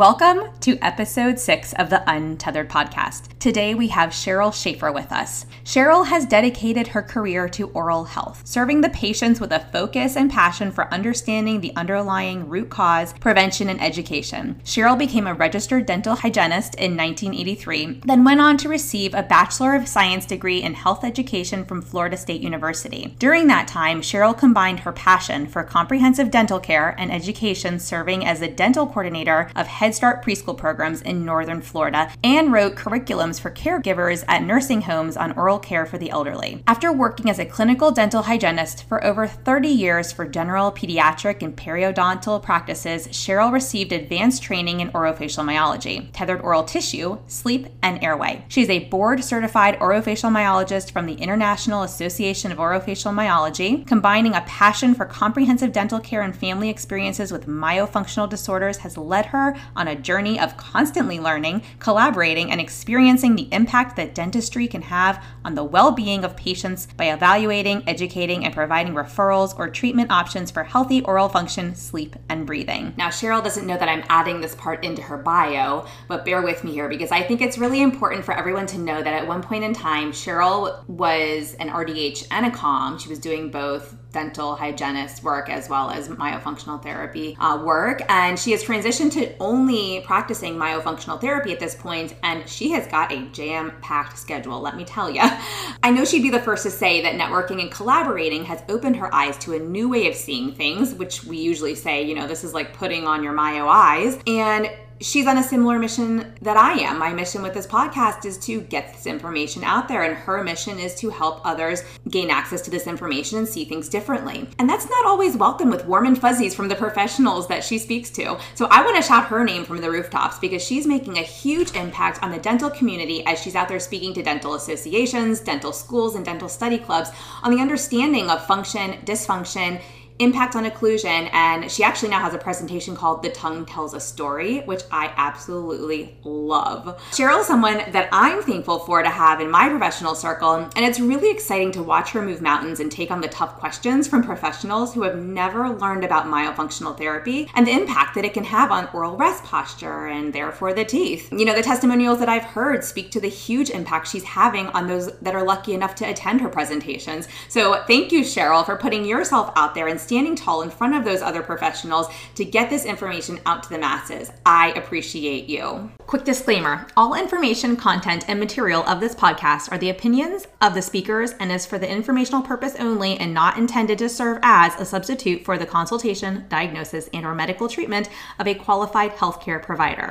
Welcome 0.00 0.58
to 0.60 0.78
episode 0.78 1.38
six 1.38 1.74
of 1.74 1.90
the 1.90 2.02
Untethered 2.10 2.70
podcast. 2.70 3.38
Today 3.38 3.74
we 3.74 3.88
have 3.88 4.12
Cheryl 4.12 4.50
Shafer 4.50 4.90
with 4.90 5.12
us. 5.12 5.44
Cheryl 5.62 6.06
has 6.06 6.24
dedicated 6.24 6.88
her 6.88 7.02
career 7.02 7.50
to 7.50 7.68
oral 7.72 8.04
health, 8.04 8.40
serving 8.46 8.80
the 8.80 8.88
patients 8.88 9.40
with 9.40 9.52
a 9.52 9.60
focus 9.72 10.16
and 10.16 10.30
passion 10.30 10.72
for 10.72 10.90
understanding 10.92 11.60
the 11.60 11.76
underlying 11.76 12.48
root 12.48 12.70
cause, 12.70 13.12
prevention, 13.12 13.68
and 13.68 13.78
education. 13.82 14.58
Cheryl 14.64 14.98
became 14.98 15.26
a 15.26 15.34
registered 15.34 15.84
dental 15.84 16.16
hygienist 16.16 16.76
in 16.76 16.96
1983, 16.96 18.00
then 18.06 18.24
went 18.24 18.40
on 18.40 18.56
to 18.56 18.70
receive 18.70 19.12
a 19.12 19.22
Bachelor 19.22 19.74
of 19.74 19.86
Science 19.86 20.24
degree 20.24 20.62
in 20.62 20.72
health 20.72 21.04
education 21.04 21.62
from 21.62 21.82
Florida 21.82 22.16
State 22.16 22.40
University. 22.40 23.14
During 23.18 23.48
that 23.48 23.68
time, 23.68 24.00
Cheryl 24.00 24.36
combined 24.36 24.80
her 24.80 24.92
passion 24.92 25.46
for 25.46 25.62
comprehensive 25.62 26.30
dental 26.30 26.58
care 26.58 26.94
and 26.96 27.12
education, 27.12 27.78
serving 27.78 28.24
as 28.24 28.40
the 28.40 28.48
dental 28.48 28.86
coordinator 28.86 29.50
of 29.54 29.66
Head 29.66 29.89
Start 29.94 30.24
preschool 30.24 30.56
programs 30.56 31.02
in 31.02 31.24
Northern 31.24 31.60
Florida 31.60 32.10
and 32.22 32.52
wrote 32.52 32.74
curriculums 32.74 33.40
for 33.40 33.50
caregivers 33.50 34.24
at 34.28 34.42
nursing 34.42 34.82
homes 34.82 35.16
on 35.16 35.32
oral 35.32 35.58
care 35.58 35.86
for 35.86 35.98
the 35.98 36.10
elderly. 36.10 36.62
After 36.66 36.92
working 36.92 37.28
as 37.28 37.38
a 37.38 37.44
clinical 37.44 37.90
dental 37.90 38.22
hygienist 38.22 38.84
for 38.88 39.04
over 39.04 39.26
30 39.26 39.68
years 39.68 40.12
for 40.12 40.26
general, 40.26 40.72
pediatric, 40.72 41.42
and 41.42 41.56
periodontal 41.56 42.42
practices, 42.42 43.08
Cheryl 43.08 43.52
received 43.52 43.92
advanced 43.92 44.42
training 44.42 44.80
in 44.80 44.90
orofacial 44.92 45.44
myology, 45.44 46.10
tethered 46.12 46.40
oral 46.40 46.64
tissue, 46.64 47.18
sleep, 47.26 47.68
and 47.82 48.02
airway. 48.02 48.44
She's 48.48 48.70
a 48.70 48.86
board 48.88 49.22
certified 49.24 49.78
orofacial 49.78 50.30
myologist 50.30 50.90
from 50.92 51.06
the 51.06 51.14
International 51.14 51.82
Association 51.82 52.52
of 52.52 52.58
Orofacial 52.58 53.14
Myology, 53.14 53.86
combining 53.86 54.34
a 54.34 54.42
passion 54.42 54.94
for 54.94 55.04
comprehensive 55.04 55.72
dental 55.72 56.00
care 56.00 56.22
and 56.22 56.34
family 56.34 56.68
experiences 56.68 57.32
with 57.32 57.46
myofunctional 57.46 58.28
disorders 58.28 58.78
has 58.78 58.96
led 58.96 59.26
her 59.26 59.56
on 59.80 59.88
a 59.88 59.96
journey 59.96 60.38
of 60.38 60.58
constantly 60.58 61.18
learning, 61.18 61.62
collaborating, 61.78 62.52
and 62.52 62.60
experiencing 62.60 63.34
the 63.34 63.48
impact 63.50 63.96
that 63.96 64.14
dentistry 64.14 64.68
can 64.68 64.82
have 64.82 65.24
on 65.42 65.54
the 65.54 65.64
well 65.64 65.90
being 65.90 66.22
of 66.22 66.36
patients 66.36 66.86
by 66.98 67.06
evaluating, 67.06 67.82
educating, 67.88 68.44
and 68.44 68.54
providing 68.54 68.92
referrals 68.92 69.58
or 69.58 69.70
treatment 69.70 70.10
options 70.10 70.50
for 70.50 70.64
healthy 70.64 71.02
oral 71.04 71.30
function, 71.30 71.74
sleep, 71.74 72.14
and 72.28 72.46
breathing. 72.46 72.92
Now, 72.98 73.08
Cheryl 73.08 73.42
doesn't 73.42 73.66
know 73.66 73.78
that 73.78 73.88
I'm 73.88 74.04
adding 74.10 74.42
this 74.42 74.54
part 74.54 74.84
into 74.84 75.00
her 75.00 75.16
bio, 75.16 75.86
but 76.08 76.26
bear 76.26 76.42
with 76.42 76.62
me 76.62 76.72
here 76.72 76.88
because 76.88 77.10
I 77.10 77.22
think 77.22 77.40
it's 77.40 77.56
really 77.56 77.80
important 77.80 78.22
for 78.22 78.34
everyone 78.36 78.66
to 78.66 78.78
know 78.78 79.02
that 79.02 79.14
at 79.14 79.26
one 79.26 79.42
point 79.42 79.64
in 79.64 79.72
time, 79.72 80.12
Cheryl 80.12 80.86
was 80.88 81.54
an 81.54 81.70
RDH 81.70 82.26
and 82.30 82.44
a 82.44 82.50
COM. 82.50 82.98
She 82.98 83.08
was 83.08 83.18
doing 83.18 83.50
both 83.50 83.96
dental 84.12 84.56
hygienist 84.56 85.22
work 85.22 85.48
as 85.48 85.68
well 85.68 85.90
as 85.90 86.08
myofunctional 86.08 86.82
therapy 86.82 87.36
uh, 87.40 87.62
work. 87.62 88.02
And 88.08 88.38
she 88.38 88.52
has 88.52 88.62
transitioned 88.62 89.12
to 89.12 89.36
only 89.38 90.02
practicing 90.06 90.56
myofunctional 90.56 91.20
therapy 91.20 91.52
at 91.52 91.60
this 91.60 91.74
point, 91.74 92.14
and 92.22 92.48
she 92.48 92.70
has 92.70 92.86
got 92.86 93.12
a 93.12 93.22
jam 93.28 93.72
packed 93.80 94.18
schedule, 94.18 94.60
let 94.60 94.76
me 94.76 94.84
tell 94.84 95.10
you. 95.10 95.20
I 95.82 95.90
know 95.90 96.04
she'd 96.04 96.22
be 96.22 96.30
the 96.30 96.40
first 96.40 96.62
to 96.64 96.70
say 96.70 97.02
that 97.02 97.14
networking 97.14 97.60
and 97.60 97.70
collaborating 97.70 98.44
has 98.44 98.62
opened 98.68 98.96
her 98.96 99.14
eyes 99.14 99.36
to 99.38 99.54
a 99.54 99.58
new 99.58 99.88
way 99.88 100.08
of 100.08 100.14
seeing 100.14 100.54
things, 100.54 100.94
which 100.94 101.24
we 101.24 101.38
usually 101.38 101.74
say, 101.74 102.02
you 102.02 102.14
know, 102.14 102.26
this 102.26 102.44
is 102.44 102.54
like 102.54 102.76
putting 102.76 103.06
on 103.06 103.22
your 103.22 103.32
myo 103.32 103.68
eyes. 103.68 104.18
And 104.26 104.70
she's 105.00 105.26
on 105.26 105.38
a 105.38 105.42
similar 105.42 105.78
mission 105.78 106.34
that 106.42 106.56
I 106.56 106.72
am. 106.80 106.98
My 106.98 107.12
mission 107.12 107.42
with 107.42 107.54
this 107.54 107.66
podcast 107.66 108.26
is 108.26 108.36
to 108.38 108.60
get 108.60 108.92
this 108.92 109.06
information 109.06 109.64
out 109.64 109.88
there, 109.88 110.02
and 110.02 110.14
her 110.14 110.44
mission 110.44 110.78
is 110.78 110.94
to 110.96 111.08
help 111.08 111.40
others 111.44 111.82
gain 112.10 112.30
access 112.30 112.60
to 112.62 112.70
this 112.70 112.86
information 112.86 113.38
and 113.38 113.48
see 113.48 113.64
things 113.64 113.88
differently. 113.88 114.46
And 114.58 114.68
that's 114.68 114.88
not 114.88 115.06
always 115.06 115.36
welcome 115.36 115.70
with 115.70 115.86
warm 115.86 116.06
and 116.06 116.20
fuzzies 116.20 116.54
from 116.54 116.68
the 116.68 116.74
professionals 116.74 117.48
that 117.48 117.64
she 117.64 117.78
speaks 117.78 118.10
to. 118.10 118.38
So 118.54 118.66
I 118.70 118.84
want 118.84 118.96
to 118.96 119.02
shout 119.02 119.26
her 119.26 119.42
name 119.42 119.64
from 119.64 119.80
the 119.80 119.90
rooftops 119.90 120.38
because 120.38 120.62
she's 120.62 120.86
making 120.86 121.18
a 121.18 121.22
huge 121.22 121.74
impact 121.74 122.22
on 122.22 122.30
the 122.30 122.38
dental 122.38 122.70
community 122.70 123.24
as 123.26 123.40
she's 123.40 123.54
out 123.54 123.68
there 123.68 123.80
speaking 123.80 124.12
to 124.14 124.22
dental 124.22 124.54
associations, 124.54 125.40
dental 125.40 125.72
schools, 125.72 126.14
and 126.14 126.24
dental 126.24 126.48
study 126.48 126.78
clubs 126.78 127.10
on 127.42 127.54
the 127.54 127.62
understanding 127.62 128.28
of 128.28 128.46
function, 128.46 128.92
dysfunction, 129.04 129.80
impact 130.20 130.54
on 130.54 130.64
occlusion 130.64 131.30
and 131.32 131.70
she 131.70 131.82
actually 131.82 132.10
now 132.10 132.20
has 132.20 132.34
a 132.34 132.38
presentation 132.38 132.94
called 132.94 133.22
the 133.22 133.30
tongue 133.30 133.64
tells 133.64 133.94
a 133.94 134.00
story 134.00 134.60
which 134.60 134.82
i 134.92 135.12
absolutely 135.16 136.14
love. 136.24 137.00
Cheryl 137.10 137.40
is 137.40 137.46
someone 137.46 137.78
that 137.92 138.08
i'm 138.12 138.42
thankful 138.42 138.80
for 138.80 139.02
to 139.02 139.08
have 139.08 139.40
in 139.40 139.50
my 139.50 139.68
professional 139.68 140.14
circle 140.14 140.54
and 140.54 140.84
it's 140.84 141.00
really 141.00 141.30
exciting 141.30 141.72
to 141.72 141.82
watch 141.82 142.10
her 142.10 142.20
move 142.20 142.42
mountains 142.42 142.80
and 142.80 142.92
take 142.92 143.10
on 143.10 143.22
the 143.22 143.28
tough 143.28 143.58
questions 143.58 144.06
from 144.06 144.22
professionals 144.22 144.92
who 144.92 145.02
have 145.02 145.16
never 145.16 145.70
learned 145.70 146.04
about 146.04 146.26
myofunctional 146.26 146.96
therapy 146.96 147.48
and 147.54 147.66
the 147.66 147.72
impact 147.72 148.14
that 148.14 148.24
it 148.24 148.34
can 148.34 148.44
have 148.44 148.70
on 148.70 148.88
oral 148.92 149.16
rest 149.16 149.42
posture 149.44 150.06
and 150.06 150.32
therefore 150.32 150.74
the 150.74 150.84
teeth. 150.84 151.32
You 151.32 151.46
know 151.46 151.54
the 151.54 151.62
testimonials 151.62 152.18
that 152.18 152.28
i've 152.28 152.44
heard 152.44 152.84
speak 152.84 153.10
to 153.12 153.20
the 153.20 153.28
huge 153.28 153.70
impact 153.70 154.08
she's 154.08 154.24
having 154.24 154.66
on 154.68 154.86
those 154.86 155.12
that 155.20 155.34
are 155.34 155.42
lucky 155.42 155.72
enough 155.72 155.94
to 155.96 156.08
attend 156.08 156.42
her 156.42 156.48
presentations. 156.48 157.26
So 157.48 157.82
thank 157.86 158.12
you 158.12 158.20
cheryl 158.20 158.66
for 158.66 158.76
putting 158.76 159.04
yourself 159.06 159.52
out 159.56 159.74
there 159.74 159.88
and 159.88 159.98
standing 160.10 160.34
tall 160.34 160.62
in 160.62 160.70
front 160.70 160.92
of 160.92 161.04
those 161.04 161.22
other 161.22 161.40
professionals 161.40 162.08
to 162.34 162.44
get 162.44 162.68
this 162.68 162.84
information 162.84 163.38
out 163.46 163.62
to 163.62 163.68
the 163.68 163.78
masses. 163.78 164.32
I 164.44 164.72
appreciate 164.72 165.48
you. 165.48 165.88
Quick 166.08 166.24
disclaimer 166.24 166.88
all 166.96 167.14
information, 167.14 167.76
content, 167.76 168.24
and 168.26 168.40
material 168.40 168.82
of 168.88 168.98
this 168.98 169.14
podcast 169.14 169.70
are 169.70 169.78
the 169.78 169.90
opinions 169.90 170.48
of 170.60 170.74
the 170.74 170.82
speakers 170.82 171.30
and 171.38 171.52
is 171.52 171.64
for 171.64 171.78
the 171.78 171.88
informational 171.88 172.42
purpose 172.42 172.74
only 172.80 173.16
and 173.18 173.32
not 173.32 173.56
intended 173.56 173.98
to 173.98 174.08
serve 174.08 174.40
as 174.42 174.74
a 174.80 174.84
substitute 174.84 175.44
for 175.44 175.56
the 175.56 175.64
consultation, 175.64 176.44
diagnosis, 176.48 177.08
and 177.14 177.24
or 177.24 177.32
medical 177.32 177.68
treatment 177.68 178.08
of 178.40 178.48
a 178.48 178.54
qualified 178.54 179.12
healthcare 179.12 179.62
provider. 179.62 180.10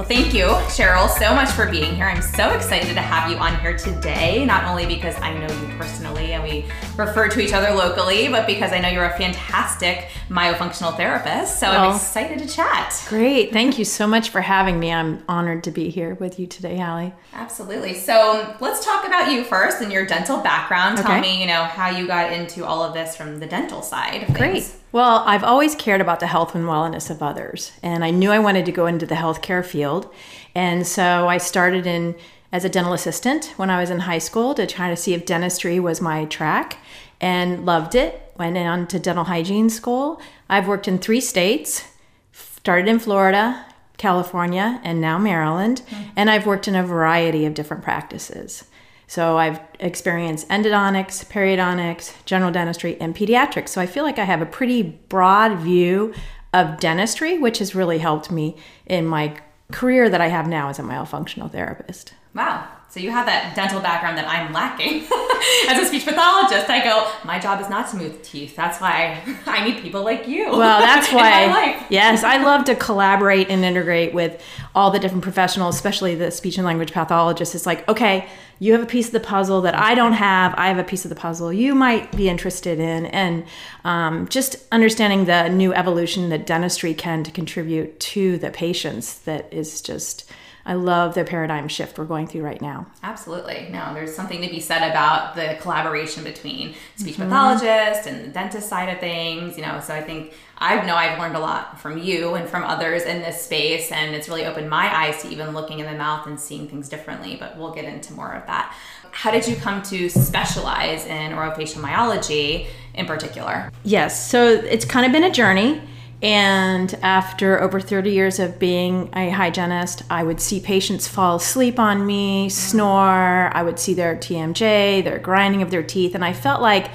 Well, 0.00 0.08
thank 0.08 0.32
you, 0.32 0.46
Cheryl, 0.70 1.10
so 1.10 1.34
much 1.34 1.50
for 1.50 1.70
being 1.70 1.94
here. 1.94 2.06
I'm 2.06 2.22
so 2.22 2.48
excited 2.54 2.94
to 2.94 3.02
have 3.02 3.30
you 3.30 3.36
on 3.36 3.60
here 3.60 3.76
today, 3.76 4.46
not 4.46 4.64
only 4.64 4.86
because 4.86 5.14
I 5.20 5.34
know 5.34 5.46
you 5.46 5.76
personally 5.76 6.32
and 6.32 6.42
we 6.42 6.64
refer 7.00 7.28
to 7.28 7.40
each 7.40 7.52
other 7.52 7.74
locally, 7.74 8.28
but 8.28 8.46
because 8.46 8.72
I 8.72 8.78
know 8.78 8.88
you're 8.88 9.04
a 9.04 9.16
fantastic 9.16 10.08
myofunctional 10.28 10.96
therapist. 10.96 11.58
So 11.58 11.66
I'm 11.66 11.90
oh. 11.90 11.96
excited 11.96 12.38
to 12.38 12.46
chat. 12.46 13.02
Great. 13.08 13.52
Thank 13.52 13.78
you 13.78 13.84
so 13.84 14.06
much 14.06 14.28
for 14.28 14.40
having 14.40 14.78
me. 14.78 14.92
I'm 14.92 15.24
honored 15.28 15.64
to 15.64 15.70
be 15.70 15.90
here 15.90 16.14
with 16.14 16.38
you 16.38 16.46
today, 16.46 16.78
Hallie. 16.78 17.12
Absolutely. 17.32 17.94
So 17.94 18.56
let's 18.60 18.84
talk 18.84 19.06
about 19.06 19.32
you 19.32 19.44
first 19.44 19.80
and 19.80 19.90
your 19.90 20.06
dental 20.06 20.38
background. 20.38 20.98
Tell 20.98 21.20
me, 21.20 21.40
you 21.40 21.46
know, 21.46 21.64
how 21.64 21.90
you 21.90 22.06
got 22.06 22.32
into 22.32 22.64
all 22.64 22.84
of 22.84 22.94
this 22.94 23.16
from 23.16 23.40
the 23.40 23.46
dental 23.46 23.82
side. 23.82 24.26
Great. 24.34 24.70
Well, 24.92 25.22
I've 25.26 25.44
always 25.44 25.74
cared 25.74 26.00
about 26.00 26.20
the 26.20 26.26
health 26.26 26.54
and 26.54 26.64
wellness 26.64 27.10
of 27.10 27.22
others, 27.22 27.72
and 27.82 28.04
I 28.04 28.10
knew 28.10 28.30
I 28.30 28.40
wanted 28.40 28.66
to 28.66 28.72
go 28.72 28.86
into 28.86 29.06
the 29.06 29.14
healthcare 29.14 29.64
field. 29.64 30.12
And 30.54 30.86
so 30.86 31.28
I 31.28 31.38
started 31.38 31.86
in 31.86 32.16
as 32.52 32.64
a 32.64 32.68
dental 32.68 32.92
assistant 32.92 33.52
when 33.56 33.70
I 33.70 33.80
was 33.80 33.90
in 33.90 34.00
high 34.00 34.18
school 34.18 34.54
to 34.54 34.66
try 34.66 34.90
to 34.90 34.96
see 34.96 35.14
if 35.14 35.24
dentistry 35.24 35.78
was 35.78 36.00
my 36.00 36.24
track 36.24 36.78
and 37.20 37.64
loved 37.64 37.94
it. 37.94 38.32
Went 38.36 38.56
on 38.56 38.86
to 38.88 38.98
dental 38.98 39.24
hygiene 39.24 39.70
school. 39.70 40.20
I've 40.48 40.66
worked 40.66 40.88
in 40.88 40.98
three 40.98 41.20
states, 41.20 41.84
started 42.32 42.88
in 42.88 42.98
Florida, 42.98 43.66
California, 43.98 44.80
and 44.82 45.00
now 45.00 45.18
Maryland. 45.18 45.82
Mm-hmm. 45.90 46.10
And 46.16 46.30
I've 46.30 46.46
worked 46.46 46.66
in 46.66 46.74
a 46.74 46.82
variety 46.82 47.44
of 47.44 47.54
different 47.54 47.82
practices. 47.82 48.64
So 49.06 49.36
I've 49.36 49.60
experienced 49.80 50.48
endodontics, 50.48 51.26
periodontics, 51.26 52.14
general 52.24 52.50
dentistry, 52.50 52.98
and 53.00 53.14
pediatrics. 53.14 53.68
So 53.70 53.80
I 53.80 53.86
feel 53.86 54.04
like 54.04 54.18
I 54.18 54.24
have 54.24 54.40
a 54.40 54.46
pretty 54.46 54.82
broad 54.82 55.58
view 55.58 56.14
of 56.54 56.80
dentistry, 56.80 57.36
which 57.36 57.58
has 57.58 57.74
really 57.74 57.98
helped 57.98 58.30
me 58.30 58.56
in 58.86 59.06
my 59.06 59.36
career 59.72 60.08
that 60.08 60.20
I 60.20 60.28
have 60.28 60.48
now 60.48 60.68
as 60.68 60.78
a 60.78 60.82
myofunctional 60.82 61.50
therapist. 61.50 62.14
Wow. 62.34 62.68
So 62.90 62.98
you 62.98 63.12
have 63.12 63.26
that 63.26 63.54
dental 63.54 63.80
background 63.80 64.18
that 64.18 64.26
I'm 64.26 64.52
lacking. 64.52 65.04
As 65.70 65.80
a 65.80 65.86
speech 65.86 66.04
pathologist, 66.04 66.68
I 66.68 66.82
go, 66.82 67.08
my 67.24 67.38
job 67.38 67.60
is 67.60 67.68
not 67.68 67.88
to 67.90 67.96
move 67.96 68.20
teeth. 68.22 68.56
That's 68.56 68.80
why 68.80 69.22
I 69.46 69.64
need 69.64 69.80
people 69.80 70.02
like 70.02 70.26
you. 70.26 70.50
Well, 70.50 70.80
that's 70.80 71.12
why. 71.12 71.86
yes, 71.88 72.24
I 72.24 72.42
love 72.42 72.64
to 72.64 72.74
collaborate 72.74 73.48
and 73.48 73.64
integrate 73.64 74.12
with 74.12 74.42
all 74.74 74.90
the 74.90 74.98
different 74.98 75.22
professionals, 75.22 75.76
especially 75.76 76.16
the 76.16 76.32
speech 76.32 76.58
and 76.58 76.66
language 76.66 76.90
pathologists. 76.90 77.54
It's 77.54 77.64
like, 77.64 77.88
okay, 77.88 78.28
you 78.58 78.72
have 78.72 78.82
a 78.82 78.86
piece 78.86 79.06
of 79.06 79.12
the 79.12 79.20
puzzle 79.20 79.60
that 79.60 79.76
I 79.76 79.94
don't 79.94 80.14
have. 80.14 80.52
I 80.56 80.66
have 80.66 80.78
a 80.78 80.84
piece 80.84 81.04
of 81.04 81.10
the 81.10 81.14
puzzle 81.14 81.52
you 81.52 81.76
might 81.76 82.10
be 82.16 82.28
interested 82.28 82.80
in. 82.80 83.06
And 83.06 83.44
um, 83.84 84.26
just 84.26 84.56
understanding 84.72 85.26
the 85.26 85.48
new 85.48 85.72
evolution 85.72 86.28
that 86.30 86.44
dentistry 86.44 86.92
can 86.94 87.22
to 87.22 87.30
contribute 87.30 88.00
to 88.00 88.36
the 88.36 88.50
patients 88.50 89.20
that 89.20 89.52
is 89.52 89.80
just 89.80 90.28
I 90.64 90.74
love 90.74 91.14
the 91.14 91.24
paradigm 91.24 91.68
shift 91.68 91.98
we're 91.98 92.04
going 92.04 92.26
through 92.26 92.42
right 92.42 92.60
now. 92.60 92.86
Absolutely. 93.02 93.68
No, 93.70 93.94
there's 93.94 94.14
something 94.14 94.42
to 94.42 94.48
be 94.48 94.60
said 94.60 94.88
about 94.88 95.34
the 95.34 95.56
collaboration 95.60 96.24
between 96.24 96.74
speech 96.96 97.14
mm-hmm. 97.14 97.30
pathologist 97.30 98.06
and 98.06 98.26
the 98.26 98.28
dentist 98.28 98.68
side 98.68 98.88
of 98.88 99.00
things, 99.00 99.56
you 99.56 99.62
know. 99.62 99.80
So 99.80 99.94
I 99.94 100.02
think 100.02 100.34
I 100.58 100.84
know 100.84 100.94
I've 100.94 101.18
learned 101.18 101.36
a 101.36 101.40
lot 101.40 101.80
from 101.80 101.98
you 101.98 102.34
and 102.34 102.48
from 102.48 102.64
others 102.64 103.02
in 103.04 103.20
this 103.20 103.42
space, 103.42 103.90
and 103.90 104.14
it's 104.14 104.28
really 104.28 104.44
opened 104.44 104.68
my 104.68 104.94
eyes 104.94 105.22
to 105.22 105.28
even 105.28 105.54
looking 105.54 105.78
in 105.80 105.86
the 105.86 105.96
mouth 105.96 106.26
and 106.26 106.38
seeing 106.38 106.68
things 106.68 106.88
differently. 106.88 107.36
But 107.36 107.56
we'll 107.56 107.72
get 107.72 107.86
into 107.86 108.12
more 108.12 108.32
of 108.32 108.46
that. 108.46 108.74
How 109.12 109.30
did 109.30 109.48
you 109.48 109.56
come 109.56 109.82
to 109.84 110.08
specialize 110.08 111.06
in 111.06 111.32
orofacial 111.32 111.80
myology 111.80 112.66
in 112.94 113.06
particular? 113.06 113.72
Yes, 113.82 114.30
so 114.30 114.46
it's 114.46 114.84
kind 114.84 115.06
of 115.06 115.12
been 115.12 115.24
a 115.24 115.32
journey. 115.32 115.82
And 116.22 116.92
after 117.02 117.60
over 117.60 117.80
30 117.80 118.10
years 118.10 118.38
of 118.38 118.58
being 118.58 119.08
a 119.14 119.30
hygienist, 119.30 120.02
I 120.10 120.22
would 120.22 120.40
see 120.40 120.60
patients 120.60 121.08
fall 121.08 121.36
asleep 121.36 121.78
on 121.78 122.04
me, 122.04 122.50
snore. 122.50 123.50
I 123.54 123.62
would 123.62 123.78
see 123.78 123.94
their 123.94 124.16
TMJ, 124.16 125.02
their 125.02 125.18
grinding 125.18 125.62
of 125.62 125.70
their 125.70 125.82
teeth. 125.82 126.14
And 126.14 126.24
I 126.24 126.34
felt 126.34 126.60
like 126.60 126.90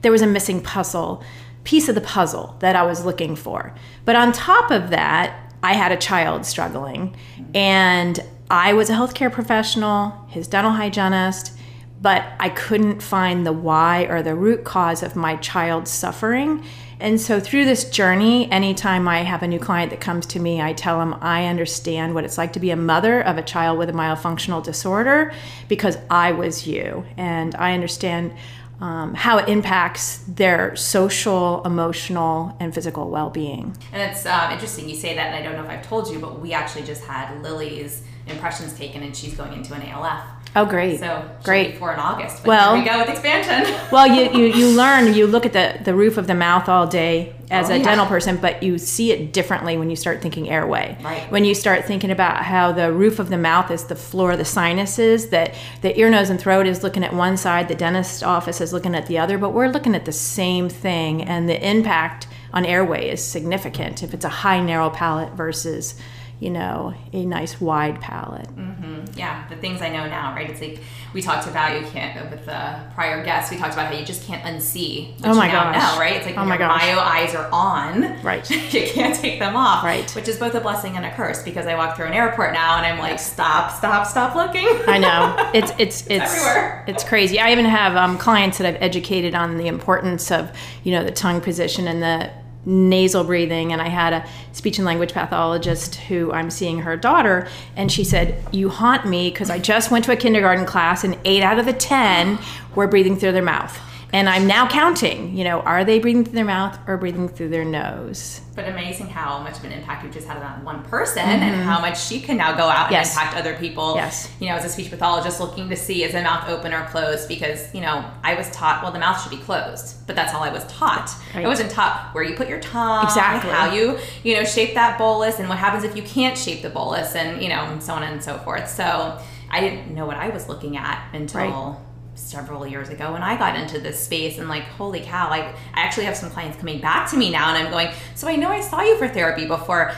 there 0.00 0.12
was 0.12 0.22
a 0.22 0.26
missing 0.26 0.62
puzzle, 0.62 1.22
piece 1.64 1.90
of 1.90 1.94
the 1.94 2.00
puzzle 2.00 2.56
that 2.60 2.74
I 2.74 2.82
was 2.84 3.04
looking 3.04 3.36
for. 3.36 3.74
But 4.06 4.16
on 4.16 4.32
top 4.32 4.70
of 4.70 4.88
that, 4.90 5.52
I 5.62 5.74
had 5.74 5.92
a 5.92 5.96
child 5.96 6.46
struggling. 6.46 7.14
And 7.54 8.18
I 8.50 8.72
was 8.72 8.88
a 8.88 8.94
healthcare 8.94 9.30
professional, 9.30 10.26
his 10.28 10.48
dental 10.48 10.72
hygienist, 10.72 11.52
but 12.00 12.24
I 12.40 12.48
couldn't 12.48 13.02
find 13.02 13.46
the 13.46 13.52
why 13.52 14.04
or 14.04 14.22
the 14.22 14.34
root 14.34 14.64
cause 14.64 15.02
of 15.02 15.16
my 15.16 15.36
child's 15.36 15.90
suffering. 15.90 16.64
And 17.00 17.18
so 17.18 17.40
through 17.40 17.64
this 17.64 17.88
journey, 17.88 18.50
anytime 18.52 19.08
I 19.08 19.22
have 19.22 19.42
a 19.42 19.48
new 19.48 19.58
client 19.58 19.90
that 19.90 20.00
comes 20.00 20.26
to 20.26 20.38
me, 20.38 20.60
I 20.60 20.74
tell 20.74 20.98
them 20.98 21.16
I 21.22 21.46
understand 21.46 22.14
what 22.14 22.24
it's 22.24 22.36
like 22.36 22.52
to 22.52 22.60
be 22.60 22.70
a 22.70 22.76
mother 22.76 23.22
of 23.22 23.38
a 23.38 23.42
child 23.42 23.78
with 23.78 23.88
a 23.88 23.92
myofunctional 23.92 24.62
disorder 24.62 25.32
because 25.66 25.96
I 26.10 26.32
was 26.32 26.66
you. 26.66 27.06
And 27.16 27.54
I 27.54 27.72
understand 27.72 28.34
um, 28.80 29.14
how 29.14 29.38
it 29.38 29.48
impacts 29.48 30.18
their 30.28 30.76
social, 30.76 31.62
emotional, 31.64 32.54
and 32.60 32.74
physical 32.74 33.10
well 33.10 33.30
being. 33.30 33.76
And 33.92 34.10
it's 34.10 34.26
um, 34.26 34.52
interesting 34.52 34.88
you 34.88 34.96
say 34.96 35.14
that, 35.14 35.26
and 35.28 35.36
I 35.36 35.42
don't 35.42 35.56
know 35.56 35.64
if 35.64 35.70
I've 35.70 35.86
told 35.86 36.10
you, 36.10 36.18
but 36.18 36.40
we 36.40 36.52
actually 36.52 36.84
just 36.84 37.04
had 37.04 37.42
Lily's 37.42 38.02
impressions 38.30 38.72
taken, 38.74 39.02
and 39.02 39.16
she's 39.16 39.34
going 39.34 39.52
into 39.52 39.74
an 39.74 39.82
ALF. 39.82 40.24
Oh, 40.56 40.66
great! 40.66 40.98
So 40.98 41.30
great 41.44 41.78
for 41.78 41.92
in 41.92 42.00
August. 42.00 42.44
well, 42.44 42.74
here 42.74 42.82
we 42.82 42.90
go 42.90 42.98
with 42.98 43.08
expansion. 43.08 43.72
well, 43.92 44.06
you, 44.06 44.30
you 44.32 44.52
you 44.52 44.68
learn. 44.70 45.14
You 45.14 45.26
look 45.28 45.46
at 45.46 45.52
the 45.52 45.80
the 45.84 45.94
roof 45.94 46.18
of 46.18 46.26
the 46.26 46.34
mouth 46.34 46.68
all 46.68 46.88
day 46.88 47.34
as 47.50 47.70
oh, 47.70 47.74
a 47.74 47.78
yeah. 47.78 47.84
dental 47.84 48.06
person, 48.06 48.36
but 48.36 48.62
you 48.62 48.76
see 48.78 49.12
it 49.12 49.32
differently 49.32 49.76
when 49.78 49.90
you 49.90 49.96
start 49.96 50.22
thinking 50.22 50.48
airway. 50.48 50.96
Right. 51.02 51.30
When 51.30 51.44
you 51.44 51.54
start 51.54 51.84
thinking 51.84 52.10
about 52.10 52.44
how 52.44 52.72
the 52.72 52.92
roof 52.92 53.18
of 53.18 53.28
the 53.28 53.38
mouth 53.38 53.70
is 53.70 53.84
the 53.84 53.96
floor 53.96 54.32
of 54.32 54.38
the 54.38 54.44
sinuses, 54.44 55.28
that 55.28 55.54
the 55.82 55.96
ear, 55.98 56.10
nose, 56.10 56.30
and 56.30 56.40
throat 56.40 56.66
is 56.66 56.82
looking 56.82 57.04
at 57.04 57.12
one 57.12 57.36
side, 57.36 57.68
the 57.68 57.74
dentist 57.74 58.24
office 58.24 58.60
is 58.60 58.72
looking 58.72 58.94
at 58.94 59.06
the 59.06 59.18
other, 59.18 59.38
but 59.38 59.50
we're 59.50 59.68
looking 59.68 59.94
at 59.94 60.04
the 60.04 60.12
same 60.12 60.68
thing, 60.68 61.22
and 61.22 61.48
the 61.48 61.68
impact 61.68 62.26
on 62.52 62.64
airway 62.64 63.08
is 63.08 63.24
significant 63.24 64.02
if 64.02 64.14
it's 64.14 64.24
a 64.24 64.28
high 64.28 64.60
narrow 64.60 64.90
palate 64.90 65.32
versus 65.34 65.94
you 66.40 66.48
know, 66.48 66.94
a 67.12 67.26
nice 67.26 67.60
wide 67.60 68.00
palate. 68.00 68.48
Mm-hmm. 68.56 69.18
Yeah, 69.18 69.46
the 69.50 69.56
things 69.56 69.82
I 69.82 69.90
know 69.90 70.08
now, 70.08 70.34
right? 70.34 70.48
It's 70.48 70.60
like 70.60 70.80
we 71.12 71.20
talked 71.20 71.46
about 71.46 71.78
you 71.78 71.86
can't 71.88 72.30
with 72.30 72.46
the 72.46 72.80
prior 72.94 73.22
guests. 73.22 73.50
We 73.50 73.58
talked 73.58 73.74
about 73.74 73.92
how 73.92 73.98
you 73.98 74.06
just 74.06 74.26
can't 74.26 74.42
unsee. 74.42 75.14
oh 75.22 75.34
my 75.34 75.48
gosh! 75.48 75.76
Now, 75.76 76.00
right? 76.00 76.16
It's 76.16 76.24
like 76.24 76.38
oh 76.38 76.46
my 76.46 76.56
gosh. 76.56 76.80
myo 76.80 76.98
eyes 76.98 77.34
are 77.34 77.48
on. 77.52 78.22
Right. 78.22 78.48
you 78.72 78.86
can't 78.86 79.14
take 79.14 79.38
them 79.38 79.54
off. 79.54 79.84
Right. 79.84 80.10
Which 80.12 80.28
is 80.28 80.38
both 80.38 80.54
a 80.54 80.60
blessing 80.60 80.96
and 80.96 81.04
a 81.04 81.14
curse 81.14 81.42
because 81.42 81.66
I 81.66 81.74
walk 81.74 81.96
through 81.96 82.06
an 82.06 82.14
airport 82.14 82.54
now 82.54 82.78
and 82.78 82.86
I'm 82.86 82.98
like, 82.98 83.18
stop, 83.18 83.70
stop, 83.70 84.06
stop 84.06 84.34
looking. 84.34 84.66
I 84.86 84.98
know. 84.98 85.36
It's 85.60 85.72
it's 85.72 85.80
it's 85.80 86.06
it's, 86.10 86.36
everywhere. 86.36 86.84
it's 86.86 87.04
crazy. 87.04 87.38
I 87.38 87.50
even 87.50 87.64
have 87.64 87.96
um, 87.96 88.16
clients 88.16 88.58
that 88.58 88.66
I've 88.66 88.80
educated 88.80 89.34
on 89.34 89.56
the 89.56 89.66
importance 89.66 90.30
of 90.30 90.56
you 90.84 90.92
know 90.92 91.02
the 91.02 91.10
tongue 91.10 91.40
position 91.40 91.88
and 91.88 92.00
the 92.00 92.30
nasal 92.66 93.24
breathing 93.24 93.72
and 93.72 93.80
i 93.80 93.88
had 93.88 94.12
a 94.12 94.26
speech 94.52 94.78
and 94.78 94.84
language 94.84 95.12
pathologist 95.12 95.94
who 95.94 96.30
i'm 96.32 96.50
seeing 96.50 96.80
her 96.80 96.96
daughter 96.96 97.48
and 97.74 97.90
she 97.90 98.04
said 98.04 98.42
you 98.52 98.68
haunt 98.68 99.06
me 99.06 99.30
because 99.30 99.48
i 99.48 99.58
just 99.58 99.90
went 99.90 100.04
to 100.04 100.12
a 100.12 100.16
kindergarten 100.16 100.66
class 100.66 101.02
and 101.02 101.18
eight 101.24 101.42
out 101.42 101.58
of 101.58 101.64
the 101.64 101.72
ten 101.72 102.38
were 102.74 102.86
breathing 102.86 103.16
through 103.16 103.32
their 103.32 103.42
mouth 103.42 103.80
and 104.12 104.28
I'm 104.28 104.46
now 104.46 104.68
counting. 104.68 105.36
You 105.36 105.44
know, 105.44 105.60
are 105.60 105.84
they 105.84 105.98
breathing 105.98 106.24
through 106.24 106.34
their 106.34 106.44
mouth 106.44 106.78
or 106.86 106.96
breathing 106.96 107.28
through 107.28 107.50
their 107.50 107.64
nose? 107.64 108.40
But 108.54 108.68
amazing 108.68 109.06
how 109.06 109.38
much 109.42 109.58
of 109.58 109.64
an 109.64 109.72
impact 109.72 110.04
you've 110.04 110.12
just 110.12 110.26
had 110.26 110.36
on 110.36 110.42
that 110.42 110.64
one 110.64 110.82
person, 110.84 111.22
mm-hmm. 111.22 111.42
and 111.42 111.62
how 111.62 111.80
much 111.80 112.02
she 112.02 112.20
can 112.20 112.36
now 112.36 112.56
go 112.56 112.64
out 112.64 112.86
and 112.86 112.92
yes. 112.92 113.14
impact 113.14 113.36
other 113.36 113.54
people. 113.56 113.94
Yes. 113.94 114.30
You 114.40 114.48
know, 114.48 114.56
as 114.56 114.64
a 114.64 114.68
speech 114.68 114.90
pathologist, 114.90 115.40
looking 115.40 115.68
to 115.68 115.76
see 115.76 116.02
is 116.02 116.12
the 116.12 116.22
mouth 116.22 116.48
open 116.48 116.72
or 116.72 116.84
closed 116.86 117.28
because 117.28 117.72
you 117.74 117.80
know 117.80 118.04
I 118.22 118.34
was 118.34 118.50
taught 118.50 118.82
well 118.82 118.92
the 118.92 118.98
mouth 118.98 119.22
should 119.22 119.30
be 119.30 119.42
closed, 119.44 120.06
but 120.06 120.16
that's 120.16 120.34
all 120.34 120.42
I 120.42 120.50
was 120.50 120.64
taught. 120.66 121.10
Right. 121.34 121.44
I 121.44 121.48
wasn't 121.48 121.70
taught 121.70 122.10
where 122.12 122.24
you 122.24 122.34
put 122.34 122.48
your 122.48 122.60
tongue, 122.60 123.04
exactly 123.04 123.50
how 123.50 123.72
you 123.72 123.98
you 124.24 124.34
know 124.34 124.44
shape 124.44 124.74
that 124.74 124.98
bolus, 124.98 125.38
and 125.38 125.48
what 125.48 125.58
happens 125.58 125.84
if 125.84 125.96
you 125.96 126.02
can't 126.02 126.36
shape 126.36 126.62
the 126.62 126.70
bolus, 126.70 127.14
and 127.14 127.40
you 127.42 127.48
know 127.48 127.60
and 127.60 127.82
so 127.82 127.94
on 127.94 128.02
and 128.02 128.22
so 128.22 128.38
forth. 128.38 128.68
So 128.68 129.18
I 129.50 129.60
didn't 129.60 129.94
know 129.94 130.06
what 130.06 130.16
I 130.16 130.28
was 130.30 130.48
looking 130.48 130.76
at 130.76 131.14
until. 131.14 131.40
Right 131.40 131.76
several 132.14 132.66
years 132.66 132.88
ago 132.88 133.12
when 133.12 133.22
I 133.22 133.36
got 133.36 133.56
into 133.56 133.78
this 133.78 133.98
space 133.98 134.38
and 134.38 134.48
like 134.48 134.64
holy 134.64 135.00
cow 135.00 135.30
like 135.30 135.44
I 135.44 135.80
actually 135.80 136.04
have 136.04 136.16
some 136.16 136.30
clients 136.30 136.58
coming 136.58 136.80
back 136.80 137.10
to 137.10 137.16
me 137.16 137.30
now 137.30 137.54
and 137.54 137.58
I'm 137.58 137.70
going 137.70 137.90
so 138.14 138.28
I 138.28 138.36
know 138.36 138.50
I 138.50 138.60
saw 138.60 138.82
you 138.82 138.96
for 138.98 139.08
therapy 139.08 139.46
before 139.46 139.92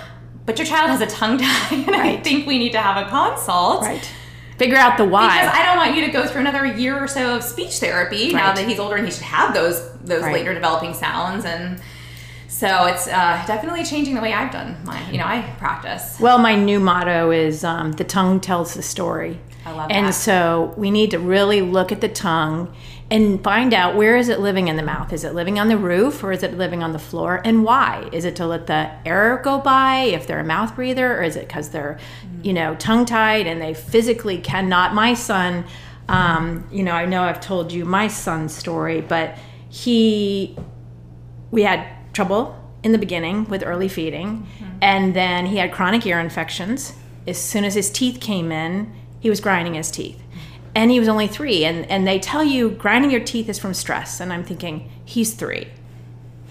but 0.47 0.59
your 0.59 0.67
child 0.67 0.91
has 0.91 1.01
a 1.01 1.07
tongue 1.07 1.39
tie 1.43 1.75
and 1.75 1.89
right. 1.89 2.19
I 2.19 2.23
think 2.23 2.47
we 2.47 2.59
need 2.59 2.73
to 2.73 2.81
have 2.81 3.07
a 3.07 3.09
consult 3.09 3.83
right 3.83 4.09
figure 4.59 4.77
out 4.77 4.97
the 4.99 5.05
why 5.05 5.41
because 5.41 5.59
I 5.59 5.65
don't 5.65 5.77
want 5.77 5.97
you 5.97 6.07
to 6.07 6.13
go 6.13 6.27
through 6.27 6.43
another 6.43 6.67
year 6.67 7.03
or 7.03 7.09
so 7.09 7.37
of 7.37 7.43
speech 7.43 7.79
therapy 7.79 8.27
right. 8.27 8.35
now 8.35 8.53
that 8.53 8.69
he's 8.69 8.79
older 8.79 8.97
and 8.97 9.07
he 9.07 9.13
should 9.13 9.23
have 9.23 9.55
those 9.55 9.93
those 10.01 10.23
right. 10.23 10.33
later 10.33 10.55
developing 10.55 10.95
sounds 10.95 11.45
and 11.45 11.81
so 12.53 12.85
it's 12.85 13.09
uh, 13.09 13.43
definitely 13.47 13.83
changing 13.83 14.15
the 14.15 14.21
way 14.21 14.35
I've 14.35 14.53
done 14.53 14.77
my, 14.85 15.11
you 15.11 15.17
know, 15.17 15.25
I 15.25 15.41
practice. 15.59 16.21
Well, 16.21 16.39
my 16.39 16.55
new 16.55 16.79
motto 16.79 17.31
is 17.31 17.65
um, 17.65 17.93
the 17.93 18.05
tongue 18.05 18.41
tells 18.41 18.75
the 18.75 18.83
story. 18.83 19.41
I 19.65 19.73
love 19.73 19.91
and 19.91 20.09
that. 20.09 20.13
so 20.13 20.75
we 20.77 20.91
need 20.91 21.11
to 21.13 21.19
really 21.19 21.63
look 21.63 21.93
at 21.93 22.01
the 22.01 22.09
tongue 22.09 22.75
and 23.13 23.45
find 23.45 23.75
out 23.75 23.95
where 23.95 24.17
is 24.17 24.31
it 24.31 24.41
living 24.41 24.69
in 24.69 24.77
the 24.77 24.83
mouth? 24.83 25.13
Is 25.13 25.23
it 25.23 25.35
living 25.35 25.59
on 25.59 25.69
the 25.69 25.77
roof 25.77 26.25
or 26.25 26.33
is 26.33 26.43
it 26.43 26.57
living 26.57 26.83
on 26.83 26.93
the 26.93 26.99
floor? 26.99 27.43
And 27.45 27.63
why? 27.63 28.09
Is 28.11 28.25
it 28.25 28.37
to 28.37 28.47
let 28.47 28.67
the 28.67 28.91
air 29.05 29.39
go 29.45 29.61
by 29.61 30.05
if 30.05 30.27
they're 30.27 30.41
a 30.41 30.45
mouth 30.45 30.75
breather, 30.75 31.19
or 31.19 31.23
is 31.23 31.37
it 31.37 31.47
because 31.47 31.69
they're, 31.69 31.99
mm-hmm. 32.25 32.47
you 32.47 32.55
know, 32.55 32.75
tongue 32.77 33.05
tied 33.05 33.47
and 33.47 33.61
they 33.61 33.75
physically 33.75 34.39
cannot? 34.39 34.95
My 34.95 35.13
son, 35.13 35.67
um, 36.09 36.67
you 36.73 36.83
know, 36.83 36.93
I 36.93 37.05
know 37.05 37.23
I've 37.23 37.41
told 37.41 37.71
you 37.71 37.85
my 37.85 38.09
son's 38.09 38.55
story, 38.55 39.03
but 39.03 39.37
he, 39.69 40.57
we 41.51 41.65
had 41.65 41.87
trouble 42.15 42.59
in 42.83 42.93
the 42.93 42.99
beginning 42.99 43.45
with 43.45 43.63
early 43.63 43.89
feeding, 43.89 44.47
mm-hmm. 44.59 44.79
and 44.81 45.15
then 45.15 45.45
he 45.47 45.59
had 45.59 45.71
chronic 45.71 46.07
ear 46.07 46.19
infections. 46.19 46.95
As 47.27 47.39
soon 47.39 47.65
as 47.65 47.75
his 47.75 47.91
teeth 47.91 48.21
came 48.21 48.51
in, 48.51 48.91
he 49.23 49.31
was 49.31 49.41
grinding 49.41 49.75
his 49.75 49.89
teeth. 49.91 50.21
And 50.75 50.91
he 50.91 50.99
was 50.99 51.09
only 51.09 51.29
three 51.29 51.65
and, 51.65 51.89
and 51.89 52.07
they 52.09 52.19
tell 52.19 52.43
you 52.43 52.71
grinding 52.71 53.13
your 53.13 53.21
teeth 53.21 53.49
is 53.49 53.59
from 53.59 53.73
stress 53.73 54.21
and 54.21 54.33
i'm 54.33 54.43
thinking 54.43 54.91
he's 55.05 55.33
three. 55.35 55.69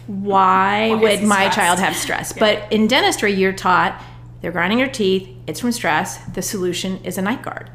Why, 0.08 0.90
why 0.90 0.96
would 0.96 1.24
my 1.24 1.50
stressed? 1.50 1.56
child 1.58 1.80
have 1.80 1.96
stress? 1.96 2.34
Yeah. 2.36 2.40
but 2.40 2.72
in 2.72 2.88
dentistry 2.88 3.34
you're 3.34 3.52
taught 3.52 4.02
they're 4.40 4.54
grinding 4.54 4.80
your 4.80 4.88
teeth 4.88 5.28
it's 5.48 5.60
from 5.60 5.72
stress 5.74 6.18
the 6.34 6.42
solution 6.42 7.04
is 7.04 7.18
a 7.18 7.22
night 7.22 7.42
guard. 7.44 7.70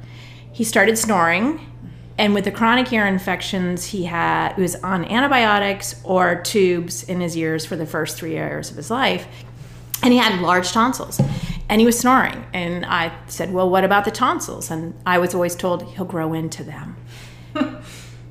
He 0.51 0.65
started 0.65 0.97
snoring 0.97 1.61
and 2.17 2.33
with 2.33 2.45
the 2.45 2.51
chronic 2.51 2.91
ear 2.93 3.07
infections 3.07 3.85
he 3.85 4.05
had 4.05 4.55
he 4.55 4.63
was 4.63 4.77
on 4.77 5.05
antibiotics 5.05 6.01
or 6.05 6.41
tubes 6.43 7.03
in 7.03 7.21
his 7.21 7.37
ears 7.37 7.67
for 7.67 7.77
the 7.77 7.87
first 7.87 8.17
three 8.17 8.33
years 8.33 8.71
of 8.71 8.77
his 8.79 8.91
life 8.91 9.27
and 10.03 10.13
he 10.13 10.19
had 10.19 10.41
large 10.41 10.73
tonsils 10.73 11.21
and 11.69 11.81
he 11.81 11.87
was 11.87 11.99
snoring. 11.99 12.45
And 12.53 12.85
i 12.87 13.13
said 13.27 13.53
well 13.53 13.69
what 13.69 13.85
about 13.85 14.05
the 14.05 14.11
tonsils? 14.11 14.71
And 14.71 14.95
i 15.05 15.19
was 15.19 15.35
always 15.35 15.55
told 15.55 15.83
he'll 15.95 16.05
grow 16.05 16.33
into 16.33 16.65
them. 16.65 16.97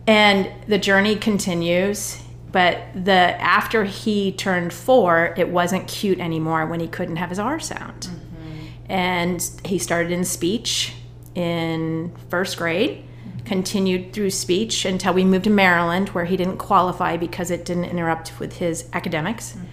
And 0.08 0.52
the 0.68 0.78
journey 0.78 1.16
continues 1.16 2.22
but 2.52 2.84
the 2.96 3.12
after 3.12 3.84
he 3.84 4.32
turned 4.32 4.72
four 4.72 5.34
it 5.36 5.50
wasn't 5.50 5.88
cute 5.90 6.20
anymore 6.20 6.66
when 6.68 6.80
he 6.80 6.88
couldn't 6.88 7.18
have 7.18 7.30
his 7.30 7.40
r 7.40 7.60
sound. 7.60 8.04
Mm-hmm. 8.04 8.92
and 8.92 9.52
he 9.66 9.78
started 9.78 10.12
in 10.12 10.24
speech 10.24 10.94
in 11.34 12.14
first 12.30 12.56
grade 12.58 13.04
continued 13.44 14.14
through 14.14 14.30
speech 14.30 14.86
until 14.86 15.14
we 15.14 15.26
moved 15.26 15.44
to 15.44 15.50
maryland 15.50 16.10
where 16.10 16.26
he 16.26 16.38
didn't 16.38 16.58
qualify 16.58 17.18
because 17.18 17.52
it 17.52 17.66
didn't 17.66 17.86
interrupt 17.86 18.40
with 18.40 18.58
his 18.58 18.88
academics. 18.94 19.54
mm-hmm 19.54 19.65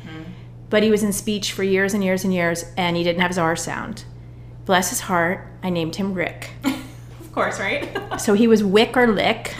but 0.72 0.82
he 0.82 0.90
was 0.90 1.02
in 1.02 1.12
speech 1.12 1.52
for 1.52 1.62
years 1.62 1.92
and 1.92 2.02
years 2.02 2.24
and 2.24 2.32
years, 2.32 2.64
and 2.78 2.96
he 2.96 3.04
didn't 3.04 3.20
have 3.20 3.28
his 3.28 3.36
R 3.36 3.54
sound. 3.54 4.04
Bless 4.64 4.88
his 4.88 5.00
heart, 5.00 5.46
I 5.62 5.68
named 5.68 5.96
him 5.96 6.14
Rick. 6.14 6.50
Of 7.20 7.34
course, 7.34 7.58
right? 7.58 8.20
so 8.20 8.34
he 8.34 8.46
was 8.46 8.62
wick 8.62 8.94
or 8.94 9.06
lick. 9.06 9.54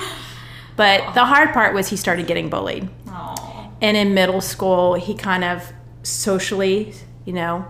But 0.77 1.15
the 1.15 1.25
hard 1.25 1.55
part 1.55 1.73
was 1.73 1.89
he 1.89 1.97
started 1.97 2.27
getting 2.27 2.51
bullied. 2.51 2.87
Aw. 3.09 3.71
And 3.81 3.97
in 3.97 4.13
middle 4.13 4.43
school, 4.43 4.93
he 4.93 5.15
kind 5.15 5.43
of 5.43 5.73
socially, 6.03 6.93
you 7.25 7.33
know, 7.33 7.67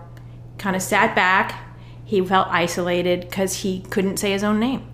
kind 0.57 0.75
of 0.75 0.81
sat 0.81 1.15
back. 1.15 1.77
He 2.03 2.19
felt 2.19 2.49
isolated 2.49 3.21
because 3.21 3.61
he 3.61 3.83
couldn't 3.89 4.17
say 4.17 4.33
his 4.33 4.43
own 4.43 4.59
name. 4.59 4.85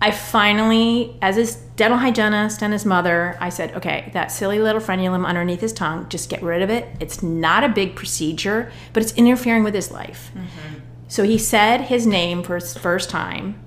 I 0.00 0.10
finally, 0.10 1.16
as 1.22 1.36
his 1.36 1.56
dental 1.76 1.98
hygienist 1.98 2.62
and 2.62 2.72
his 2.72 2.84
mother, 2.84 3.36
I 3.40 3.48
said, 3.48 3.74
okay, 3.76 4.10
that 4.12 4.30
silly 4.30 4.58
little 4.58 4.80
frenulum 4.80 5.26
underneath 5.26 5.60
his 5.60 5.72
tongue, 5.72 6.08
just 6.08 6.28
get 6.28 6.42
rid 6.42 6.62
of 6.62 6.70
it. 6.70 6.88
It's 7.00 7.22
not 7.22 7.64
a 7.64 7.68
big 7.68 7.96
procedure, 7.96 8.70
but 8.92 9.02
it's 9.02 9.12
interfering 9.14 9.64
with 9.64 9.74
his 9.74 9.90
life. 9.90 10.30
Mm-hmm. 10.34 10.80
So 11.08 11.22
he 11.22 11.38
said 11.38 11.82
his 11.82 12.06
name 12.06 12.42
for 12.42 12.56
his 12.56 12.76
first 12.76 13.08
time 13.08 13.58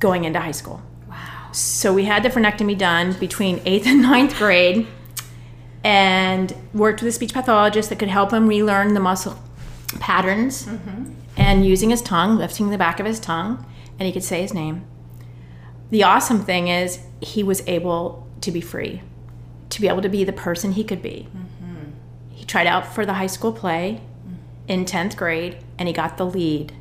going 0.00 0.24
into 0.24 0.40
high 0.40 0.52
school. 0.52 0.82
Wow. 1.08 1.50
So 1.52 1.92
we 1.92 2.04
had 2.04 2.22
the 2.22 2.28
frenectomy 2.28 2.76
done 2.76 3.12
between 3.14 3.60
eighth 3.64 3.86
and 3.86 4.02
ninth 4.02 4.36
grade 4.36 4.86
and 5.84 6.54
worked 6.74 7.02
with 7.02 7.08
a 7.08 7.12
speech 7.12 7.34
pathologist 7.34 7.88
that 7.90 7.98
could 7.98 8.08
help 8.08 8.32
him 8.32 8.48
relearn 8.48 8.94
the 8.94 9.00
muscle 9.00 9.38
patterns 10.00 10.66
mm-hmm. 10.66 11.12
and 11.36 11.64
using 11.64 11.90
his 11.90 12.02
tongue, 12.02 12.36
lifting 12.36 12.70
the 12.70 12.78
back 12.78 13.00
of 13.00 13.06
his 13.06 13.20
tongue, 13.20 13.64
and 13.98 14.06
he 14.06 14.12
could 14.12 14.24
say 14.24 14.42
his 14.42 14.54
name. 14.54 14.84
The 15.90 16.02
awesome 16.04 16.44
thing 16.44 16.68
is 16.68 17.00
he 17.20 17.42
was 17.42 17.66
able 17.66 18.26
to 18.42 18.50
be 18.50 18.60
free, 18.60 19.02
to 19.70 19.80
be 19.80 19.88
able 19.88 20.02
to 20.02 20.08
be 20.08 20.24
the 20.24 20.32
person 20.32 20.72
he 20.72 20.84
could 20.84 21.02
be. 21.02 21.28
Mm-hmm. 21.34 21.90
He 22.30 22.44
tried 22.44 22.66
out 22.66 22.86
for 22.94 23.04
the 23.06 23.14
high 23.14 23.26
school 23.26 23.52
play 23.52 24.00
in 24.66 24.84
10th 24.84 25.16
grade 25.16 25.58
and 25.78 25.88
he 25.88 25.94
got 25.94 26.16
the 26.18 26.26
lead. 26.26 26.72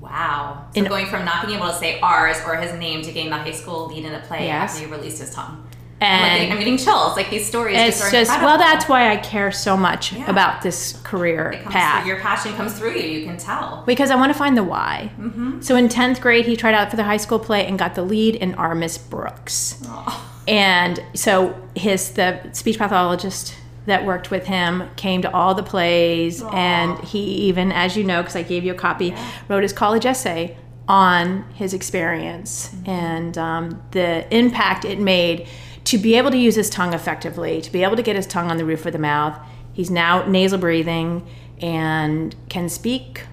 Wow. 0.00 0.66
So 0.74 0.80
In- 0.80 0.88
going 0.88 1.06
from 1.06 1.24
not 1.24 1.46
being 1.46 1.58
able 1.58 1.68
to 1.68 1.74
say 1.74 2.00
ours 2.00 2.36
or 2.46 2.56
his 2.56 2.72
name 2.78 3.02
to 3.02 3.12
getting 3.12 3.30
the 3.30 3.36
high 3.38 3.50
school 3.52 3.86
lead 3.86 4.04
in 4.04 4.14
a 4.14 4.20
play 4.20 4.46
Yes. 4.46 4.72
after 4.74 4.86
he 4.86 4.92
released 4.92 5.20
his 5.20 5.30
tongue. 5.34 5.66
I'm, 6.04 6.22
like 6.22 6.32
getting, 6.32 6.52
I'm 6.52 6.58
getting 6.58 6.76
chills. 6.78 7.16
Like 7.16 7.30
these 7.30 7.46
stories 7.46 7.76
it's 7.78 7.98
just 8.00 8.12
just, 8.12 8.40
well, 8.42 8.58
that's 8.58 8.88
why 8.88 9.10
I 9.12 9.16
care 9.16 9.50
so 9.52 9.76
much 9.76 10.12
Yeah. 10.12 10.30
about 10.30 10.62
this 10.62 10.98
career 11.04 11.52
it 11.52 11.62
comes 11.62 11.74
path. 11.74 12.02
through, 12.02 12.12
your 12.12 12.20
passion 12.20 12.54
comes 12.54 12.78
through 12.78 12.92
you. 12.96 13.08
You 13.20 13.26
can 13.26 13.36
tell. 13.36 13.82
because 13.86 14.10
I 14.10 14.16
want 14.16 14.32
to 14.32 14.38
find 14.38 14.56
the 14.56 14.64
why. 14.64 15.10
Mm-hmm. 15.18 15.60
So 15.62 15.76
in 15.76 15.88
10th 15.88 16.20
grade, 16.20 16.46
he 16.46 16.56
tried 16.56 16.74
out 16.74 16.90
for 16.90 16.96
the 16.96 17.04
high 17.04 17.16
school 17.18 17.38
play 17.38 17.66
and 17.66 17.78
got 17.78 17.94
the 17.94 18.02
lead 18.02 18.34
in 18.36 18.54
Our 18.54 18.74
Miss 18.74 18.98
Brooks. 18.98 19.80
Aw. 19.86 20.30
And 20.46 21.02
so 21.14 21.54
his 21.74 22.10
the 22.12 22.40
speech 22.52 22.76
pathologist 22.78 23.54
that 23.86 24.04
worked 24.04 24.30
with 24.30 24.46
him 24.46 24.88
came 24.96 25.20
to 25.22 25.30
all 25.34 25.54
the 25.54 25.62
plays, 25.62 26.42
and 26.52 26.98
he 27.04 27.18
even, 27.48 27.70
as 27.72 27.96
you 27.96 28.04
know, 28.04 28.22
because 28.22 28.34
I 28.36 28.42
gave 28.42 28.64
you 28.64 28.72
a 28.72 28.74
copy, 28.74 29.14
wrote 29.48 29.62
his 29.62 29.72
college 29.74 30.06
essay 30.06 30.56
on 30.88 31.42
his 31.54 31.72
experience 31.74 32.68
Mm-hmm. 32.68 32.90
and 32.90 33.38
um, 33.38 33.82
the 33.92 34.26
impact 34.36 34.84
it 34.84 34.98
made 34.98 35.46
to 35.84 35.98
be 35.98 36.16
able 36.16 36.30
to 36.30 36.38
use 36.38 36.54
his 36.54 36.70
tongue 36.70 36.94
effectively, 36.94 37.60
to 37.60 37.70
be 37.70 37.82
able 37.82 37.96
to 37.96 38.02
get 38.02 38.16
his 38.16 38.26
tongue 38.26 38.50
on 38.50 38.56
the 38.56 38.64
roof 38.64 38.86
of 38.86 38.92
the 38.92 38.98
mouth. 38.98 39.38
He's 39.72 39.90
now 39.90 40.24
nasal 40.26 40.58
breathing 40.58 41.26
and 41.60 42.34
can 42.48 42.68
speak 42.68 43.24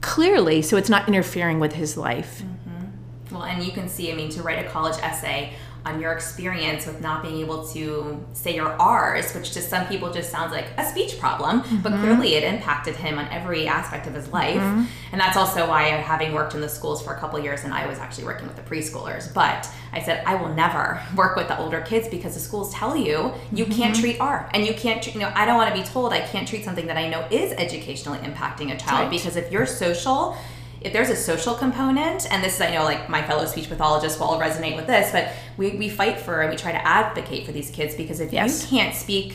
clearly, 0.00 0.62
so 0.62 0.76
it's 0.76 0.90
not 0.90 1.08
interfering 1.08 1.60
with 1.60 1.74
his 1.74 1.96
life. 1.96 2.42
Mm-hmm. 2.42 3.34
Well, 3.34 3.44
and 3.44 3.64
you 3.64 3.72
can 3.72 3.88
see, 3.88 4.12
I 4.12 4.14
mean, 4.14 4.28
to 4.30 4.42
write 4.42 4.64
a 4.64 4.68
college 4.68 4.98
essay 5.02 5.54
on 5.84 6.00
your 6.00 6.12
experience 6.12 6.86
with 6.86 7.00
not 7.00 7.22
being 7.22 7.38
able 7.38 7.66
to 7.68 8.24
say 8.32 8.54
your 8.54 8.68
R's, 8.80 9.32
which 9.34 9.52
to 9.52 9.60
some 9.60 9.86
people 9.86 10.12
just 10.12 10.30
sounds 10.30 10.52
like 10.52 10.66
a 10.78 10.86
speech 10.86 11.18
problem, 11.18 11.60
but 11.82 11.92
mm-hmm. 11.92 12.02
clearly 12.02 12.34
it 12.34 12.44
impacted 12.44 12.94
him 12.94 13.18
on 13.18 13.26
every 13.28 13.66
aspect 13.66 14.06
of 14.06 14.14
his 14.14 14.28
life. 14.28 14.60
Mm-hmm. 14.60 14.84
And 15.12 15.20
that's 15.20 15.36
also 15.36 15.68
why, 15.68 15.88
having 15.88 16.32
worked 16.32 16.54
in 16.54 16.60
the 16.60 16.68
schools 16.68 17.02
for 17.02 17.14
a 17.14 17.18
couple 17.18 17.38
years, 17.40 17.64
and 17.64 17.74
I 17.74 17.86
was 17.86 17.98
actually 17.98 18.24
working 18.24 18.46
with 18.46 18.56
the 18.56 18.62
preschoolers, 18.62 19.32
but 19.34 19.68
I 19.92 20.00
said, 20.00 20.24
I 20.24 20.36
will 20.36 20.54
never 20.54 21.02
work 21.16 21.36
with 21.36 21.48
the 21.48 21.58
older 21.58 21.80
kids 21.80 22.08
because 22.08 22.34
the 22.34 22.40
schools 22.40 22.72
tell 22.72 22.96
you 22.96 23.34
you 23.52 23.66
can't 23.66 23.94
mm-hmm. 23.94 24.02
treat 24.02 24.20
R. 24.20 24.48
And 24.54 24.66
you 24.66 24.74
can't, 24.74 25.02
treat, 25.02 25.14
you 25.14 25.20
know, 25.20 25.32
I 25.34 25.44
don't 25.44 25.56
want 25.56 25.74
to 25.74 25.80
be 25.80 25.86
told 25.86 26.12
I 26.12 26.20
can't 26.20 26.48
treat 26.48 26.64
something 26.64 26.86
that 26.86 26.96
I 26.96 27.08
know 27.08 27.26
is 27.30 27.52
educationally 27.52 28.18
impacting 28.20 28.72
a 28.72 28.78
child 28.78 28.92
Right. 28.92 29.10
because 29.10 29.36
if 29.36 29.50
you're 29.50 29.66
social, 29.66 30.36
if 30.84 30.92
there's 30.92 31.10
a 31.10 31.16
social 31.16 31.54
component, 31.54 32.30
and 32.32 32.42
this 32.42 32.56
is, 32.56 32.60
I 32.60 32.70
know, 32.74 32.84
like 32.84 33.08
my 33.08 33.22
fellow 33.22 33.44
speech 33.46 33.68
pathologists 33.68 34.18
will 34.18 34.26
all 34.28 34.40
resonate 34.40 34.76
with 34.76 34.86
this, 34.86 35.10
but 35.12 35.28
we, 35.56 35.70
we 35.76 35.88
fight 35.88 36.18
for 36.20 36.40
and 36.42 36.50
we 36.50 36.56
try 36.56 36.72
to 36.72 36.86
advocate 36.86 37.46
for 37.46 37.52
these 37.52 37.70
kids 37.70 37.94
because 37.94 38.20
if 38.20 38.32
Yes. 38.32 38.62
you 38.70 38.78
can't 38.78 38.94
speak 38.94 39.34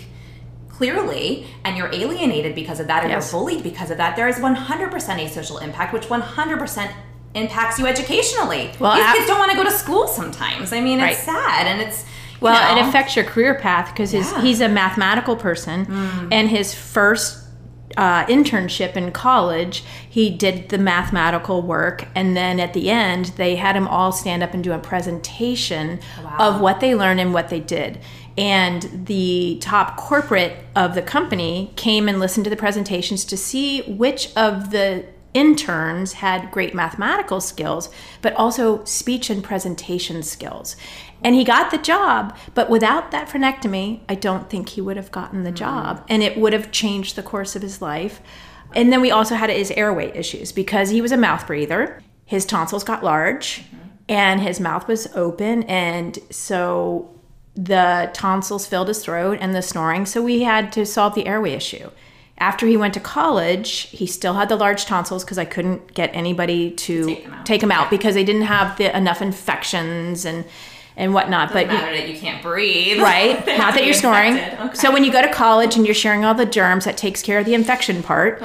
clearly 0.70 1.48
and 1.64 1.76
you're 1.78 1.94
alienated 1.94 2.54
because 2.56 2.80
of 2.80 2.88
that 2.88 3.04
or 3.04 3.08
Yes. 3.08 3.32
you're 3.32 3.40
bullied 3.42 3.64
because 3.64 3.90
of 3.92 3.98
that, 3.98 4.16
there 4.16 4.28
is 4.28 4.38
100% 4.38 5.26
a 5.26 5.30
social 5.30 5.58
impact, 5.60 5.94
which 5.94 6.08
100% 6.10 6.92
impacts 7.34 7.80
you 7.80 7.86
educationally. 7.88 8.72
Well, 8.80 8.96
these 8.96 9.04
ab- 9.04 9.16
kids 9.16 9.28
don't 9.28 9.40
want 9.40 9.52
to 9.52 9.58
go 9.58 9.64
to 9.64 9.72
school 9.72 10.08
sometimes. 10.08 10.74
I 10.74 10.82
mean, 10.82 11.00
Right. 11.00 11.14
it's 11.14 11.24
sad 11.24 11.68
and 11.68 11.82
it's. 11.82 12.06
Well, 12.40 12.76
know, 12.76 12.82
it 12.84 12.88
affects 12.88 13.16
your 13.16 13.26
career 13.26 13.56
path 13.56 13.92
because 13.92 14.14
Yeah. 14.14 14.22
Mm. 14.22 14.42
he's 14.42 14.62
a 14.62 14.70
mathematical 14.70 15.36
person, 15.36 15.88
and 16.32 16.48
his 16.50 16.74
first 16.76 17.40
uh, 17.98 18.26
internship 18.28 18.96
in 18.96 19.12
college, 19.12 19.84
he 20.08 20.30
did 20.30 20.70
the 20.70 20.78
mathematical 20.78 21.62
work, 21.62 22.08
and 22.16 22.38
then 22.38 22.60
at 22.60 22.74
the 22.74 22.90
end, 22.90 23.26
they 23.38 23.56
had 23.56 23.76
him 23.76 23.88
all 23.88 24.12
stand 24.12 24.44
up 24.44 24.54
and 24.54 24.64
do 24.64 24.72
a 24.72 24.80
presentation 24.80 26.00
Wow. 26.24 26.36
of 26.40 26.62
what 26.62 26.80
they 26.80 26.96
learned 26.96 27.20
and 27.20 27.34
what 27.34 27.50
they 27.50 27.60
did. 27.60 28.00
And 28.38 29.06
the 29.08 29.58
top 29.62 29.98
corporate 29.98 30.64
of 30.76 30.94
the 30.94 31.02
company 31.02 31.74
came 31.76 32.08
and 32.08 32.20
listened 32.20 32.44
to 32.44 32.50
the 32.50 32.56
presentations 32.56 33.26
to 33.26 33.38
see 33.38 33.82
which 33.82 34.30
of 34.36 34.70
the 34.72 35.06
interns 35.34 36.14
had 36.14 36.50
great 36.52 36.74
mathematical 36.74 37.40
skills, 37.42 37.90
but 38.22 38.34
also 38.34 38.84
speech 38.86 39.30
and 39.30 39.44
presentation 39.44 40.24
skills. 40.24 40.76
And 41.24 41.36
he 41.36 41.44
got 41.44 41.72
the 41.72 41.78
job, 41.78 42.38
but 42.54 42.70
without 42.70 43.12
that 43.12 43.28
frenectomy, 43.28 44.02
I 44.08 44.16
don't 44.16 44.50
think 44.50 44.70
he 44.70 44.82
would 44.82 44.98
have 44.98 45.12
gotten 45.12 45.44
the 45.44 45.50
mm-hmm. 45.50 45.56
job. 45.56 46.06
And 46.10 46.22
it 46.22 46.38
would 46.38 46.54
have 46.54 46.72
changed 46.72 47.16
the 47.16 47.24
course 47.24 47.56
of 47.56 47.62
his 47.62 47.82
life. 47.82 48.22
And 48.76 48.92
then 48.92 49.02
we 49.02 49.12
also 49.12 49.36
had 49.36 49.50
his 49.50 49.72
airway 49.72 50.16
issues 50.16 50.52
because 50.52 50.90
he 50.90 51.02
was 51.02 51.12
a 51.12 51.18
mouth 51.18 51.48
breather. 51.48 52.02
His 52.26 52.46
tonsils 52.46 52.84
got 52.84 53.04
large 53.04 53.64
mm-hmm. 53.64 53.88
and 54.10 54.42
his 54.42 54.60
mouth 54.60 54.88
was 54.88 55.08
open. 55.16 55.64
And 55.64 56.20
so 56.30 57.14
the 57.56 58.12
tonsils 58.14 58.68
filled 58.68 58.90
his 58.90 59.04
throat 59.04 59.40
and 59.42 59.56
the 59.56 59.62
snoring. 59.62 60.06
So 60.06 60.22
we 60.22 60.44
had 60.44 60.72
to 60.74 60.86
solve 60.86 61.16
the 61.16 61.26
airway 61.26 61.54
issue. 61.54 61.90
After 62.40 62.68
he 62.68 62.78
went 62.78 62.94
to 62.94 63.00
college, 63.00 63.90
he 63.90 64.06
still 64.06 64.34
had 64.34 64.48
the 64.48 64.56
large 64.56 64.86
tonsils 64.86 65.24
because 65.24 65.40
I 65.40 65.46
couldn't 65.46 65.96
get 65.96 66.12
anybody 66.14 66.70
to 66.72 67.06
Take 67.06 67.24
them 67.24 67.34
out. 67.34 67.46
take 67.48 67.64
him 67.64 67.72
out 67.72 67.90
because 67.90 68.14
they 68.14 68.24
didn't 68.24 68.44
have 68.44 68.78
the 68.78 68.96
enough 68.96 69.24
infections 69.24 70.24
and 70.24 70.46
and 70.98 71.14
whatnot. 71.14 71.50
doesn't 71.54 71.68
but 71.68 71.74
you- 71.74 71.80
matter 71.80 71.96
that 71.96 72.10
you 72.10 72.20
can't 72.20 72.42
breathe. 72.44 73.00
right, 73.00 73.38
not 73.58 73.74
that 73.76 73.86
you're 73.86 73.94
snoring. 73.94 74.34
Okay. 74.38 74.74
So 74.74 74.92
when 74.92 75.04
you 75.06 75.12
go 75.12 75.22
to 75.22 75.32
college 75.32 75.76
and 75.78 75.86
you're 75.86 75.96
sharing 75.96 76.26
all 76.26 76.34
the 76.34 76.46
germs, 76.46 76.84
that 76.86 76.98
takes 76.98 77.22
care 77.22 77.40
of 77.40 77.46
the 77.46 77.54
infection 77.54 78.04
part. 78.04 78.42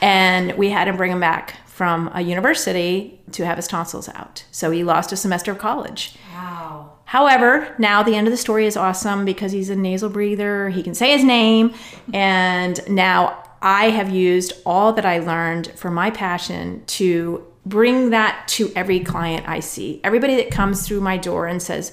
And 0.00 0.52
we 0.56 0.70
had 0.70 0.86
him 0.86 0.96
bring 0.96 1.10
him 1.10 1.20
back 1.20 1.56
from 1.66 2.08
a 2.14 2.20
university 2.20 3.20
to 3.32 3.44
have 3.44 3.56
his 3.56 3.66
tonsils 3.66 4.08
out. 4.10 4.44
So 4.52 4.70
he 4.70 4.84
lost 4.84 5.10
a 5.10 5.16
semester 5.16 5.50
of 5.50 5.58
college. 5.58 6.14
Wow. 6.32 6.92
However, 7.06 7.74
now 7.78 8.02
the 8.02 8.14
end 8.14 8.26
of 8.26 8.30
the 8.32 8.36
story 8.36 8.66
is 8.66 8.76
awesome 8.76 9.24
because 9.24 9.50
he's 9.52 9.70
a 9.70 9.76
nasal 9.76 10.08
breather. 10.08 10.68
He 10.68 10.82
can 10.82 10.94
say 10.94 11.12
his 11.12 11.24
name. 11.24 11.74
And 12.12 12.80
now 12.88 13.42
I 13.62 13.90
have 13.90 14.10
used 14.10 14.52
all 14.64 14.92
that 14.92 15.04
I 15.06 15.18
learned 15.18 15.68
for 15.74 15.90
my 15.90 16.10
passion 16.10 16.84
to 16.86 17.44
bring 17.66 18.10
that 18.10 18.46
to 18.48 18.72
every 18.76 19.00
client 19.00 19.48
I 19.48 19.60
see. 19.60 20.00
Everybody 20.04 20.36
that 20.36 20.50
comes 20.50 20.86
through 20.86 21.00
my 21.00 21.16
door 21.16 21.46
and 21.46 21.62
says, 21.62 21.92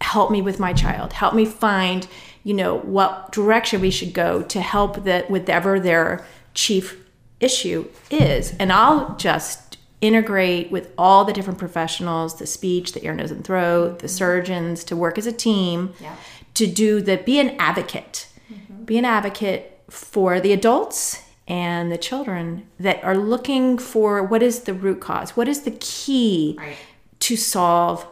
help 0.00 0.30
me 0.30 0.42
with 0.42 0.60
my 0.60 0.72
child, 0.72 1.14
help 1.14 1.34
me 1.34 1.44
find, 1.44 2.06
you 2.44 2.54
know, 2.54 2.78
what 2.78 3.32
direction 3.32 3.80
we 3.80 3.90
should 3.90 4.12
go 4.12 4.42
to 4.42 4.60
help 4.60 5.04
that 5.04 5.30
whatever 5.30 5.80
their 5.80 6.24
chief 6.54 7.02
issue 7.40 7.86
is. 8.10 8.54
And 8.58 8.72
I'll 8.72 9.16
just 9.16 9.66
integrate 10.00 10.70
with 10.70 10.92
all 10.98 11.24
the 11.24 11.32
different 11.32 11.58
professionals 11.58 12.38
the 12.38 12.46
speech 12.46 12.92
the 12.92 13.04
ear 13.04 13.14
nose 13.14 13.30
and 13.30 13.42
throat 13.44 14.00
the 14.00 14.06
mm-hmm. 14.06 14.14
surgeons 14.14 14.84
to 14.84 14.94
work 14.94 15.16
as 15.16 15.26
a 15.26 15.32
team 15.32 15.94
Yeah. 16.00 16.14
to 16.54 16.66
do 16.66 17.00
the 17.00 17.16
be 17.16 17.40
an 17.40 17.56
advocate 17.58 18.28
mm-hmm. 18.52 18.84
be 18.84 18.98
an 18.98 19.06
advocate 19.06 19.80
for 19.88 20.38
the 20.38 20.52
adults 20.52 21.22
and 21.48 21.90
the 21.92 21.98
children 21.98 22.66
that 22.80 23.02
are 23.04 23.16
looking 23.16 23.78
for 23.78 24.22
what 24.22 24.42
is 24.42 24.60
the 24.60 24.74
root 24.74 25.00
cause 25.00 25.36
what 25.36 25.48
is 25.48 25.62
the 25.62 25.70
key 25.72 26.56
Right. 26.58 26.76
to 27.20 27.36
solve 27.36 28.06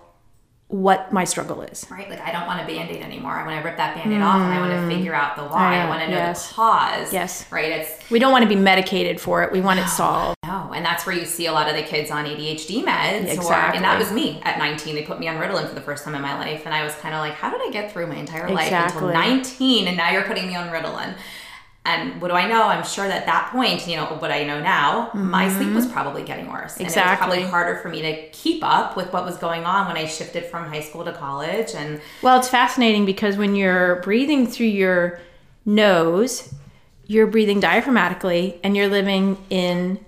what 0.69 1.12
my 1.12 1.25
struggle 1.25 1.62
is 1.62 1.87
Right, 1.91 2.09
like 2.09 2.21
I 2.21 2.33
don't 2.33 2.47
want 2.47 2.61
a 2.62 2.67
band-aid 2.67 3.03
anymore. 3.03 3.33
I 3.33 3.47
want 3.47 3.61
to 3.61 3.64
rip 3.69 3.76
that 3.76 3.95
band-aid 3.95 4.21
off 4.21 4.41
and 4.41 4.53
I 4.55 4.61
want 4.61 4.73
to 4.73 4.79
mm. 4.79 4.97
figure 4.97 5.14
out 5.14 5.37
the 5.37 5.45
why. 5.45 5.75
I 5.75 5.76
Yeah, 5.76 5.88
want 5.88 6.00
to 6.03 6.09
know 6.09 6.17
yes. 6.17 6.49
the 6.49 6.55
cause. 6.55 7.12
Yes. 7.12 7.47
Right. 7.53 7.71
It's 7.71 8.11
we 8.11 8.19
don't 8.19 8.33
want 8.33 8.43
to 8.45 8.49
be 8.49 8.57
medicated 8.57 9.21
for 9.21 9.43
it 9.45 9.53
we 9.53 9.61
want 9.61 9.79
it 9.79 9.88
solved 9.88 10.35
no, 10.47 10.73
and 10.75 10.85
that's 10.85 11.07
where 11.07 11.14
you 11.14 11.25
see 11.25 11.47
a 11.47 11.53
lot 11.53 11.69
of 11.69 11.75
the 11.76 11.83
kids 11.83 12.11
on 12.11 12.25
ADHD 12.26 12.85
meds. 12.85 13.29
Or, 13.29 13.33
Exactly. 13.33 13.76
and 13.76 13.85
that 13.85 13.99
was 13.99 14.12
me 14.12 14.41
at 14.45 14.59
19. 14.59 14.95
They 14.95 15.03
put 15.03 15.19
me 15.19 15.26
on 15.26 15.37
Ritalin 15.37 15.69
for 15.69 15.75
the 15.75 15.81
first 15.81 16.05
time 16.05 16.14
in 16.14 16.23
my 16.23 16.38
life, 16.38 16.62
and 16.67 16.75
I 16.75 16.85
was 16.85 16.95
kind 16.97 17.14
of 17.14 17.21
like, 17.21 17.35
how 17.35 17.50
did 17.50 17.61
I 17.67 17.71
get 17.71 17.93
through 17.93 18.07
my 18.09 18.17
entire 18.17 18.49
life 18.50 18.71
until 18.71 19.09
19? 19.09 19.88
And 19.88 19.97
now 19.97 20.11
you're 20.11 20.25
putting 20.25 20.47
me 20.47 20.55
on 20.55 20.69
Ritalin. 20.69 21.14
And 21.87 22.21
what 22.23 22.29
do 22.29 22.35
I 22.35 22.49
know? 22.49 22.62
I'm 22.64 22.85
sure 22.85 23.07
that 23.07 23.21
at 23.21 23.26
that 23.26 23.50
point, 23.53 23.87
you 23.87 23.97
know, 23.97 24.07
what 24.07 24.31
I 24.31 24.45
know 24.45 24.59
now, 24.59 25.11
my 25.12 25.47
mm-hmm. 25.47 25.57
sleep 25.57 25.75
was 25.75 25.87
probably 25.87 26.23
getting 26.23 26.50
worse. 26.50 26.79
And 26.79 26.83
it 26.83 26.97
was 26.97 27.19
probably 27.19 27.43
harder 27.43 27.76
for 27.81 27.91
me 27.91 28.00
to 28.00 28.29
keep 28.31 28.64
up 28.64 28.97
with 28.97 29.12
what 29.12 29.26
was 29.26 29.37
going 29.37 29.64
on 29.64 29.87
when 29.87 29.97
I 29.99 30.07
shifted 30.07 30.47
from 30.47 30.67
high 30.67 30.81
school 30.81 31.05
to 31.05 31.12
college. 31.12 31.75
And 31.75 32.00
Well, 32.23 32.38
it's 32.38 32.49
fascinating 32.49 33.05
because 33.05 33.37
when 33.37 33.55
you're 33.55 33.97
breathing 33.97 34.47
through 34.47 34.69
your 34.69 35.21
nose, 35.67 36.55
you're 37.07 37.26
breathing 37.26 37.61
diaphragmatically 37.61 38.61
and 38.64 38.75
you're 38.75 38.88
living 38.88 39.37
in 39.50 40.03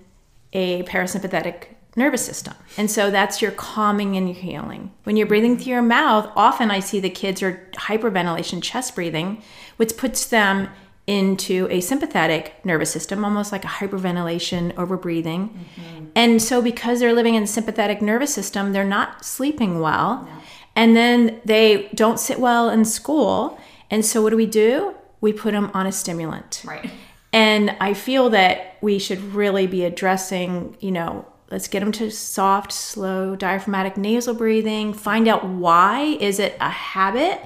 a 0.53 0.81
parasympathetic 0.83 1.65
nervous 1.95 2.25
system. 2.25 2.53
And 2.77 2.89
so 2.89 3.11
that's 3.11 3.41
your 3.41 3.51
calming 3.51 4.15
and 4.17 4.27
your 4.27 4.37
healing. 4.37 4.91
When 5.03 5.15
you're 5.15 5.27
breathing 5.27 5.57
through 5.57 5.73
your 5.73 5.81
mouth, 5.81 6.31
often 6.35 6.71
I 6.71 6.79
see 6.79 6.99
the 6.99 7.09
kids 7.09 7.43
are 7.43 7.67
hyperventilation 7.73 8.63
chest 8.63 8.95
breathing, 8.95 9.43
which 9.77 9.97
puts 9.97 10.25
them 10.25 10.69
into 11.07 11.67
a 11.71 11.79
sympathetic 11.79 12.53
nervous 12.65 12.91
system, 12.91 13.23
almost 13.23 13.53
like 13.53 13.63
a 13.63 13.67
hyperventilation, 13.67 14.73
overbreathing. 14.73 15.49
Mm-hmm. 15.49 16.05
And 16.15 16.41
so, 16.41 16.61
because 16.61 16.99
they're 16.99 17.13
living 17.13 17.35
in 17.35 17.43
the 17.43 17.47
sympathetic 17.47 18.01
nervous 18.01 18.33
system, 18.33 18.73
they're 18.73 18.83
not 18.83 19.23
sleeping 19.23 19.79
well. 19.79 20.27
And 20.75 20.95
then 20.95 21.41
they 21.43 21.89
don't 21.95 22.19
sit 22.19 22.39
well 22.39 22.69
in 22.69 22.85
school. 22.85 23.59
And 23.89 24.05
so, 24.05 24.21
what 24.21 24.31
do 24.31 24.37
we 24.37 24.45
do? 24.45 24.95
We 25.21 25.33
put 25.33 25.53
them 25.53 25.71
on 25.73 25.87
a 25.87 25.91
stimulant. 25.91 26.61
right. 26.65 26.91
And 27.33 27.75
I 27.81 27.93
feel 27.93 28.29
that 28.31 28.77
we 28.81 28.99
should 28.99 29.21
really 29.33 29.67
be 29.67 29.83
addressing, 29.83 30.77
you 30.79 30.91
know, 30.91 31.25
let's 31.51 31.67
get 31.67 31.81
them 31.81 31.91
to 31.93 32.09
soft, 32.09 32.71
slow, 32.71 33.35
diaphragmatic 33.35 33.97
nasal 33.97 34.33
breathing. 34.33 34.93
Find 34.93 35.27
out 35.27 35.45
why. 35.45 36.17
Is 36.19 36.39
it 36.39 36.55
a 36.59 36.69
habit 36.69 37.39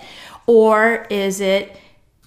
or 0.46 1.08
is 1.10 1.42
it 1.42 1.76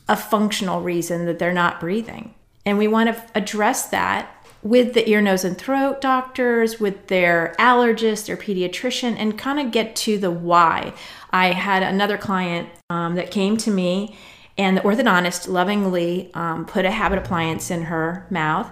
a 0.09 0.17
functional 0.17 0.83
reason 0.83 1.27
that 1.27 1.39
they're 1.39 1.53
not 1.53 1.81
breathing? 1.81 2.35
And 2.67 2.79
we 2.79 2.89
want 2.89 3.15
to 3.15 3.25
address 3.35 3.87
that 3.89 4.31
with 4.63 4.95
the 4.95 5.09
ear, 5.09 5.21
nose, 5.21 5.45
and 5.45 5.59
throat 5.59 6.01
doctors, 6.01 6.81
with 6.81 7.09
their 7.09 7.55
allergist, 7.59 8.27
their 8.27 8.37
pediatrician, 8.37 9.15
and 9.19 9.39
kind 9.39 9.61
of 9.61 9.71
get 9.71 9.95
to 9.95 10.17
the 10.17 10.31
why. 10.31 10.95
I 11.31 11.53
had 11.53 11.83
another 11.83 12.17
client 12.17 12.71
um, 12.89 13.15
that 13.17 13.31
came 13.31 13.59
to 13.59 13.71
me, 13.71 14.17
and 14.57 14.77
the 14.77 14.81
orthodontist 14.81 15.49
lovingly 15.49 16.31
um, 16.33 16.65
put 16.65 16.87
a 16.87 16.91
habit 16.91 17.19
appliance 17.19 17.71
in 17.71 17.83
her 17.83 18.27
mouth 18.31 18.71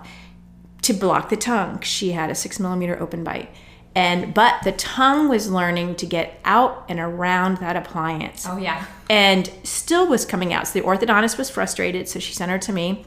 to 0.80 0.94
block 0.94 1.28
the 1.28 1.36
tongue. 1.36 1.80
She 1.80 2.12
had 2.12 2.30
a 2.30 2.34
six 2.34 2.58
millimeter 2.58 3.00
open 3.00 3.22
bite. 3.22 3.54
And 3.94 4.32
but 4.32 4.62
the 4.62 4.72
tongue 4.72 5.28
was 5.28 5.50
learning 5.50 5.96
to 5.96 6.06
get 6.06 6.40
out 6.44 6.84
and 6.88 6.98
around 6.98 7.58
that 7.58 7.76
appliance 7.76 8.46
Oh, 8.48 8.56
yeah. 8.56 8.86
and 9.10 9.50
still 9.64 10.06
was 10.06 10.24
coming 10.24 10.52
out. 10.52 10.66
So 10.66 10.78
the 10.80 10.86
orthodontist 10.86 11.36
was 11.36 11.50
frustrated, 11.50 12.08
so 12.08 12.18
she 12.18 12.32
sent 12.32 12.50
her 12.50 12.58
to 12.58 12.72
me. 12.72 13.04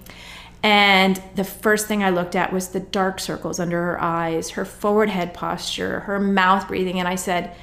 And 0.62 1.22
the 1.36 1.44
first 1.44 1.88
thing 1.88 2.04
I 2.04 2.10
looked 2.10 2.36
at 2.36 2.54
was 2.54 2.70
the 2.70 2.80
dark 2.80 3.20
circles 3.20 3.60
under 3.60 3.82
her 3.82 4.02
eyes, 4.02 4.52
her 4.52 4.66
forward 4.66 5.10
head 5.10 5.34
posture, 5.34 6.02
her 6.02 6.20
mouth 6.20 6.68
breathing. 6.68 7.00
And 7.00 7.08
I 7.08 7.16
said, 7.16 7.56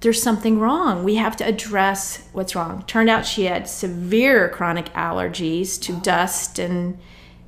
There's 0.00 0.22
something 0.22 0.58
wrong. 0.58 1.04
We 1.04 1.16
have 1.16 1.36
to 1.38 1.46
address 1.46 2.26
what's 2.32 2.54
wrong. 2.54 2.84
Turned 2.86 3.10
out 3.10 3.26
she 3.26 3.44
had 3.44 3.68
severe 3.68 4.48
chronic 4.48 4.92
allergies 4.94 5.80
to 5.82 5.94
oh. 5.94 6.00
dust 6.00 6.58
and 6.58 6.98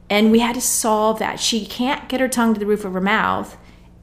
and 0.09 0.31
we 0.31 0.39
had 0.39 0.55
to 0.55 0.61
solve 0.61 1.19
that. 1.19 1.41
She 1.41 1.67
can't 1.67 2.09
get 2.09 2.21
her 2.21 2.29
tongue 2.29 2.55
to 2.55 2.61
the 2.61 2.67
roof 2.67 2.85
of 2.85 2.93
her 2.93 3.01
mouth 3.01 3.57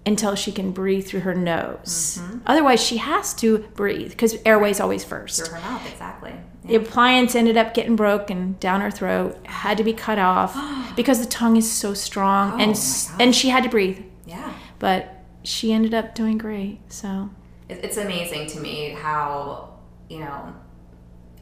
until 0.05 0.35
she 0.35 0.51
can 0.51 0.71
breathe 0.71 1.05
through 1.07 1.21
her 1.21 1.33
nose. 1.33 2.19
Mm-hmm. 2.21 2.39
Otherwise, 2.45 2.83
she 2.83 2.97
has 2.97 3.33
to 3.35 3.59
breathe 3.75 4.09
because 4.11 4.35
airway's 4.45 4.79
always 4.79 5.03
first. 5.03 5.45
Through 5.45 5.55
her 5.55 5.61
mouth, 5.61 5.89
exactly. 5.89 6.33
The 6.65 6.75
appliance 6.75 7.35
ended 7.35 7.57
up 7.57 7.73
getting 7.73 7.95
broken 7.95 8.55
down 8.59 8.81
her 8.81 8.91
throat, 8.91 9.37
had 9.45 9.77
to 9.77 9.83
be 9.83 9.93
cut 9.93 10.17
off 10.17 10.55
because 10.95 11.19
the 11.19 11.25
tongue 11.25 11.57
is 11.57 11.71
so 11.71 11.93
strong, 11.93 12.53
oh, 12.53 12.63
and 12.63 12.75
oh 12.75 13.15
and 13.19 13.35
she 13.35 13.49
had 13.49 13.63
to 13.63 13.69
breathe. 13.69 14.01
Yeah. 14.25 14.53
But 14.79 15.23
she 15.43 15.73
ended 15.73 15.93
up 15.93 16.15
doing 16.15 16.37
great. 16.37 16.79
So 16.91 17.29
It's 17.69 17.97
amazing 17.97 18.47
to 18.47 18.59
me 18.59 18.89
how, 18.89 19.77
you 20.09 20.19
know, 20.19 20.53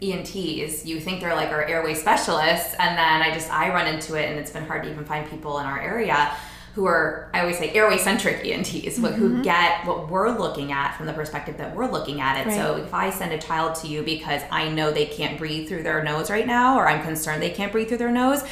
ENTs, 0.02 0.86
you 0.86 1.00
think 1.00 1.22
they're 1.22 1.36
like 1.36 1.50
our 1.50 1.64
airway 1.64 1.94
specialists, 1.94 2.76
and 2.80 2.98
then 2.98 3.22
I 3.22 3.32
just, 3.32 3.52
I 3.52 3.70
run 3.70 3.88
into 3.88 4.16
it, 4.16 4.30
and 4.30 4.40
it's 4.40 4.50
been 4.50 4.66
hard 4.66 4.84
to 4.84 4.90
even 4.90 5.06
find 5.06 5.30
people 5.30 5.60
in 5.60 5.68
our 5.68 5.80
area 5.80 6.32
who 6.74 6.86
are, 6.86 7.30
I 7.34 7.42
always 7.42 7.58
say, 7.58 7.70
airway 7.72 7.98
centric 7.98 8.46
ENTs, 8.46 8.98
but 9.00 9.14
who 9.14 9.30
mm-hmm. 9.30 9.42
get 9.42 9.86
what 9.86 10.10
we're 10.10 10.38
looking 10.38 10.72
at 10.72 10.96
from 10.96 11.06
the 11.06 11.14
perspective 11.14 11.58
that 11.58 11.76
we're 11.76 11.92
looking 11.92 12.22
at 12.22 12.48
it. 12.48 12.54
So 12.54 12.78
if 12.78 12.94
I 12.94 13.10
send 13.10 13.34
a 13.34 13.38
child 13.38 13.76
to 13.76 13.88
you 13.88 14.04
because 14.04 14.42
I 14.50 14.70
know 14.70 14.92
they 14.92 15.06
can't 15.06 15.38
breathe 15.38 15.68
through 15.68 15.84
their 15.84 16.02
nose 16.02 16.30
right 16.30 16.48
now, 16.48 16.78
or 16.78 16.88
I'm 16.88 17.04
concerned 17.04 17.42
they 17.42 17.50
can't 17.50 17.74
breathe 17.74 17.90
through 17.90 17.98
their 17.98 18.12
nose, 18.12 18.44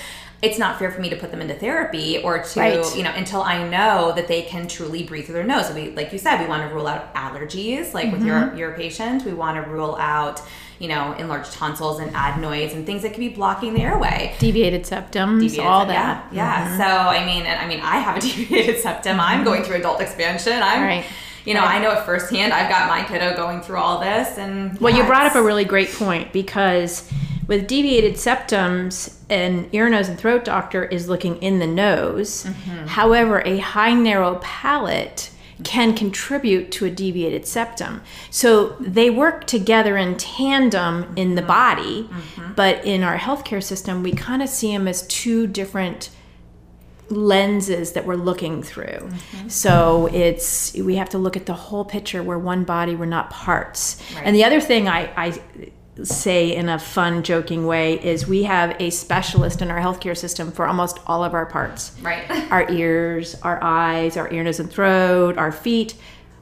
it's 0.41 0.57
not 0.57 0.79
fair 0.79 0.89
for 0.89 1.01
me 1.01 1.09
to 1.09 1.17
put 1.17 1.31
them 1.31 1.41
into 1.41 1.53
therapy 1.53 2.17
or 2.23 2.41
to, 2.43 2.59
Right. 2.59 2.95
you 2.95 3.03
know, 3.03 3.11
until 3.15 3.41
I 3.41 3.67
know 3.67 4.13
that 4.15 4.27
they 4.29 4.43
can 4.43 4.67
truly 4.69 5.03
breathe 5.03 5.25
through 5.25 5.35
their 5.35 5.43
nose. 5.43 5.67
So 5.67 5.73
we, 5.75 5.89
like 5.91 6.13
you 6.13 6.17
said, 6.19 6.39
we 6.39 6.45
want 6.47 6.67
to 6.67 6.73
rule 6.73 6.87
out 6.87 7.13
allergies, 7.13 7.93
like 7.93 8.11
with 8.11 8.21
Mm-hmm. 8.21 8.55
your 8.57 8.69
your 8.69 8.71
patient. 8.77 9.25
We 9.25 9.33
want 9.33 9.61
to 9.63 9.69
rule 9.69 9.97
out, 9.99 10.41
you 10.79 10.87
know, 10.87 11.11
enlarged 11.19 11.51
tonsils 11.51 11.99
and 11.99 12.15
adenoids 12.15 12.73
and 12.73 12.85
things 12.85 13.01
that 13.01 13.09
could 13.09 13.19
be 13.19 13.27
blocking 13.29 13.73
the 13.73 13.81
airway. 13.81 14.33
deviated 14.39 14.83
Deviated 14.83 15.59
all 15.59 15.81
septum, 15.81 15.87
that. 15.89 16.23
Mm-hmm. 16.27 16.35
Yeah, 16.37 16.69
yeah. 16.69 16.77
So 16.77 17.09
I 17.09 17.25
mean, 17.25 17.45
and 17.45 17.59
I 17.59 17.67
mean, 17.67 17.81
I 17.81 17.97
have 17.97 18.15
a 18.15 18.21
deviated 18.27 18.79
septum. 18.79 19.19
I'm 19.19 19.43
going 19.43 19.63
through 19.63 19.75
adult 19.77 19.99
expansion. 19.99 20.53
I'm, 20.63 20.83
Right. 20.83 21.05
you 21.43 21.53
know, 21.53 21.61
I 21.65 21.79
know 21.79 21.91
it 21.91 22.05
firsthand. 22.05 22.53
I've 22.53 22.69
got 22.69 22.87
my 22.87 23.03
kiddo 23.03 23.35
going 23.35 23.59
through 23.61 23.77
all 23.79 23.99
this, 23.99 24.37
and 24.37 24.79
Well, 24.79 24.93
yeah, 24.93 25.01
you 25.01 25.05
brought 25.05 25.25
up 25.25 25.35
a 25.35 25.43
really 25.43 25.65
great 25.65 25.91
point 25.91 26.31
because 26.31 27.11
with 27.49 27.65
deviated 27.65 28.13
septums, 28.13 29.15
an 29.27 29.67
ear, 29.71 29.89
nose, 29.89 30.07
and 30.07 30.19
throat 30.19 30.45
doctor 30.45 30.85
is 30.85 31.09
looking 31.09 31.35
in 31.41 31.57
the 31.57 31.65
nose. 31.65 32.45
Mm-hmm. 32.45 32.85
However, 32.85 33.41
a 33.43 33.57
high 33.57 33.95
narrow 33.95 34.35
palate 34.35 35.31
can 35.63 35.95
contribute 35.95 36.71
to 36.71 36.85
a 36.85 36.91
deviated 36.91 37.47
septum. 37.47 38.01
So 38.29 38.75
they 38.79 39.09
work 39.09 39.47
together 39.47 39.97
in 39.97 40.15
tandem 40.15 41.11
in 41.15 41.33
the 41.33 41.41
mm-hmm. 41.41 41.47
body, 41.47 42.03
mm-hmm. 42.03 42.53
but 42.53 42.85
in 42.85 43.01
our 43.01 43.17
healthcare 43.17 43.63
system, 43.63 44.03
we 44.03 44.11
kind 44.11 44.43
of 44.43 44.47
see 44.47 44.71
them 44.71 44.87
as 44.87 45.07
two 45.07 45.47
different 45.47 46.11
lenses 47.09 47.93
that 47.93 48.05
we're 48.05 48.13
looking 48.13 48.61
through. 48.61 49.09
So 49.47 50.07
it's 50.13 50.75
we 50.75 50.97
have 50.97 51.09
to 51.09 51.17
look 51.17 51.35
at 51.35 51.47
the 51.47 51.55
whole 51.55 51.83
picture. 51.83 52.21
We're 52.21 52.37
one 52.37 52.63
body, 52.63 52.95
we're 52.95 53.05
not 53.05 53.31
parts. 53.31 53.99
And 54.23 54.35
the 54.35 54.43
other 54.43 54.61
thing 54.61 54.87
I, 54.87 55.11
I 55.17 55.41
say 56.03 56.55
in 56.55 56.69
a 56.69 56.79
fun, 56.79 57.23
joking 57.23 57.65
way 57.65 58.03
is 58.03 58.27
we 58.27 58.43
have 58.43 58.75
a 58.79 58.89
specialist 58.89 59.61
in 59.61 59.69
our 59.71 59.79
healthcare 59.79 60.17
system 60.17 60.51
for 60.51 60.65
almost 60.65 60.99
all 61.07 61.23
of 61.23 61.33
our 61.33 61.45
parts. 61.45 61.91
right. 62.01 62.29
Our 62.51 62.69
ears, 62.71 63.35
our 63.43 63.63
eyes, 63.63 64.17
our 64.17 64.31
ear, 64.33 64.43
nose, 64.43 64.59
and 64.59 64.71
throat, 64.71 65.37
our 65.37 65.51
feet. 65.51 65.93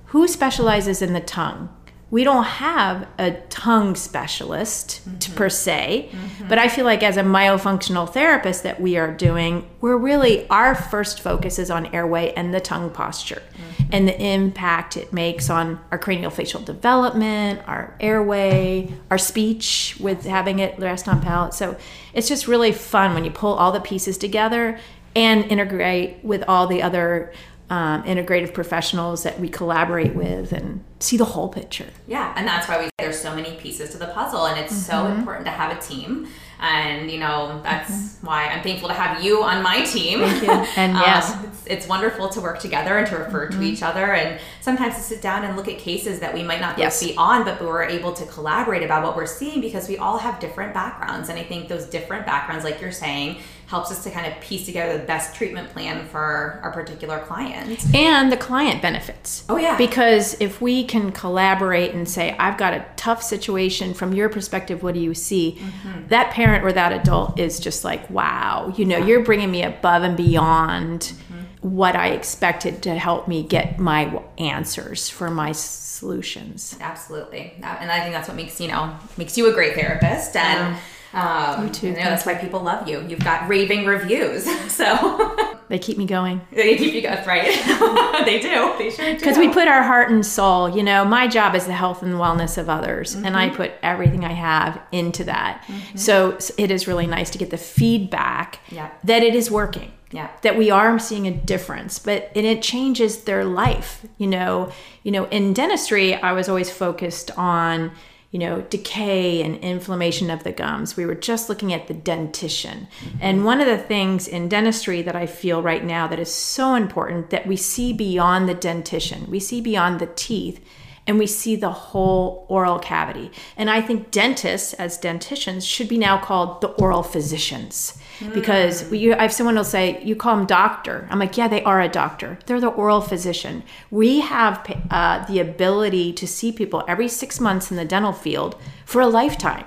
Who 0.07 0.27
specializes 0.27 1.01
in 1.01 1.13
the 1.13 1.19
tongue? 1.19 1.69
We 2.09 2.23
don't 2.23 2.45
have 2.45 3.05
a 3.19 3.31
tongue 3.49 3.95
specialist 3.95 5.03
to, 5.03 5.09
mm-hmm. 5.09 5.37
per 5.37 5.49
se, 5.49 6.09
mm-hmm. 6.09 6.47
but 6.47 6.57
I 6.57 6.69
feel 6.69 6.85
like 6.85 7.03
as 7.03 7.17
a 7.17 7.21
myofunctional 7.21 8.11
therapist 8.11 8.63
that 8.63 8.79
we 8.79 8.95
are 8.95 9.13
doing, 9.13 9.69
we're 9.81 9.97
really 9.97 10.47
our 10.49 10.73
first 10.73 11.19
focus 11.19 11.59
is 11.59 11.69
on 11.69 11.87
airway 11.87 12.31
and 12.33 12.53
the 12.53 12.61
tongue 12.61 12.91
posture 12.91 13.41
mm-hmm. 13.51 13.89
and 13.91 14.07
the 14.07 14.21
impact 14.21 14.95
it 14.95 15.11
makes 15.11 15.49
on 15.49 15.81
our 15.91 15.97
cranial 15.97 16.31
facial 16.31 16.61
development, 16.61 17.61
our 17.67 17.93
airway, 17.99 18.89
our 19.11 19.17
speech 19.17 19.97
with 19.99 20.25
having 20.25 20.59
it 20.59 20.79
rest 20.79 21.09
on 21.09 21.21
palate. 21.21 21.53
So 21.53 21.75
it's 22.13 22.29
just 22.29 22.47
really 22.47 22.71
fun 22.71 23.15
when 23.15 23.25
you 23.25 23.31
pull 23.31 23.53
all 23.53 23.73
the 23.73 23.81
pieces 23.81 24.17
together 24.17 24.79
and 25.13 25.43
integrate 25.51 26.23
with 26.23 26.43
all 26.47 26.67
the 26.67 26.81
other 26.81 27.33
um, 27.69 28.03
integrative 28.03 28.53
professionals 28.53 29.23
that 29.23 29.39
we 29.39 29.49
collaborate 29.49 30.15
with 30.15 30.51
and 30.53 30.83
see 30.99 31.17
the 31.17 31.25
whole 31.25 31.49
picture. 31.49 31.87
Yeah, 32.07 32.33
and 32.37 32.47
that's 32.47 32.67
why 32.67 32.79
we 32.83 32.89
there's 32.97 33.19
so 33.19 33.35
many 33.35 33.55
pieces 33.57 33.91
to 33.91 33.97
the 33.97 34.07
puzzle, 34.07 34.45
and 34.47 34.59
it's 34.59 34.75
so 34.75 34.93
Mm-hmm. 34.93 35.19
important 35.19 35.45
to 35.45 35.51
have 35.51 35.77
a 35.77 35.81
team. 35.81 36.27
And 36.59 37.11
you 37.11 37.19
know 37.19 37.59
that's 37.61 38.17
why 38.21 38.47
I'm 38.47 38.63
thankful 38.63 38.87
to 38.89 38.95
have 38.95 39.21
you 39.23 39.43
on 39.43 39.61
my 39.61 39.81
team. 39.83 40.21
Thank 40.21 40.43
you. 40.43 40.49
And 40.81 40.95
Um, 40.95 41.01
yes. 41.03 41.31
Mm-hmm. 41.31 41.45
it's, 41.45 41.67
it's 41.67 41.87
wonderful 41.87 42.29
to 42.29 42.41
work 42.41 42.59
together 42.59 42.97
and 42.97 43.05
to 43.07 43.17
refer 43.17 43.47
to 43.49 43.61
each 43.61 43.83
other, 43.83 44.13
and 44.13 44.39
sometimes 44.61 44.95
to 44.95 45.01
sit 45.01 45.21
down 45.21 45.43
and 45.43 45.55
look 45.57 45.67
at 45.67 45.77
cases 45.77 46.19
that 46.21 46.33
we 46.33 46.41
might 46.43 46.61
not 46.61 46.79
Yes. 46.79 47.03
be 47.03 47.15
on, 47.17 47.43
but 47.43 47.61
we're 47.61 47.83
able 47.83 48.13
to 48.13 48.25
collaborate 48.25 48.81
about 48.81 49.03
what 49.03 49.15
we're 49.15 49.27
seeing 49.27 49.61
because 49.61 49.87
we 49.87 49.97
all 49.97 50.17
have 50.17 50.39
different 50.39 50.73
backgrounds, 50.73 51.29
and 51.29 51.37
I 51.37 51.43
think 51.43 51.67
those 51.67 51.85
different 51.85 52.25
backgrounds, 52.25 52.63
like 52.63 52.81
you're 52.81 52.91
saying, 52.91 53.37
helps 53.67 53.91
us 53.91 54.03
to 54.03 54.09
kind 54.09 54.25
of 54.25 54.39
piece 54.41 54.65
together 54.65 54.97
the 54.97 55.03
best 55.03 55.35
treatment 55.35 55.69
plan 55.71 56.07
for 56.07 56.59
our 56.63 56.71
particular 56.71 57.19
client. 57.19 57.85
And 57.93 58.31
the 58.31 58.37
client 58.37 58.81
benefits. 58.81 59.43
Oh, 59.49 59.57
yeah. 59.57 59.77
Because 59.77 60.35
if 60.39 60.61
we 60.61 60.85
can 60.85 61.11
collaborate 61.11 61.93
and 61.93 62.07
say, 62.07 62.35
I've 62.39 62.57
got 62.57 62.73
a 62.73 62.85
tough 62.95 63.21
situation 63.21 63.93
from 63.93 64.13
your 64.13 64.29
perspective, 64.29 64.83
what 64.83 64.93
do 64.93 65.01
you 65.01 65.13
see? 65.13 65.57
Mm-hmm. 65.59 66.07
That 66.07 66.31
parent 66.31 66.63
or 66.63 66.71
that 66.71 66.93
adult 66.93 67.37
is 67.39 67.59
just 67.59 67.83
like, 67.83 68.09
wow, 68.09 68.73
you 68.77 68.85
know, 68.85 68.97
you're 68.97 69.23
bringing 69.23 69.51
me 69.51 69.63
above 69.63 70.03
and 70.03 70.15
beyond 70.17 71.13
Mm-hmm. 71.27 71.69
what 71.75 71.95
I 71.95 72.09
expected 72.11 72.83
to 72.83 72.95
help 72.95 73.27
me 73.27 73.43
get 73.43 73.79
my 73.79 74.21
answers 74.37 75.09
for 75.09 75.29
my 75.29 75.51
solutions. 75.51 76.77
Absolutely, 76.79 77.53
Uh, 77.61 77.75
and 77.81 77.91
I 77.91 77.99
think 78.01 78.13
that's 78.13 78.27
what 78.27 78.37
makes 78.37 78.61
you 78.61 78.67
know 78.67 78.95
makes 79.17 79.37
you 79.37 79.49
a 79.49 79.53
great 79.53 79.73
therapist. 79.75 80.35
And 80.35 80.77
Um, 81.13 81.67
you 81.67 81.73
too. 81.73 81.87
You 81.87 81.93
know, 81.93 82.03
that's 82.03 82.25
why 82.25 82.35
people 82.35 82.61
love 82.61 82.87
you. 82.87 83.05
You've 83.07 83.23
got 83.23 83.47
raving 83.47 83.85
reviews. 83.85 84.47
So 84.77 85.35
they 85.69 85.79
keep 85.79 85.97
me 85.97 86.05
going. 86.05 86.41
They 86.51 86.77
keep 86.77 86.93
you 86.93 87.01
going, 87.01 87.25
right? 87.25 87.45
they 88.25 88.39
do. 88.39 88.75
They 88.77 88.91
sure 88.91 89.05
do. 89.05 89.17
Because 89.17 89.37
we 89.37 89.49
put 89.49 89.67
our 89.67 89.81
heart 89.81 90.11
and 90.11 90.25
soul. 90.25 90.69
You 90.69 90.83
know, 90.83 91.03
my 91.03 91.27
job 91.27 91.55
is 91.55 91.65
the 91.65 91.73
health 91.73 92.03
and 92.03 92.15
wellness 92.15 92.57
of 92.57 92.69
others, 92.69 93.15
mm-hmm. 93.15 93.25
and 93.25 93.37
I 93.37 93.49
put 93.49 93.71
everything 93.81 94.23
I 94.23 94.33
have 94.33 94.79
into 94.91 95.23
that. 95.23 95.63
Mm-hmm. 95.67 95.97
So 95.97 96.37
it 96.57 96.69
is 96.69 96.87
really 96.87 97.07
nice 97.07 97.29
to 97.31 97.37
get 97.37 97.49
the 97.49 97.57
feedback 97.57 98.59
yeah. 98.69 98.91
that 99.03 99.23
it 99.23 99.33
is 99.33 99.49
working. 99.49 99.93
Yeah. 100.11 100.29
That 100.41 100.57
we 100.57 100.69
are 100.69 100.99
seeing 100.99 101.27
a 101.27 101.31
difference, 101.31 101.99
but 101.99 102.31
and 102.35 102.45
it 102.45 102.61
changes 102.61 103.23
their 103.23 103.43
life. 103.43 104.05
You 104.17 104.27
know, 104.27 104.71
you 105.03 105.11
know, 105.11 105.25
in 105.25 105.53
dentistry, 105.53 106.15
I 106.15 106.33
was 106.33 106.47
always 106.47 106.69
focused 106.69 107.31
on 107.37 107.91
you 108.31 108.39
know, 108.39 108.61
decay 108.61 109.41
and 109.41 109.57
inflammation 109.57 110.29
of 110.29 110.43
the 110.43 110.51
gums. 110.51 110.97
We 110.97 111.05
were 111.05 111.15
just 111.15 111.47
looking 111.47 111.73
at 111.73 111.87
the 111.87 111.93
dentition. 111.93 112.87
Mm-hmm. 112.99 113.17
And 113.21 113.45
one 113.45 113.61
of 113.61 113.67
the 113.67 113.77
things 113.77 114.27
in 114.27 114.49
dentistry 114.49 115.01
that 115.01 115.15
I 115.15 115.25
feel 115.25 115.61
right 115.61 115.83
now 115.83 116.07
that 116.07 116.19
is 116.19 116.33
so 116.33 116.75
important 116.75 117.29
that 117.29 117.47
we 117.47 117.55
see 117.55 117.93
beyond 117.93 118.49
the 118.49 118.53
dentition, 118.53 119.29
we 119.31 119.39
see 119.39 119.61
beyond 119.61 119.99
the 119.99 120.09
teeth, 120.15 120.63
and 121.07 121.17
we 121.17 121.27
see 121.27 121.55
the 121.55 121.71
whole 121.71 122.45
oral 122.49 122.79
cavity. 122.79 123.31
And 123.55 123.69
I 123.69 123.81
think 123.81 124.11
dentists, 124.11 124.73
as 124.73 124.99
denticians, 124.99 125.65
should 125.65 125.87
be 125.87 125.97
now 125.97 126.17
called 126.17 126.59
the 126.59 126.67
oral 126.67 127.03
physicians 127.03 127.97
because 128.33 128.83
mm. 128.83 128.89
we, 128.89 129.13
I 129.13 129.21
have 129.21 129.33
someone 129.33 129.55
will 129.55 129.63
say, 129.63 130.01
"You 130.03 130.15
call 130.15 130.35
them 130.37 130.45
doctor." 130.45 131.07
I'm 131.09 131.19
like, 131.19 131.37
"Yeah, 131.37 131.47
they 131.47 131.63
are 131.63 131.81
a 131.81 131.89
doctor. 131.89 132.39
They're 132.45 132.59
the 132.59 132.67
oral 132.67 133.01
physician. 133.01 133.63
We 133.91 134.21
have 134.21 134.65
uh, 134.89 135.25
the 135.25 135.39
ability 135.39 136.13
to 136.13 136.27
see 136.27 136.51
people 136.51 136.83
every 136.87 137.07
six 137.07 137.39
months 137.39 137.71
in 137.71 137.77
the 137.77 137.85
dental 137.85 138.13
field 138.13 138.55
for 138.85 139.01
a 139.01 139.07
lifetime." 139.07 139.65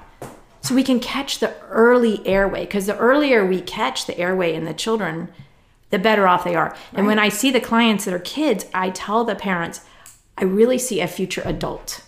So 0.62 0.74
we 0.74 0.84
can 0.84 1.00
catch 1.00 1.38
the 1.38 1.58
early 1.68 2.26
airway 2.26 2.66
because 2.66 2.86
the 2.86 2.98
earlier 2.98 3.46
we 3.46 3.60
catch 3.60 4.06
the 4.06 4.18
airway 4.18 4.54
in 4.54 4.64
the 4.64 4.74
children, 4.74 5.30
the 5.90 5.98
better 5.98 6.28
off 6.28 6.44
they 6.44 6.54
are. 6.54 6.70
Right. 6.70 6.78
And 6.94 7.06
when 7.06 7.18
I 7.18 7.28
see 7.30 7.50
the 7.50 7.60
clients 7.60 8.04
that 8.04 8.14
are 8.14 8.18
kids, 8.18 8.66
I 8.74 8.90
tell 8.90 9.24
the 9.24 9.34
parents, 9.34 9.80
I 10.36 10.44
really 10.44 10.78
see 10.78 11.00
a 11.00 11.08
future 11.08 11.42
adult. 11.44 12.02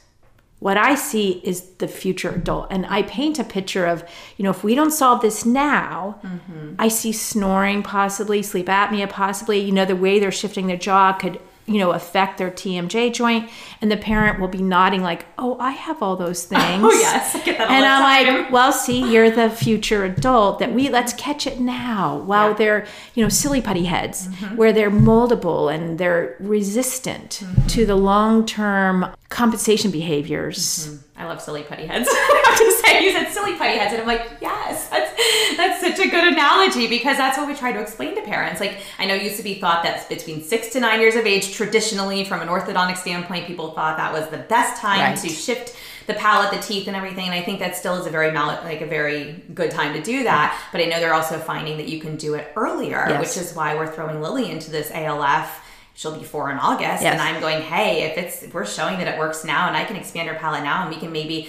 What 0.63 0.77
I 0.77 0.95
see 0.95 1.41
is 1.43 1.63
the 1.79 1.89
future 1.89 2.31
adult. 2.31 2.69
And 2.71 2.87
I 2.87 3.03
paint 3.03 3.41
a 3.41 3.45
picture 3.45 3.85
of, 3.85 4.05
you 4.37 4.45
know, 4.45 4.51
if 4.51 4.63
we 4.63 4.77
don't 4.77 4.93
solve 4.93 5.21
this 5.21 5.45
now, 5.45 6.21
mm-hmm. 6.23 6.77
I 6.79 6.87
see 6.87 7.11
snoring 7.11 7.83
possibly, 7.83 8.45
sleep 8.45 8.67
apnea 8.67 9.11
possibly, 9.11 9.59
you 9.59 9.73
know, 9.73 9.85
the 9.85 9.97
way 9.97 10.21
they're 10.21 10.31
shifting 10.31 10.69
their 10.69 10.77
jaw 10.77 11.15
could 11.15 11.41
you 11.73 11.79
know, 11.79 11.93
affect 11.93 12.39
their 12.39 12.51
TMJ 12.51 13.13
joint, 13.13 13.51
and 13.81 13.91
the 13.91 13.97
parent 13.97 14.41
will 14.41 14.49
be 14.49 14.63
nodding 14.63 15.03
like, 15.03 15.27
"Oh, 15.39 15.57
I 15.59 15.73
have 15.73 16.03
all 16.03 16.17
those 16.17 16.45
things." 16.55 16.83
Oh 16.85 16.93
yes, 16.93 17.33
get 17.45 17.59
that. 17.59 17.71
and 17.71 17.85
I'm 17.85 18.03
time. 18.03 18.43
like, 18.43 18.53
"Well, 18.53 18.73
see, 18.73 19.11
you're 19.13 19.31
the 19.31 19.51
future 19.51 20.05
adult 20.05 20.59
that 20.59 20.73
we 20.73 20.89
let's 20.89 21.13
catch 21.15 21.47
it 21.47 21.61
now 21.61 22.19
while 22.19 22.51
yeah. 22.51 22.57
they're, 22.57 22.87
you 23.15 23.23
know, 23.23 23.29
silly 23.29 23.61
putty 23.61 23.85
heads, 23.85 24.29
mm-hmm. 24.29 24.57
where 24.57 24.73
they're 24.73 24.91
moldable 24.91 25.73
and 25.73 25.99
they're 25.99 26.37
resistant 26.41 27.41
mm-hmm. 27.43 27.67
to 27.69 27.87
the 27.87 27.97
long 27.97 28.47
term 28.47 29.07
compensation 29.29 29.91
behaviors." 29.91 30.89
Mm-hmm 30.89 31.12
I 31.23 31.27
love 31.27 31.41
silly 31.41 31.63
putty 31.63 31.87
heads. 31.87 32.09
I 32.11 32.43
have 32.47 32.59
to 32.59 32.73
say, 32.85 33.05
you 33.05 33.13
said 33.13 33.29
silly 33.33 33.57
putty 33.57 33.79
heads, 33.79 33.93
and 33.93 34.03
I'm 34.03 34.09
like, 34.09 34.29
yes, 34.41 34.89
that's 34.89 35.57
that's 35.57 35.81
such 35.81 36.05
a 36.05 36.11
good 36.11 36.33
analogy 36.33 36.89
because 36.89 37.17
that's 37.17 37.39
what 37.39 37.47
we 37.47 37.55
try 37.55 37.73
to 37.73 37.81
explain 37.81 38.17
to 38.17 38.23
parents. 38.23 38.61
Like, 38.61 38.79
I 38.99 39.05
know 39.05 39.15
it 39.15 39.23
used 39.23 39.37
to 39.37 39.45
be 39.45 39.55
thought 39.55 39.85
that 39.85 40.09
between 40.09 40.43
six 40.43 40.71
to 40.71 40.81
nine 40.81 41.01
years 41.01 41.15
of 41.15 41.25
age, 41.25 41.55
traditionally, 41.55 42.25
from 42.25 42.41
an 42.41 42.49
orthodontic 42.49 42.97
standpoint, 42.97 43.47
people 43.47 43.71
thought 43.71 43.97
that 43.99 44.13
was 44.13 44.29
the 44.31 44.39
best 44.39 44.81
time 44.81 45.13
right. 45.13 45.19
to 45.19 45.29
shift 45.29 45.77
the 46.09 46.15
palate, 46.15 46.51
the 46.51 46.61
teeth, 46.61 46.89
and 46.89 46.97
everything. 46.97 47.27
And 47.27 47.35
I 47.35 47.43
think 47.43 47.61
that 47.61 47.77
still 47.77 47.95
is 47.95 48.07
a 48.07 48.11
very 48.11 48.33
mal- 48.33 48.63
like 48.65 48.81
a 48.81 48.87
very 48.87 49.45
good 49.55 49.71
time 49.71 49.95
to 49.95 50.03
do 50.03 50.25
that. 50.25 50.61
But 50.73 50.81
I 50.81 50.87
know 50.87 50.99
they're 50.99 51.15
also 51.15 51.39
finding 51.39 51.77
that 51.77 51.89
you 51.89 52.01
can 52.01 52.17
do 52.17 52.35
it 52.35 52.53
earlier, 52.57 53.07
yes. 53.09 53.21
which 53.21 53.45
is 53.45 53.55
why 53.55 53.77
we're 53.77 53.93
throwing 53.93 54.21
Lily 54.21 54.51
into 54.51 54.73
this 54.73 54.91
ALF 54.91 55.62
she'll 55.95 56.17
be 56.17 56.25
four 56.25 56.51
in 56.51 56.59
August. 56.59 57.03
Yes. 57.03 57.13
And 57.13 57.21
I'm 57.21 57.41
going, 57.41 57.63
hey, 57.63 58.05
if 58.05 58.19
it's 58.19 58.43
if 58.43 58.55
we're 58.55 58.67
showing 58.67 58.99
that 58.99 59.09
it 59.09 59.19
works 59.19 59.45
now 59.45 59.69
and 59.69 59.77
I 59.77 59.85
can 59.85 59.97
expand 59.97 60.29
her 60.29 60.35
palate 60.35 60.63
now 60.63 60.83
and 60.83 60.95
we 60.95 61.01
can 61.01 61.13
maybe 61.13 61.49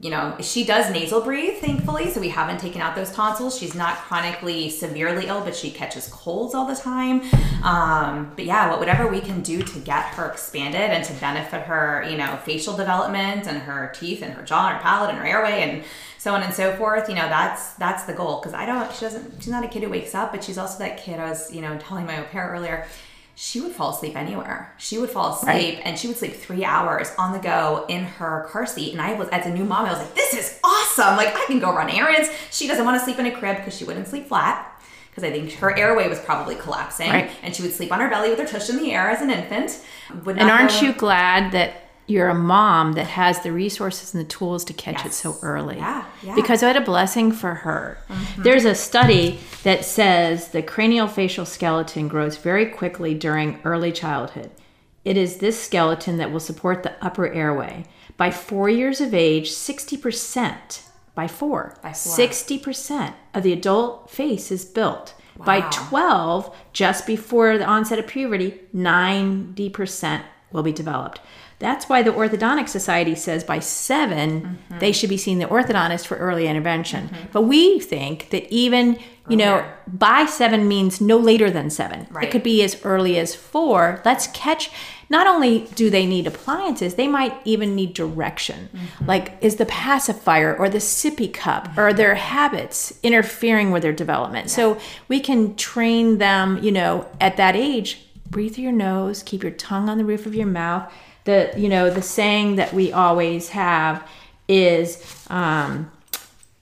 you 0.00 0.08
know, 0.08 0.34
she 0.40 0.64
does 0.64 0.90
nasal 0.90 1.20
breathe, 1.20 1.58
thankfully, 1.58 2.10
so 2.10 2.20
we 2.20 2.30
haven't 2.30 2.58
taken 2.58 2.80
out 2.80 2.96
those 2.96 3.12
tonsils. 3.12 3.58
She's 3.58 3.74
not 3.74 3.96
chronically 3.96 4.70
severely 4.70 5.26
ill, 5.26 5.44
but 5.44 5.54
she 5.54 5.70
catches 5.70 6.08
colds 6.08 6.54
all 6.54 6.66
the 6.66 6.74
time. 6.74 7.20
Um, 7.62 8.32
but 8.34 8.46
yeah, 8.46 8.78
whatever 8.78 9.06
we 9.08 9.20
can 9.20 9.42
do 9.42 9.62
to 9.62 9.78
get 9.80 10.06
her 10.14 10.30
expanded 10.30 10.80
and 10.80 11.04
to 11.04 11.12
benefit 11.14 11.64
her, 11.64 12.02
you 12.08 12.16
know, 12.16 12.38
facial 12.46 12.74
development 12.74 13.46
and 13.46 13.58
her 13.58 13.92
teeth 13.94 14.22
and 14.22 14.32
her 14.32 14.42
jaw 14.42 14.68
and 14.68 14.78
her 14.78 14.82
palate 14.82 15.10
and 15.10 15.18
her 15.18 15.26
airway 15.26 15.60
and 15.64 15.84
so 16.16 16.34
on 16.34 16.42
and 16.42 16.54
so 16.54 16.74
forth. 16.76 17.10
You 17.10 17.16
know, 17.16 17.28
that's 17.28 17.74
that's 17.74 18.04
the 18.04 18.14
goal. 18.14 18.40
Because 18.40 18.54
I 18.54 18.64
don't, 18.64 18.90
she 18.94 19.02
doesn't, 19.02 19.42
she's 19.42 19.52
not 19.52 19.66
a 19.66 19.68
kid 19.68 19.82
who 19.82 19.90
wakes 19.90 20.14
up, 20.14 20.32
but 20.32 20.42
she's 20.42 20.56
also 20.56 20.78
that 20.78 20.96
kid 20.96 21.20
I 21.20 21.28
was, 21.28 21.52
you 21.52 21.60
know, 21.60 21.76
telling 21.76 22.06
my 22.06 22.22
au 22.22 22.24
pair 22.24 22.48
earlier 22.48 22.86
she 23.34 23.60
would 23.60 23.72
fall 23.72 23.90
asleep 23.94 24.16
anywhere. 24.16 24.74
She 24.78 24.98
would 24.98 25.10
fall 25.10 25.34
asleep 25.34 25.48
right. 25.48 25.80
and 25.84 25.98
she 25.98 26.08
would 26.08 26.16
sleep 26.16 26.34
three 26.34 26.64
hours 26.64 27.12
on 27.18 27.32
the 27.32 27.38
go 27.38 27.86
in 27.88 28.04
her 28.04 28.46
car 28.50 28.66
seat. 28.66 28.92
And 28.92 29.00
I 29.00 29.14
was, 29.14 29.28
as 29.30 29.46
a 29.46 29.50
new 29.50 29.64
mom, 29.64 29.86
I 29.86 29.90
was 29.90 29.98
like, 29.98 30.14
this 30.14 30.34
is 30.34 30.60
awesome. 30.62 31.16
Like, 31.16 31.34
I 31.34 31.44
can 31.46 31.58
go 31.58 31.74
run 31.74 31.88
errands. 31.88 32.28
She 32.50 32.66
doesn't 32.68 32.84
want 32.84 32.98
to 32.98 33.04
sleep 33.04 33.18
in 33.18 33.26
a 33.26 33.32
crib 33.32 33.56
because 33.56 33.76
she 33.76 33.84
wouldn't 33.84 34.08
sleep 34.08 34.28
flat 34.28 34.66
because 35.10 35.24
I 35.24 35.30
think 35.30 35.52
her 35.54 35.76
airway 35.76 36.08
was 36.08 36.20
probably 36.20 36.54
collapsing. 36.54 37.10
Right. 37.10 37.30
And 37.42 37.54
she 37.54 37.62
would 37.62 37.72
sleep 37.72 37.92
on 37.92 38.00
her 38.00 38.08
belly 38.08 38.30
with 38.30 38.38
her 38.38 38.46
tush 38.46 38.70
in 38.70 38.76
the 38.76 38.92
air 38.92 39.10
as 39.10 39.20
an 39.20 39.30
infant. 39.30 39.80
and 40.10 40.40
aren't 40.40 40.70
go- 40.70 40.80
you 40.80 40.92
glad 40.92 41.52
that 41.52 41.89
you're 42.10 42.28
a 42.28 42.34
mom 42.34 42.92
that 42.92 43.06
has 43.06 43.42
the 43.42 43.52
resources 43.52 44.12
and 44.12 44.24
the 44.24 44.28
tools 44.28 44.64
to 44.64 44.72
catch 44.72 44.96
yes. 44.96 45.06
it 45.06 45.12
so 45.12 45.36
early. 45.42 45.76
Yeah, 45.76 46.04
yeah. 46.22 46.34
Because 46.34 46.62
what 46.62 46.76
a 46.76 46.80
blessing 46.80 47.30
for 47.30 47.54
her. 47.54 47.98
Mm-hmm. 48.08 48.42
There's 48.42 48.64
a 48.64 48.74
study 48.74 49.38
that 49.62 49.84
says 49.84 50.48
the 50.48 50.62
craniofacial 50.62 51.46
skeleton 51.46 52.08
grows 52.08 52.36
very 52.36 52.66
quickly 52.66 53.14
during 53.14 53.60
early 53.64 53.92
childhood. 53.92 54.50
It 55.04 55.16
is 55.16 55.38
this 55.38 55.62
skeleton 55.62 56.18
that 56.18 56.30
will 56.30 56.40
support 56.40 56.82
the 56.82 56.92
upper 57.00 57.32
airway. 57.32 57.86
By 58.16 58.30
four 58.30 58.68
years 58.68 59.00
of 59.00 59.14
age, 59.14 59.50
60%, 59.50 60.82
by 61.14 61.26
four, 61.26 61.76
by 61.82 61.92
four. 61.92 62.16
60% 62.16 63.14
of 63.32 63.42
the 63.42 63.52
adult 63.52 64.10
face 64.10 64.50
is 64.50 64.64
built. 64.64 65.14
Wow. 65.38 65.46
By 65.46 65.60
12, 65.70 66.54
just 66.74 67.06
before 67.06 67.56
the 67.56 67.64
onset 67.64 67.98
of 67.98 68.06
puberty, 68.06 68.60
90% 68.74 70.22
will 70.52 70.62
be 70.62 70.72
developed. 70.72 71.20
That's 71.60 71.90
why 71.90 72.02
the 72.02 72.10
Orthodontic 72.10 72.70
Society 72.70 73.14
says 73.14 73.44
by 73.44 73.58
7 73.58 74.40
mm-hmm. 74.40 74.78
they 74.78 74.92
should 74.92 75.10
be 75.10 75.18
seeing 75.18 75.38
the 75.38 75.46
orthodontist 75.46 76.06
for 76.06 76.16
early 76.16 76.48
intervention. 76.48 77.08
Mm-hmm. 77.08 77.26
But 77.32 77.42
we 77.42 77.78
think 77.78 78.30
that 78.30 78.50
even, 78.52 78.98
you 79.28 79.36
know, 79.36 79.70
by 79.86 80.24
seven 80.24 80.66
means 80.66 81.02
no 81.02 81.18
later 81.18 81.50
than 81.50 81.68
seven. 81.68 82.06
Right. 82.10 82.24
It 82.24 82.30
could 82.30 82.42
be 82.42 82.62
as 82.62 82.82
early 82.82 83.18
as 83.18 83.34
four. 83.34 84.00
Let's 84.06 84.26
catch. 84.28 84.70
Not 85.10 85.26
only 85.26 85.68
do 85.74 85.90
they 85.90 86.06
need 86.06 86.26
appliances, 86.26 86.94
they 86.94 87.08
might 87.08 87.34
even 87.44 87.74
need 87.74 87.92
direction. 87.92 88.70
Mm-hmm. 88.74 89.04
Like, 89.04 89.36
is 89.42 89.56
the 89.56 89.66
pacifier 89.66 90.56
or 90.56 90.70
the 90.70 90.78
sippy 90.78 91.30
cup 91.30 91.76
or 91.76 91.88
mm-hmm. 91.88 91.96
their 91.98 92.14
habits 92.14 92.98
interfering 93.02 93.70
with 93.70 93.82
their 93.82 93.92
development? 93.92 94.46
Yeah. 94.46 94.54
So 94.54 94.78
we 95.08 95.20
can 95.20 95.56
train 95.56 96.16
them, 96.16 96.58
you 96.62 96.72
know, 96.72 97.06
at 97.20 97.36
that 97.36 97.54
age. 97.54 98.06
Breathe 98.30 98.54
through 98.54 98.64
your 98.64 98.72
nose, 98.72 99.22
keep 99.24 99.42
your 99.42 99.52
tongue 99.52 99.90
on 99.90 99.98
the 99.98 100.04
roof 100.04 100.24
of 100.24 100.34
your 100.34 100.46
mouth 100.46 100.90
the 101.24 101.52
you 101.56 101.68
know 101.68 101.90
the 101.90 102.02
saying 102.02 102.56
that 102.56 102.72
we 102.72 102.92
always 102.92 103.50
have 103.50 104.06
is 104.48 105.24
um, 105.28 105.90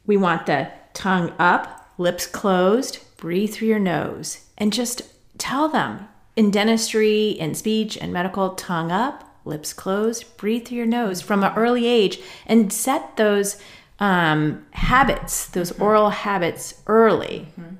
we 0.07 0.16
want 0.16 0.47
the 0.47 0.71
tongue 0.94 1.33
up, 1.38 1.92
lips 1.97 2.27
closed, 2.27 2.99
breathe 3.16 3.53
through 3.53 3.68
your 3.68 3.79
nose, 3.79 4.44
and 4.59 4.73
just 4.73 5.03
tell 5.38 5.68
them 5.68 6.09
in 6.37 6.51
dentistry, 6.51 7.31
in 7.31 7.55
speech, 7.55 7.97
and 7.97 8.12
medical, 8.12 8.51
tongue 8.55 8.92
up, 8.92 9.40
lips 9.44 9.73
closed, 9.73 10.37
breathe 10.37 10.66
through 10.66 10.77
your 10.77 10.87
nose 10.87 11.21
from 11.21 11.42
an 11.42 11.53
early 11.57 11.87
age, 11.87 12.21
and 12.47 12.73
set 12.73 13.16
those 13.16 13.61
um, 13.99 14.66
habits, 14.73 15.47
those 15.49 15.73
mm-hmm. 15.73 15.83
oral 15.83 16.11
habits 16.11 16.83
early. 16.87 17.49
Mm-hmm. 17.59 17.75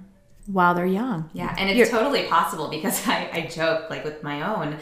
While 0.51 0.75
they're 0.75 0.87
young. 0.87 1.29
Yeah, 1.35 1.55
and 1.59 1.69
it's 1.69 1.77
You're, 1.77 1.87
totally 1.87 2.25
possible 2.25 2.69
because 2.69 3.07
I, 3.07 3.29
I 3.35 3.41
joke 3.53 3.91
like 3.91 4.03
with 4.03 4.23
my 4.23 4.41
own 4.41 4.79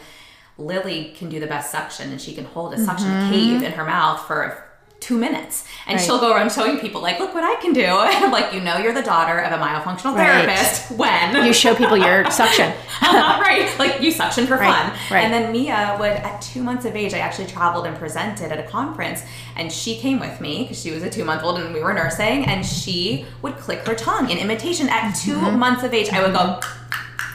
Lily 0.57 1.13
can 1.15 1.29
do 1.29 1.39
the 1.39 1.47
best 1.47 1.71
suction 1.71 2.11
and 2.11 2.19
she 2.19 2.33
can 2.33 2.45
hold 2.45 2.73
a 2.73 2.77
suction 2.77 3.07
mm-hmm. 3.07 3.31
cave 3.31 3.63
in 3.63 3.71
her 3.73 3.85
mouth 3.85 4.25
for 4.25 4.67
two 4.99 5.17
minutes 5.17 5.65
and 5.85 5.97
right. 5.97 6.05
she'll 6.05 6.19
go 6.19 6.33
around 6.33 6.51
showing 6.51 6.79
people 6.79 7.01
like 7.01 7.19
look 7.19 7.33
what 7.33 7.43
i 7.43 7.59
can 7.61 7.71
do 7.71 7.81
and 7.81 8.31
like 8.37 8.51
you 8.51 8.59
know 8.59 8.77
you're 8.77 8.93
the 8.93 9.01
daughter 9.01 9.39
of 9.39 9.51
a 9.51 9.63
myofunctional 9.63 10.15
right. 10.15 10.45
therapist 10.45 10.91
when 10.97 11.45
you 11.45 11.53
show 11.53 11.75
people 11.75 11.95
your 11.95 12.29
suction 12.31 12.73
right 13.01 13.73
like 13.77 14.01
you 14.01 14.11
suction 14.11 14.47
for 14.47 14.55
right. 14.55 14.73
fun 14.73 14.99
right. 15.11 15.23
and 15.23 15.31
then 15.31 15.51
mia 15.51 15.95
would 15.99 16.11
at 16.11 16.41
two 16.41 16.63
months 16.63 16.83
of 16.83 16.95
age 16.95 17.13
i 17.13 17.19
actually 17.19 17.45
traveled 17.45 17.85
and 17.85 17.95
presented 17.97 18.51
at 18.51 18.59
a 18.59 18.67
conference 18.67 19.23
and 19.55 19.71
she 19.71 19.97
came 19.97 20.19
with 20.19 20.41
me 20.41 20.63
because 20.63 20.81
she 20.81 20.91
was 20.91 21.03
a 21.03 21.09
two 21.09 21.23
month 21.23 21.43
old 21.43 21.59
and 21.59 21.73
we 21.73 21.81
were 21.81 21.93
nursing 21.93 22.45
and 22.45 22.65
she 22.65 23.25
would 23.43 23.55
click 23.57 23.85
her 23.87 23.93
tongue 23.93 24.29
in 24.31 24.37
imitation 24.37 24.89
at 24.89 25.13
2 25.13 25.35
mm-hmm. 25.35 25.59
months 25.59 25.83
of 25.83 25.93
age 25.93 26.09
i 26.09 26.23
would 26.23 26.33
go 26.33 26.59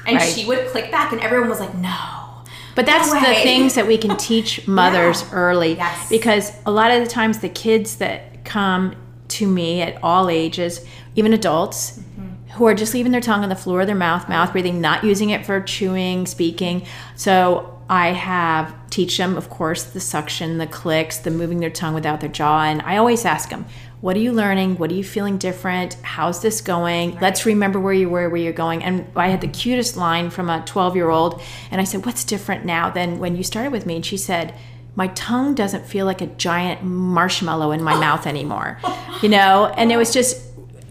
and 0.04 0.20
she 0.20 0.44
would 0.44 0.66
click 0.68 0.90
back 0.90 1.12
and 1.12 1.20
everyone 1.20 1.48
was 1.48 1.60
like 1.60 1.74
no 1.76 2.21
but 2.74 2.86
that's 2.86 3.12
no 3.12 3.20
the 3.20 3.34
things 3.42 3.74
that 3.74 3.86
we 3.86 3.98
can 3.98 4.16
teach 4.16 4.66
mothers 4.68 5.22
yeah. 5.22 5.32
early 5.32 5.74
yes. 5.74 6.08
because 6.08 6.52
a 6.66 6.70
lot 6.70 6.90
of 6.90 7.02
the 7.02 7.08
times 7.08 7.38
the 7.38 7.48
kids 7.48 7.96
that 7.96 8.44
come 8.44 8.94
to 9.28 9.46
me 9.46 9.80
at 9.80 10.02
all 10.02 10.28
ages, 10.28 10.84
even 11.14 11.32
adults. 11.32 11.98
Mm-hmm. 11.98 12.28
Who 12.56 12.66
are 12.66 12.74
just 12.74 12.92
leaving 12.92 13.12
their 13.12 13.22
tongue 13.22 13.44
on 13.44 13.48
the 13.48 13.56
floor 13.56 13.80
of 13.80 13.86
their 13.86 13.96
mouth, 13.96 14.28
mouth 14.28 14.52
breathing, 14.52 14.78
not 14.78 15.04
using 15.04 15.30
it 15.30 15.46
for 15.46 15.58
chewing, 15.62 16.26
speaking. 16.26 16.84
So 17.16 17.80
I 17.88 18.08
have 18.08 18.74
teach 18.90 19.16
them, 19.16 19.36
of 19.36 19.48
course, 19.48 19.84
the 19.84 20.00
suction, 20.00 20.58
the 20.58 20.66
clicks, 20.66 21.16
the 21.18 21.30
moving 21.30 21.60
their 21.60 21.70
tongue 21.70 21.94
without 21.94 22.20
their 22.20 22.28
jaw. 22.28 22.62
And 22.64 22.82
I 22.82 22.98
always 22.98 23.24
ask 23.24 23.48
them, 23.48 23.64
what 24.02 24.16
are 24.16 24.20
you 24.20 24.32
learning? 24.32 24.78
What 24.78 24.90
are 24.90 24.94
you 24.94 25.04
feeling 25.04 25.38
different? 25.38 25.94
How's 26.02 26.42
this 26.42 26.60
going? 26.60 27.12
Right. 27.12 27.22
Let's 27.22 27.46
remember 27.46 27.78
where 27.78 27.94
you 27.94 28.08
were, 28.08 28.28
where 28.28 28.40
you're 28.40 28.52
going. 28.52 28.82
And 28.82 29.06
I 29.14 29.28
had 29.28 29.40
the 29.40 29.46
cutest 29.46 29.96
line 29.96 30.28
from 30.28 30.50
a 30.50 30.60
12 30.66 30.96
year 30.96 31.08
old. 31.08 31.40
And 31.70 31.80
I 31.80 31.84
said, 31.84 32.04
What's 32.04 32.24
different 32.24 32.64
now 32.64 32.90
than 32.90 33.20
when 33.20 33.36
you 33.36 33.44
started 33.44 33.70
with 33.70 33.86
me? 33.86 33.94
And 33.96 34.04
she 34.04 34.16
said, 34.16 34.54
my 34.94 35.06
tongue 35.08 35.54
doesn't 35.54 35.86
feel 35.86 36.04
like 36.04 36.20
a 36.20 36.26
giant 36.26 36.82
marshmallow 36.82 37.70
in 37.70 37.82
my 37.82 37.98
mouth 37.98 38.26
anymore 38.26 38.78
you 39.22 39.28
know 39.30 39.72
and 39.78 39.90
it 39.90 39.96
was 39.96 40.12
just 40.12 40.38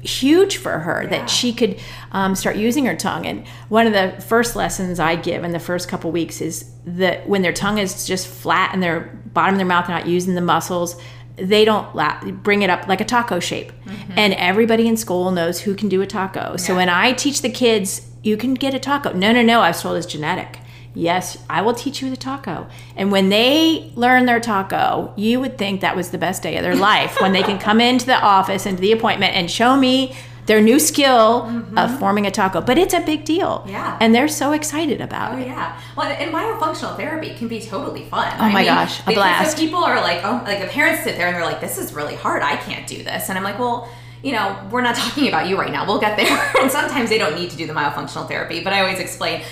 huge 0.02 0.58
for 0.58 0.80
her 0.80 1.04
yeah. 1.04 1.10
that 1.10 1.30
she 1.30 1.54
could 1.54 1.80
um, 2.12 2.34
start 2.34 2.56
using 2.56 2.86
her 2.86 2.96
tongue 2.96 3.28
and 3.28 3.48
one 3.70 3.86
of 3.86 3.94
the 3.94 4.20
first 4.24 4.56
lessons 4.56 5.00
i 5.00 5.16
give 5.16 5.44
in 5.44 5.52
the 5.52 5.60
first 5.60 5.88
couple 5.88 6.12
weeks 6.12 6.42
is 6.42 6.72
that 6.84 7.30
when 7.30 7.44
their 7.44 7.54
tongue 7.54 7.78
is 7.78 8.08
just 8.08 8.26
flat 8.26 8.74
and 8.74 8.82
their 8.82 9.02
bottom 9.34 9.54
of 9.54 9.60
their 9.60 9.68
mouth 9.68 9.86
they're 9.86 9.96
not 9.96 10.08
using 10.08 10.34
the 10.34 10.42
muscles 10.42 11.00
they 11.42 11.66
don't 11.66 11.96
la- 11.96 12.20
bring 12.32 12.62
it 12.62 12.70
up 12.70 12.88
like 12.88 13.02
a 13.02 13.06
taco 13.06 13.40
shape 13.40 13.72
mm-hmm. 13.86 14.14
and 14.16 14.34
everybody 14.34 14.88
in 14.88 14.96
school 14.96 15.32
knows 15.32 15.62
who 15.62 15.76
can 15.76 15.90
do 15.90 16.02
a 16.02 16.08
taco 16.08 16.52
yeah. 16.52 16.56
so 16.56 16.76
when 16.76 16.90
i 16.90 17.12
teach 17.14 17.42
the 17.42 17.50
kids 17.50 18.10
you 18.24 18.38
can 18.38 18.54
get 18.54 18.74
a 18.74 18.80
taco 18.80 19.12
no 19.14 19.32
no 19.32 19.42
no 19.42 19.62
i 19.62 19.70
was 19.70 19.82
told 19.82 19.98
it's 19.98 20.06
genetic 20.06 20.60
Yes, 20.94 21.38
I 21.50 21.62
will 21.62 21.74
teach 21.74 22.02
you 22.02 22.10
the 22.10 22.18
taco. 22.18 22.68
And 22.98 23.12
when 23.12 23.30
they 23.30 23.92
learn 23.96 24.26
their 24.26 24.42
taco, 24.42 25.14
you 25.16 25.40
would 25.40 25.58
think 25.58 25.82
that 25.82 25.96
was 25.96 26.12
the 26.12 26.18
best 26.18 26.44
day 26.44 26.58
of 26.58 26.64
their 26.64 26.76
life 26.76 27.22
when 27.22 27.32
they 27.32 27.44
can 27.44 27.60
come 27.60 27.80
into 27.82 28.06
the 28.06 28.20
office, 28.20 28.66
into 28.66 28.82
the 28.82 28.92
appointment, 28.92 29.36
and 29.36 29.50
show 29.50 29.78
me 29.78 30.16
their 30.52 30.60
new 30.60 30.80
skill 30.80 31.44
mm-hmm. 31.44 31.78
of 31.78 31.98
forming 31.98 32.26
a 32.26 32.32
taco. 32.32 32.60
But 32.60 32.78
it's 32.78 32.94
a 32.94 33.00
big 33.00 33.24
deal. 33.24 33.64
Yeah. 33.66 33.98
And 34.02 34.14
they're 34.14 34.28
so 34.28 34.52
excited 34.52 35.00
about 35.00 35.32
oh, 35.32 35.38
it. 35.38 35.44
Oh, 35.44 35.46
yeah. 35.46 35.82
Well, 35.96 36.08
and 36.08 36.30
myofunctional 36.34 36.98
therapy 36.98 37.34
can 37.36 37.48
be 37.48 37.62
totally 37.62 38.04
fun. 38.04 38.28
Oh, 38.38 38.44
I 38.44 38.52
my 38.52 38.60
mean, 38.60 38.66
gosh. 38.66 39.00
A 39.08 39.14
blast. 39.14 39.58
people 39.58 39.82
are 39.82 40.02
like, 40.02 40.26
oh, 40.26 40.44
like 40.46 40.60
the 40.60 40.68
parents 40.68 41.06
sit 41.06 41.16
there 41.16 41.28
and 41.28 41.36
they're 41.38 41.46
like, 41.46 41.62
this 41.62 41.78
is 41.78 41.94
really 41.94 42.16
hard. 42.16 42.42
I 42.42 42.58
can't 42.58 42.86
do 42.86 43.02
this. 43.02 43.30
And 43.30 43.38
I'm 43.38 43.46
like, 43.46 43.60
well, 43.60 43.88
you 44.24 44.34
know, 44.34 44.62
we're 44.70 44.82
not 44.82 44.96
talking 45.04 45.30
about 45.30 45.48
you 45.48 45.58
right 45.58 45.72
now. 45.72 45.88
We'll 45.88 46.02
get 46.02 46.18
there. 46.18 46.52
and 46.62 46.70
sometimes 46.70 47.10
they 47.10 47.18
don't 47.18 47.36
need 47.36 47.50
to 47.52 47.56
do 47.56 47.66
the 47.66 47.74
myofunctional 47.74 48.28
therapy, 48.28 48.62
but 48.62 48.74
I 48.74 48.82
always 48.82 49.00
explain 49.00 49.44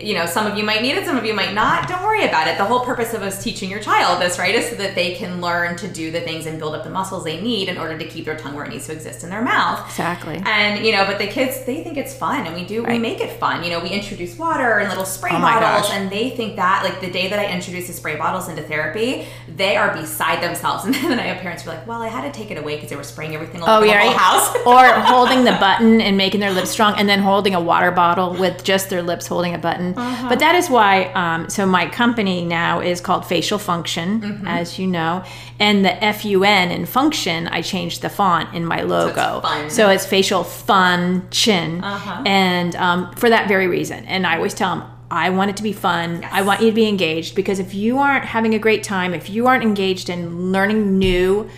you 0.00 0.14
know, 0.14 0.26
some 0.26 0.46
of 0.50 0.56
you 0.58 0.64
might 0.64 0.82
need 0.82 0.96
it, 0.96 1.04
some 1.04 1.16
of 1.16 1.24
you 1.24 1.34
might 1.34 1.54
not. 1.54 1.88
Don't 1.88 2.02
worry 2.02 2.24
about 2.24 2.48
it. 2.48 2.58
The 2.58 2.64
whole 2.64 2.80
purpose 2.80 3.14
of 3.14 3.22
us 3.22 3.42
teaching 3.42 3.70
your 3.70 3.80
child 3.80 4.20
this, 4.20 4.38
right, 4.38 4.54
is 4.54 4.68
so 4.68 4.76
that 4.76 4.94
they 4.94 5.14
can 5.14 5.40
learn 5.40 5.76
to 5.76 5.88
do 5.88 6.10
the 6.10 6.20
things 6.20 6.46
and 6.46 6.58
build 6.58 6.74
up 6.74 6.84
the 6.84 6.90
muscles 6.90 7.24
they 7.24 7.40
need 7.40 7.68
in 7.68 7.78
order 7.78 7.96
to 7.98 8.04
keep 8.04 8.24
their 8.24 8.36
tongue 8.36 8.54
where 8.54 8.64
it 8.64 8.70
needs 8.70 8.86
to 8.86 8.92
exist 8.92 9.24
in 9.24 9.30
their 9.30 9.42
mouth. 9.42 9.86
Exactly. 9.86 10.42
And 10.44 10.84
you 10.84 10.92
know, 10.92 11.04
but 11.06 11.18
the 11.18 11.26
kids 11.26 11.64
they 11.64 11.82
think 11.82 11.96
it's 11.96 12.14
fun, 12.14 12.46
and 12.46 12.54
we 12.54 12.64
do 12.64 12.82
right. 12.82 12.92
we 12.92 12.98
make 12.98 13.20
it 13.20 13.38
fun. 13.38 13.64
You 13.64 13.70
know, 13.70 13.80
we 13.80 13.90
introduce 13.90 14.36
water 14.36 14.78
and 14.78 14.88
little 14.88 15.06
spray 15.06 15.30
oh 15.32 15.40
bottles, 15.40 15.90
and 15.92 16.10
they 16.10 16.30
think 16.30 16.56
that 16.56 16.82
like 16.84 17.00
the 17.00 17.10
day 17.10 17.28
that 17.28 17.38
I 17.38 17.52
introduce 17.52 17.86
the 17.86 17.92
spray 17.92 18.16
bottles 18.16 18.48
into 18.48 18.62
therapy, 18.62 19.26
they 19.48 19.76
are 19.76 19.94
beside 19.94 20.42
themselves. 20.42 20.84
And 20.96 21.12
then 21.12 21.20
I 21.20 21.24
have 21.24 21.38
parents 21.38 21.62
who 21.62 21.70
are 21.70 21.74
like, 21.74 21.86
"Well, 21.86 22.02
I 22.02 22.08
had 22.08 22.32
to 22.32 22.36
take 22.36 22.50
it 22.50 22.58
away 22.58 22.76
because 22.76 22.90
they 22.90 22.96
were 22.96 23.04
spraying 23.04 23.34
everything 23.34 23.62
all 23.62 23.68
oh, 23.68 23.76
over 23.76 23.86
yeah, 23.86 24.04
the 24.04 24.10
whole 24.10 24.18
house," 24.18 24.56
or 24.66 25.00
holding 25.02 25.44
the 25.44 25.52
button 25.60 26.00
and 26.00 26.16
making 26.16 26.40
their 26.40 26.52
lips 26.52 26.70
strong, 26.70 26.94
and 26.98 27.08
then 27.08 27.20
holding 27.20 27.54
a 27.54 27.60
water 27.60 27.90
bottle 27.90 28.34
with 28.34 28.64
just 28.64 28.90
their 28.90 29.02
lips 29.02 29.26
holding 29.26 29.54
a 29.54 29.58
button. 29.58 29.75
Uh-huh. 29.80 30.28
But 30.28 30.38
that 30.38 30.54
is 30.54 30.68
why, 30.68 31.04
um, 31.14 31.50
so 31.50 31.66
my 31.66 31.88
company 31.88 32.44
now 32.44 32.80
is 32.80 33.00
called 33.00 33.26
Facial 33.26 33.58
Function, 33.58 34.20
mm-hmm. 34.20 34.46
as 34.46 34.78
you 34.78 34.86
know. 34.86 35.24
And 35.58 35.84
the 35.84 36.04
F 36.04 36.24
U 36.24 36.44
N 36.44 36.70
in 36.70 36.86
function, 36.86 37.48
I 37.48 37.62
changed 37.62 38.02
the 38.02 38.08
font 38.08 38.54
in 38.54 38.64
my 38.64 38.82
logo. 38.82 39.40
So 39.42 39.64
it's, 39.64 39.74
so 39.74 39.88
it's 39.88 40.06
Facial 40.06 40.44
Function. 40.44 41.82
Uh-huh. 41.82 42.22
And 42.26 42.76
um, 42.76 43.12
for 43.14 43.28
that 43.30 43.48
very 43.48 43.68
reason. 43.68 44.04
And 44.06 44.26
I 44.26 44.36
always 44.36 44.54
tell 44.54 44.76
them, 44.76 44.90
I 45.10 45.30
want 45.30 45.50
it 45.50 45.56
to 45.58 45.62
be 45.62 45.72
fun. 45.72 46.20
Yes. 46.22 46.30
I 46.32 46.42
want 46.42 46.60
you 46.60 46.68
to 46.70 46.74
be 46.74 46.88
engaged 46.88 47.36
because 47.36 47.60
if 47.60 47.74
you 47.74 47.98
aren't 47.98 48.24
having 48.24 48.54
a 48.54 48.58
great 48.58 48.82
time, 48.82 49.14
if 49.14 49.30
you 49.30 49.46
aren't 49.46 49.62
engaged 49.62 50.08
in 50.08 50.50
learning 50.50 50.98
new 50.98 51.48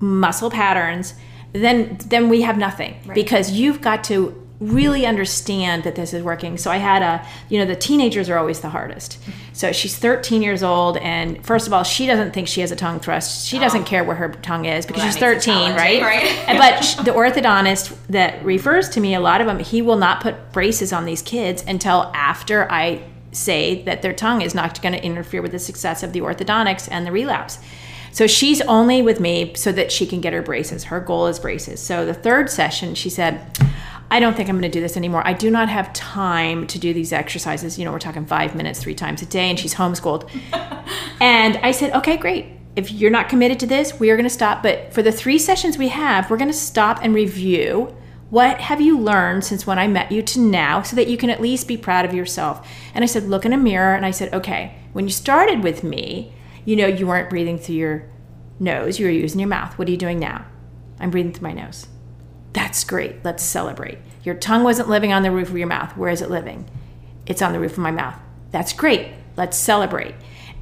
muscle 0.00 0.50
patterns, 0.50 1.12
then 1.52 1.98
then 2.06 2.30
we 2.30 2.40
have 2.40 2.56
nothing 2.56 2.94
right. 3.04 3.14
because 3.14 3.50
you've 3.50 3.82
got 3.82 4.02
to 4.04 4.34
really 4.60 5.06
understand 5.06 5.84
that 5.84 5.94
this 5.94 6.12
is 6.12 6.22
working. 6.22 6.58
So 6.58 6.70
I 6.70 6.76
had 6.76 7.02
a, 7.02 7.26
you 7.48 7.58
know, 7.58 7.64
the 7.64 7.74
teenagers 7.74 8.28
are 8.28 8.36
always 8.36 8.60
the 8.60 8.68
hardest. 8.68 9.18
So 9.54 9.72
she's 9.72 9.96
13 9.96 10.42
years 10.42 10.62
old, 10.62 10.98
and 10.98 11.44
first 11.44 11.66
of 11.66 11.72
all, 11.72 11.82
she 11.82 12.06
doesn't 12.06 12.32
think 12.32 12.46
she 12.46 12.60
has 12.60 12.70
a 12.70 12.76
tongue 12.76 13.00
thrust. 13.00 13.48
She 13.48 13.58
doesn't 13.58 13.82
oh. 13.82 13.86
care 13.86 14.04
where 14.04 14.16
her 14.16 14.28
tongue 14.28 14.66
is 14.66 14.84
because 14.84 15.02
well, 15.02 15.10
she's 15.10 15.20
13, 15.20 15.74
right? 15.74 16.02
right? 16.02 16.46
but 16.46 17.04
the 17.04 17.10
orthodontist 17.10 17.96
that 18.08 18.44
refers 18.44 18.90
to 18.90 19.00
me, 19.00 19.14
a 19.14 19.20
lot 19.20 19.40
of 19.40 19.46
them, 19.46 19.58
he 19.58 19.80
will 19.80 19.96
not 19.96 20.20
put 20.20 20.52
braces 20.52 20.92
on 20.92 21.06
these 21.06 21.22
kids 21.22 21.64
until 21.66 22.12
after 22.14 22.70
I 22.70 23.02
say 23.32 23.82
that 23.84 24.02
their 24.02 24.12
tongue 24.12 24.42
is 24.42 24.54
not 24.54 24.82
going 24.82 24.92
to 24.92 25.02
interfere 25.02 25.40
with 25.40 25.52
the 25.52 25.58
success 25.58 26.02
of 26.02 26.12
the 26.12 26.20
orthodontics 26.20 26.88
and 26.90 27.06
the 27.06 27.12
relapse. 27.12 27.58
So 28.12 28.26
she's 28.26 28.60
only 28.62 29.02
with 29.02 29.20
me 29.20 29.54
so 29.54 29.72
that 29.72 29.92
she 29.92 30.04
can 30.04 30.20
get 30.20 30.32
her 30.32 30.42
braces. 30.42 30.84
Her 30.84 31.00
goal 31.00 31.28
is 31.28 31.38
braces. 31.38 31.80
So 31.80 32.04
the 32.04 32.14
third 32.14 32.50
session, 32.50 32.94
she 32.94 33.08
said, 33.08 33.58
I 34.10 34.18
don't 34.18 34.36
think 34.36 34.48
I'm 34.48 34.58
going 34.58 34.70
to 34.70 34.76
do 34.76 34.80
this 34.80 34.96
anymore. 34.96 35.22
I 35.24 35.32
do 35.32 35.50
not 35.50 35.68
have 35.68 35.92
time 35.92 36.66
to 36.66 36.78
do 36.78 36.92
these 36.92 37.12
exercises. 37.12 37.78
You 37.78 37.84
know, 37.84 37.92
we're 37.92 38.00
talking 38.00 38.26
five 38.26 38.56
minutes, 38.56 38.82
three 38.82 38.94
times 38.94 39.22
a 39.22 39.26
day, 39.26 39.48
and 39.48 39.58
she's 39.58 39.74
homeschooled. 39.74 40.28
and 41.20 41.56
I 41.58 41.70
said, 41.70 41.92
okay, 41.94 42.16
great. 42.16 42.46
If 42.74 42.90
you're 42.90 43.10
not 43.10 43.28
committed 43.28 43.60
to 43.60 43.66
this, 43.66 44.00
we 44.00 44.10
are 44.10 44.16
going 44.16 44.24
to 44.24 44.30
stop. 44.30 44.62
But 44.64 44.92
for 44.92 45.02
the 45.02 45.12
three 45.12 45.38
sessions 45.38 45.78
we 45.78 45.88
have, 45.88 46.28
we're 46.28 46.38
going 46.38 46.50
to 46.50 46.56
stop 46.56 46.98
and 47.02 47.14
review 47.14 47.94
what 48.30 48.60
have 48.60 48.80
you 48.80 48.98
learned 48.98 49.44
since 49.44 49.66
when 49.66 49.78
I 49.78 49.86
met 49.86 50.10
you 50.10 50.22
to 50.22 50.40
now 50.40 50.82
so 50.82 50.96
that 50.96 51.08
you 51.08 51.16
can 51.16 51.30
at 51.30 51.40
least 51.40 51.68
be 51.68 51.76
proud 51.76 52.04
of 52.04 52.14
yourself. 52.14 52.68
And 52.94 53.04
I 53.04 53.06
said, 53.06 53.24
look 53.24 53.44
in 53.44 53.52
a 53.52 53.58
mirror. 53.58 53.94
And 53.94 54.06
I 54.06 54.12
said, 54.12 54.32
okay, 54.32 54.76
when 54.92 55.04
you 55.04 55.10
started 55.10 55.62
with 55.62 55.84
me, 55.84 56.32
you 56.64 56.76
know, 56.76 56.86
you 56.86 57.06
weren't 57.06 57.30
breathing 57.30 57.58
through 57.58 57.76
your 57.76 58.10
nose, 58.58 58.98
you 58.98 59.06
were 59.06 59.12
using 59.12 59.40
your 59.40 59.48
mouth. 59.48 59.78
What 59.78 59.88
are 59.88 59.90
you 59.90 59.96
doing 59.96 60.18
now? 60.18 60.46
I'm 60.98 61.10
breathing 61.10 61.32
through 61.32 61.48
my 61.48 61.54
nose. 61.54 61.86
That's 62.52 62.84
great. 62.84 63.24
Let's 63.24 63.42
celebrate. 63.42 63.98
Your 64.22 64.34
tongue 64.34 64.64
wasn't 64.64 64.88
living 64.88 65.12
on 65.12 65.22
the 65.22 65.30
roof 65.30 65.50
of 65.50 65.58
your 65.58 65.66
mouth. 65.66 65.96
Where 65.96 66.10
is 66.10 66.20
it 66.20 66.30
living? 66.30 66.68
It's 67.26 67.42
on 67.42 67.52
the 67.52 67.60
roof 67.60 67.72
of 67.72 67.78
my 67.78 67.90
mouth. 67.90 68.16
That's 68.50 68.72
great. 68.72 69.08
Let's 69.36 69.56
celebrate. 69.56 70.14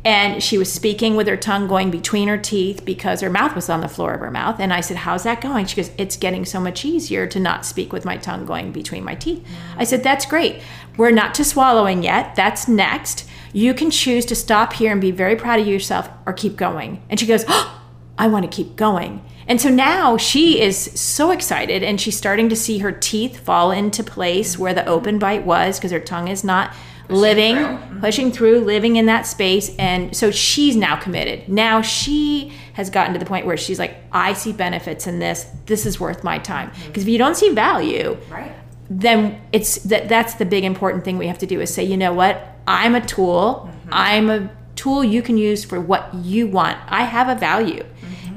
And 0.04 0.42
she 0.42 0.58
was 0.58 0.72
speaking 0.72 1.16
with 1.16 1.26
her 1.26 1.36
tongue 1.36 1.66
going 1.66 1.90
between 1.90 2.28
her 2.28 2.38
teeth 2.38 2.84
because 2.84 3.20
her 3.20 3.30
mouth 3.30 3.56
was 3.56 3.68
on 3.68 3.80
the 3.80 3.88
floor 3.88 4.14
of 4.14 4.20
her 4.20 4.30
mouth. 4.30 4.60
And 4.60 4.72
I 4.72 4.80
said, 4.80 4.98
How's 4.98 5.24
that 5.24 5.40
going? 5.40 5.66
She 5.66 5.76
goes, 5.76 5.90
It's 5.98 6.16
getting 6.16 6.44
so 6.44 6.60
much 6.60 6.84
easier 6.84 7.26
to 7.26 7.40
not 7.40 7.66
speak 7.66 7.92
with 7.92 8.04
my 8.04 8.16
tongue 8.16 8.46
going 8.46 8.70
between 8.70 9.02
my 9.02 9.16
teeth. 9.16 9.44
I 9.76 9.84
said, 9.84 10.04
That's 10.04 10.24
great. 10.24 10.62
We're 10.96 11.10
not 11.10 11.34
to 11.34 11.44
swallowing 11.44 12.02
yet. 12.02 12.36
That's 12.36 12.68
next. 12.68 13.28
You 13.52 13.72
can 13.72 13.90
choose 13.90 14.24
to 14.26 14.34
stop 14.34 14.74
here 14.74 14.92
and 14.92 15.00
be 15.00 15.10
very 15.10 15.36
proud 15.36 15.60
of 15.60 15.66
yourself 15.66 16.10
or 16.26 16.32
keep 16.32 16.56
going. 16.56 17.02
And 17.08 17.18
she 17.18 17.26
goes, 17.26 17.44
oh, 17.48 17.74
I 18.18 18.26
want 18.26 18.50
to 18.50 18.54
keep 18.54 18.74
going. 18.74 19.24
And 19.48 19.60
so 19.60 19.70
now 19.70 20.18
she 20.18 20.60
is 20.60 20.76
so 20.76 21.30
excited 21.30 21.82
and 21.82 21.98
she's 21.98 22.16
starting 22.16 22.50
to 22.50 22.56
see 22.56 22.78
her 22.78 22.92
teeth 22.92 23.40
fall 23.40 23.70
into 23.70 24.04
place 24.04 24.58
where 24.58 24.74
the 24.74 24.86
open 24.86 25.18
bite 25.18 25.44
was 25.44 25.78
because 25.78 25.90
her 25.90 26.00
tongue 26.00 26.28
is 26.28 26.44
not 26.44 26.74
pushing 27.08 27.20
living, 27.20 27.54
through. 27.56 27.64
Mm-hmm. 27.64 28.00
pushing 28.00 28.32
through, 28.32 28.60
living 28.60 28.96
in 28.96 29.06
that 29.06 29.22
space. 29.26 29.74
And 29.76 30.14
so 30.14 30.30
she's 30.30 30.76
now 30.76 30.96
committed. 30.96 31.48
Now 31.48 31.80
she 31.80 32.52
has 32.74 32.90
gotten 32.90 33.14
to 33.14 33.18
the 33.18 33.24
point 33.24 33.46
where 33.46 33.56
she's 33.56 33.78
like, 33.78 33.96
I 34.12 34.34
see 34.34 34.52
benefits 34.52 35.06
in 35.06 35.18
this. 35.18 35.46
This 35.64 35.86
is 35.86 35.98
worth 35.98 36.22
my 36.22 36.38
time. 36.38 36.68
Because 36.68 36.84
mm-hmm. 36.84 37.00
if 37.00 37.08
you 37.08 37.18
don't 37.18 37.36
see 37.36 37.50
value, 37.50 38.18
right. 38.30 38.52
then 38.90 39.40
it's 39.52 39.76
that 39.84 40.10
that's 40.10 40.34
the 40.34 40.44
big 40.44 40.64
important 40.64 41.04
thing 41.04 41.16
we 41.16 41.26
have 41.26 41.38
to 41.38 41.46
do 41.46 41.60
is 41.62 41.72
say, 41.72 41.84
you 41.84 41.96
know 41.96 42.12
what? 42.12 42.56
I'm 42.66 42.94
a 42.94 43.00
tool. 43.00 43.66
Mm-hmm. 43.66 43.88
I'm 43.92 44.30
a 44.30 44.50
tool 44.76 45.02
you 45.02 45.22
can 45.22 45.36
use 45.38 45.64
for 45.64 45.80
what 45.80 46.14
you 46.14 46.46
want. 46.46 46.78
I 46.86 47.02
have 47.02 47.28
a 47.28 47.34
value. 47.34 47.84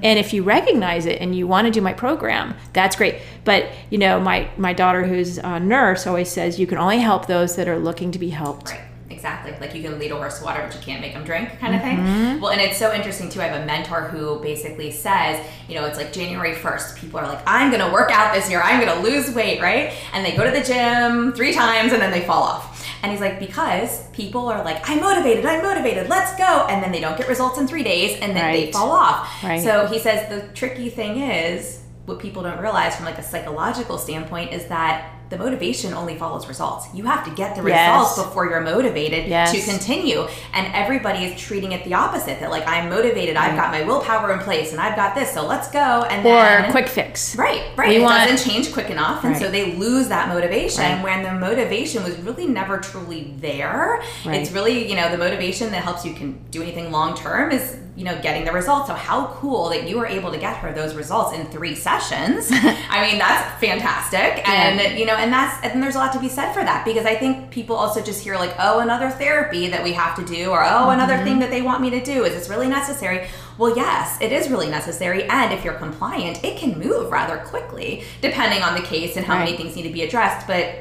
And 0.03 0.17
if 0.19 0.33
you 0.33 0.43
recognize 0.43 1.05
it 1.05 1.21
and 1.21 1.35
you 1.35 1.47
want 1.47 1.65
to 1.65 1.71
do 1.71 1.81
my 1.81 1.93
program, 1.93 2.55
that's 2.73 2.95
great. 2.95 3.17
But 3.43 3.69
you 3.89 3.97
know, 3.97 4.19
my 4.19 4.49
my 4.57 4.73
daughter 4.73 5.05
who's 5.05 5.37
a 5.37 5.59
nurse 5.59 6.07
always 6.07 6.29
says 6.29 6.59
you 6.59 6.67
can 6.67 6.77
only 6.77 6.99
help 6.99 7.27
those 7.27 7.55
that 7.55 7.67
are 7.67 7.79
looking 7.79 8.11
to 8.11 8.19
be 8.19 8.29
helped. 8.29 8.71
Right. 8.71 8.81
Exactly. 9.21 9.53
Like 9.59 9.75
you 9.75 9.83
can 9.83 9.99
lead 9.99 10.11
a 10.11 10.15
horse 10.15 10.39
to 10.39 10.45
water, 10.45 10.63
but 10.65 10.73
you 10.73 10.81
can't 10.81 10.99
make 10.99 11.13
them 11.13 11.23
drink, 11.23 11.59
kind 11.59 11.75
of 11.75 11.81
mm-hmm. 11.81 12.05
thing. 12.05 12.41
Well, 12.41 12.49
and 12.49 12.59
it's 12.59 12.77
so 12.77 12.91
interesting 12.91 13.29
too. 13.29 13.39
I 13.39 13.45
have 13.45 13.61
a 13.61 13.65
mentor 13.67 14.07
who 14.07 14.39
basically 14.41 14.89
says, 14.89 15.45
you 15.69 15.75
know, 15.75 15.85
it's 15.85 15.97
like 15.97 16.11
January 16.11 16.55
1st. 16.55 16.97
People 16.97 17.19
are 17.19 17.27
like, 17.27 17.39
I'm 17.45 17.69
going 17.69 17.85
to 17.85 17.93
work 17.93 18.09
out 18.09 18.33
this 18.33 18.49
year. 18.49 18.61
I'm 18.63 18.83
going 18.83 18.97
to 18.97 19.07
lose 19.07 19.29
weight, 19.35 19.61
right? 19.61 19.93
And 20.13 20.25
they 20.25 20.35
go 20.35 20.43
to 20.43 20.49
the 20.49 20.65
gym 20.65 21.33
three 21.33 21.53
times 21.53 21.93
and 21.93 22.01
then 22.01 22.09
they 22.09 22.25
fall 22.25 22.41
off 22.41 22.70
and 23.03 23.11
he's 23.11 23.21
like, 23.21 23.39
because 23.39 24.07
people 24.09 24.47
are 24.47 24.63
like, 24.63 24.87
I'm 24.89 25.01
motivated, 25.01 25.45
I'm 25.45 25.63
motivated, 25.63 26.09
let's 26.09 26.35
go. 26.37 26.65
And 26.69 26.83
then 26.83 26.91
they 26.91 26.99
don't 26.99 27.17
get 27.17 27.27
results 27.27 27.57
in 27.57 27.67
three 27.67 27.83
days 27.83 28.19
and 28.19 28.35
then 28.35 28.43
right. 28.43 28.65
they 28.67 28.71
fall 28.71 28.91
off. 28.91 29.43
Right. 29.43 29.61
So 29.61 29.87
he 29.87 29.99
says 29.99 30.29
the 30.29 30.53
tricky 30.53 30.89
thing 30.89 31.21
is, 31.21 31.79
what 32.05 32.19
people 32.19 32.43
don't 32.43 32.59
realize 32.59 32.95
from 32.95 33.05
like 33.05 33.17
a 33.17 33.23
psychological 33.23 33.97
standpoint 33.97 34.51
is 34.51 34.65
that 34.67 35.15
the 35.31 35.37
motivation 35.37 35.93
only 35.93 36.15
follows 36.15 36.45
results. 36.47 36.87
You 36.93 37.05
have 37.05 37.23
to 37.23 37.31
get 37.31 37.55
the 37.55 37.63
Yes. 37.67 37.89
results 37.97 38.21
before 38.27 38.49
you're 38.49 38.59
motivated 38.61 39.27
Yes. 39.27 39.51
to 39.53 39.61
continue. 39.61 40.27
And 40.53 40.67
everybody 40.75 41.23
is 41.25 41.39
treating 41.41 41.71
it 41.71 41.85
the 41.85 41.93
opposite. 41.93 42.39
That 42.41 42.51
like 42.51 42.67
I'm 42.67 42.89
motivated, 42.89 43.37
I've 43.37 43.55
got 43.55 43.71
my 43.71 43.81
willpower 43.83 44.33
in 44.33 44.39
place, 44.39 44.73
and 44.73 44.81
I've 44.81 44.95
got 44.97 45.15
this, 45.15 45.33
so 45.33 45.45
let's 45.47 45.69
go. 45.69 46.05
And 46.09 46.25
Or 46.25 46.31
then, 46.43 46.71
quick 46.71 46.89
fix. 46.89 47.35
Right, 47.37 47.61
right. 47.77 47.89
We 47.89 47.95
it 47.95 48.01
want- 48.03 48.29
doesn't 48.29 48.47
change 48.51 48.73
quick 48.73 48.89
enough, 48.89 49.23
and 49.23 49.37
so 49.37 49.49
they 49.49 49.71
lose 49.73 50.09
that 50.09 50.27
motivation 50.27 50.83
Right. 50.83 51.01
when 51.03 51.23
the 51.23 51.31
motivation 51.31 52.03
was 52.03 52.17
really 52.19 52.45
never 52.45 52.77
truly 52.79 53.33
there. 53.39 54.01
Right. 54.25 54.35
It's 54.41 54.51
really, 54.51 54.87
you 54.89 54.95
know, 54.97 55.09
the 55.09 55.17
motivation 55.17 55.71
that 55.71 55.81
helps 55.83 56.05
you 56.05 56.13
can 56.13 56.39
do 56.51 56.61
anything 56.61 56.91
long 56.91 57.15
term 57.15 57.51
is, 57.51 57.77
you 58.01 58.05
know, 58.05 58.19
getting 58.19 58.43
the 58.45 58.51
results. 58.51 58.87
So 58.87 58.95
how 58.95 59.27
cool 59.39 59.69
that 59.69 59.87
you 59.87 59.95
were 59.99 60.07
able 60.07 60.31
to 60.31 60.37
get 60.39 60.57
her 60.57 60.73
those 60.73 60.95
results 60.95 61.37
in 61.37 61.45
three 61.51 61.75
sessions. 61.75 62.49
I 62.51 63.07
mean, 63.07 63.19
that's 63.19 63.59
fantastic. 63.61 64.41
And 64.49 64.79
Yeah. 64.79 64.93
you 64.97 65.05
know, 65.05 65.13
and 65.15 65.31
that's 65.31 65.63
and 65.63 65.83
there's 65.83 65.93
a 65.93 65.99
lot 65.99 66.11
to 66.13 66.19
be 66.19 66.27
said 66.27 66.51
for 66.51 66.63
that 66.63 66.83
because 66.83 67.05
I 67.05 67.13
think 67.13 67.51
people 67.51 67.75
also 67.75 68.01
just 68.01 68.23
hear 68.23 68.37
like, 68.37 68.55
oh, 68.57 68.79
another 68.79 69.11
therapy 69.11 69.67
that 69.69 69.83
we 69.83 69.93
have 69.93 70.15
to 70.15 70.25
do, 70.25 70.49
or 70.49 70.63
oh, 70.63 70.89
another 70.89 71.13
Mm-hmm. 71.13 71.23
thing 71.25 71.39
that 71.39 71.51
they 71.51 71.61
want 71.61 71.79
me 71.81 71.91
to 71.91 72.03
do. 72.03 72.23
Is 72.25 72.33
this 72.33 72.49
really 72.49 72.67
necessary? 72.67 73.27
Well, 73.59 73.75
yes, 73.75 74.17
it 74.19 74.31
is 74.31 74.49
really 74.49 74.69
necessary. 74.69 75.25
And 75.25 75.53
if 75.53 75.63
you're 75.63 75.75
compliant, 75.75 76.43
it 76.43 76.57
can 76.57 76.79
move 76.79 77.11
rather 77.11 77.37
quickly, 77.37 78.03
depending 78.21 78.63
on 78.63 78.73
the 78.73 78.81
case 78.81 79.15
and 79.15 79.23
how 79.27 79.37
many 79.37 79.55
things 79.55 79.75
need 79.75 79.83
to 79.83 79.93
be 79.93 80.01
addressed. 80.01 80.47
But 80.47 80.73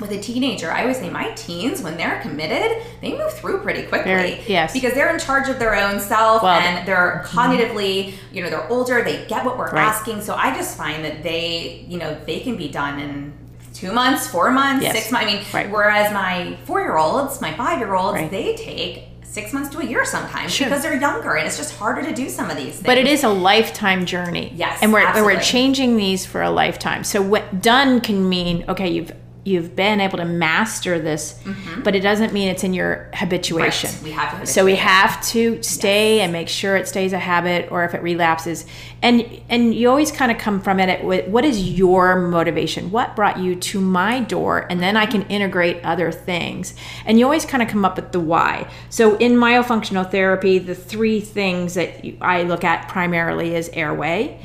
with 0.00 0.12
a 0.12 0.18
teenager, 0.20 0.70
I 0.70 0.82
always 0.82 0.98
say 0.98 1.10
my 1.10 1.30
teens, 1.32 1.82
when 1.82 1.96
they're 1.96 2.20
committed, 2.20 2.82
they 3.00 3.16
move 3.16 3.32
through 3.32 3.58
pretty 3.62 3.82
quickly. 3.82 4.12
Very- 4.12 4.40
yes. 4.46 4.72
Because 4.72 4.94
they're 4.94 5.12
in 5.12 5.18
charge 5.18 5.48
of 5.48 5.58
their 5.58 5.74
own 5.74 5.98
self 6.00 6.42
Well, 6.42 6.60
and 6.60 6.86
they're 6.86 7.24
mm-hmm. 7.26 7.38
cognitively, 7.38 8.14
you 8.32 8.42
know, 8.42 8.50
they're 8.50 8.68
older, 8.68 9.02
they 9.02 9.24
get 9.26 9.44
what 9.44 9.58
we're 9.58 9.70
Right. 9.70 9.82
asking. 9.84 10.22
So 10.22 10.34
I 10.34 10.54
just 10.54 10.76
find 10.76 11.04
that 11.04 11.22
they, 11.22 11.84
you 11.88 11.98
know, 11.98 12.16
they 12.26 12.40
can 12.40 12.56
be 12.56 12.68
done 12.68 13.00
in 13.00 13.32
two 13.74 13.92
months, 13.92 14.26
four 14.26 14.50
months, 14.50 14.84
Yes. 14.84 14.94
six 14.94 15.10
months. 15.12 15.26
I 15.26 15.32
mean, 15.32 15.44
Right. 15.52 15.70
whereas 15.70 16.12
my 16.12 16.56
four 16.64 16.80
year 16.80 16.96
olds, 16.96 17.40
my 17.40 17.52
five 17.54 17.78
year 17.78 17.94
olds, 17.94 18.14
Right. 18.18 18.30
they 18.30 18.54
take 18.56 19.04
six 19.22 19.52
months 19.52 19.68
to 19.70 19.78
a 19.80 19.84
year 19.84 20.04
sometimes 20.04 20.52
Sure. 20.52 20.66
because 20.68 20.82
they're 20.82 20.98
younger 20.98 21.34
and 21.34 21.46
it's 21.46 21.56
just 21.56 21.76
harder 21.76 22.02
to 22.02 22.12
do 22.14 22.28
some 22.28 22.50
of 22.50 22.56
these 22.56 22.72
things. 22.74 22.82
But 22.86 22.98
it 22.98 23.06
is 23.06 23.22
a 23.24 23.28
lifetime 23.28 24.04
journey. 24.06 24.52
Yes, 24.56 24.78
and 24.80 24.92
we're 24.92 25.00
absolutely. 25.00 25.34
we're 25.36 25.40
changing 25.42 25.96
these 25.96 26.24
for 26.24 26.42
a 26.42 26.50
lifetime. 26.50 27.04
So 27.04 27.20
what 27.20 27.60
done 27.60 28.00
can 28.00 28.28
mean 28.28 28.64
okay, 28.68 28.88
you've 28.88 29.12
you've 29.48 29.74
been 29.74 30.00
able 30.00 30.18
to 30.18 30.24
master 30.24 30.98
this, 31.00 31.40
but 31.82 31.96
it 31.96 32.00
doesn't 32.00 32.32
mean 32.32 32.48
it's 32.48 32.62
in 32.62 32.74
your 32.74 33.08
habituation. 33.14 33.90
Mm-hmm. 33.90 34.04
Right. 34.04 34.12
We 34.12 34.16
have 34.18 34.48
So 34.48 34.64
we 34.64 34.76
have 34.76 35.26
to 35.28 35.62
stay 35.62 36.20
and 36.20 36.32
make 36.32 36.48
sure 36.48 36.76
it 36.76 36.86
stays 36.86 37.12
a 37.12 37.18
habit, 37.18 37.72
or 37.72 37.84
if 37.84 37.94
it 37.94 38.02
relapses, 38.02 38.66
and 39.02 39.24
and 39.48 39.74
you 39.74 39.88
always 39.88 40.12
kind 40.12 40.30
of 40.30 40.38
come 40.38 40.60
from 40.60 40.78
it 40.78 41.02
with 41.02 41.26
what 41.28 41.44
is 41.44 41.70
your 41.70 42.20
motivation? 42.20 42.90
What 42.90 43.16
brought 43.16 43.38
you 43.38 43.54
to 43.56 43.80
my 43.80 44.20
door? 44.20 44.66
And 44.70 44.80
then 44.80 44.96
I 44.96 45.06
can 45.06 45.22
integrate 45.22 45.82
other 45.84 46.12
things, 46.12 46.74
and 47.06 47.18
you 47.18 47.24
always 47.24 47.44
kind 47.44 47.62
of 47.62 47.68
come 47.68 47.84
up 47.84 47.96
with 47.96 48.12
the 48.12 48.20
why. 48.20 48.68
So 48.90 49.16
in 49.16 49.32
myofunctional 49.32 50.10
therapy, 50.10 50.58
the 50.58 50.74
three 50.74 51.20
things 51.20 51.74
that 51.74 52.04
you- 52.04 52.16
I 52.20 52.42
look 52.42 52.64
at 52.64 52.88
primarily 52.88 53.54
is 53.54 53.70
airway, 53.72 54.38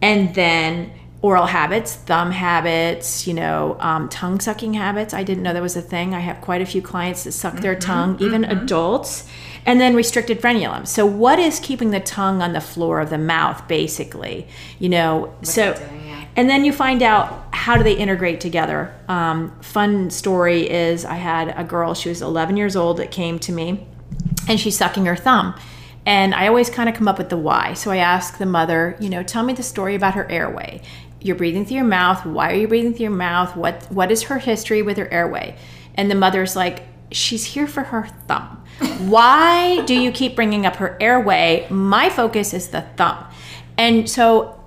and 0.00 0.34
then 0.34 0.90
oral 1.24 1.46
habits, 1.46 1.94
thumb 1.94 2.30
habits, 2.30 3.26
you 3.26 3.32
know, 3.32 3.78
um, 3.80 4.10
tongue 4.10 4.38
sucking 4.38 4.74
habits. 4.74 5.14
I 5.14 5.22
didn't 5.22 5.42
know 5.42 5.54
that 5.54 5.62
was 5.62 5.74
a 5.74 5.80
thing. 5.80 6.12
I 6.12 6.20
have 6.20 6.42
quite 6.42 6.60
a 6.60 6.66
few 6.66 6.82
clients 6.82 7.24
that 7.24 7.32
suck 7.32 7.60
their 7.60 7.74
tongue, 7.74 8.18
even 8.20 8.44
adults. 8.44 9.26
And 9.64 9.80
then 9.80 9.96
restricted 9.96 10.42
frenulum. 10.42 10.86
So, 10.86 11.06
what 11.06 11.38
is 11.38 11.58
keeping 11.58 11.90
the 11.90 12.00
tongue 12.00 12.42
on 12.42 12.52
the 12.52 12.60
floor 12.60 13.00
of 13.00 13.08
the 13.08 13.16
mouth, 13.16 13.66
basically? 13.66 14.46
You 14.78 14.90
know, 14.90 15.34
so. 15.40 15.72
doing, 15.72 16.06
yeah. 16.06 16.24
And 16.36 16.50
then 16.50 16.66
you 16.66 16.72
find 16.74 17.02
out 17.02 17.46
how 17.54 17.78
do 17.78 17.82
they 17.82 17.96
integrate 17.96 18.42
together. 18.42 18.94
Um, 19.08 19.58
fun 19.62 20.10
story 20.10 20.68
is 20.68 21.06
I 21.06 21.14
had 21.14 21.54
a 21.56 21.64
girl, 21.64 21.94
she 21.94 22.10
was 22.10 22.20
11 22.20 22.58
years 22.58 22.76
old, 22.76 22.98
that 22.98 23.10
came 23.10 23.38
to 23.38 23.52
me 23.52 23.86
and 24.46 24.60
she's 24.60 24.76
sucking 24.76 25.06
her 25.06 25.16
thumb. 25.16 25.54
And 26.06 26.34
I 26.34 26.48
always 26.48 26.68
kind 26.68 26.88
of 26.88 26.94
come 26.94 27.08
up 27.08 27.16
with 27.16 27.30
the 27.30 27.36
why. 27.36 27.72
So 27.72 27.90
I 27.90 27.96
ask 27.96 28.36
the 28.36 28.46
mother, 28.46 28.96
you 29.00 29.08
know, 29.08 29.22
tell 29.22 29.42
me 29.42 29.54
the 29.54 29.62
story 29.62 29.94
about 29.94 30.14
her 30.14 30.30
airway. 30.30 30.82
You're 31.24 31.36
breathing 31.36 31.64
through 31.64 31.76
your 31.76 31.86
mouth. 31.86 32.24
Why 32.26 32.52
are 32.52 32.54
you 32.54 32.68
breathing 32.68 32.92
through 32.92 33.04
your 33.04 33.10
mouth? 33.10 33.56
What 33.56 33.90
what 33.90 34.12
is 34.12 34.24
her 34.24 34.38
history 34.38 34.82
with 34.82 34.98
her 34.98 35.10
airway? 35.10 35.56
And 35.94 36.10
the 36.10 36.14
mother's 36.14 36.54
like, 36.54 36.82
she's 37.10 37.44
here 37.44 37.66
for 37.66 37.82
her 37.82 38.06
thumb. 38.28 38.62
Why 39.08 39.82
do 39.86 39.94
you 39.94 40.12
keep 40.12 40.36
bringing 40.36 40.66
up 40.66 40.76
her 40.76 40.98
airway? 41.00 41.66
My 41.70 42.10
focus 42.10 42.52
is 42.52 42.68
the 42.68 42.82
thumb. 42.82 43.24
And 43.78 44.08
so 44.08 44.62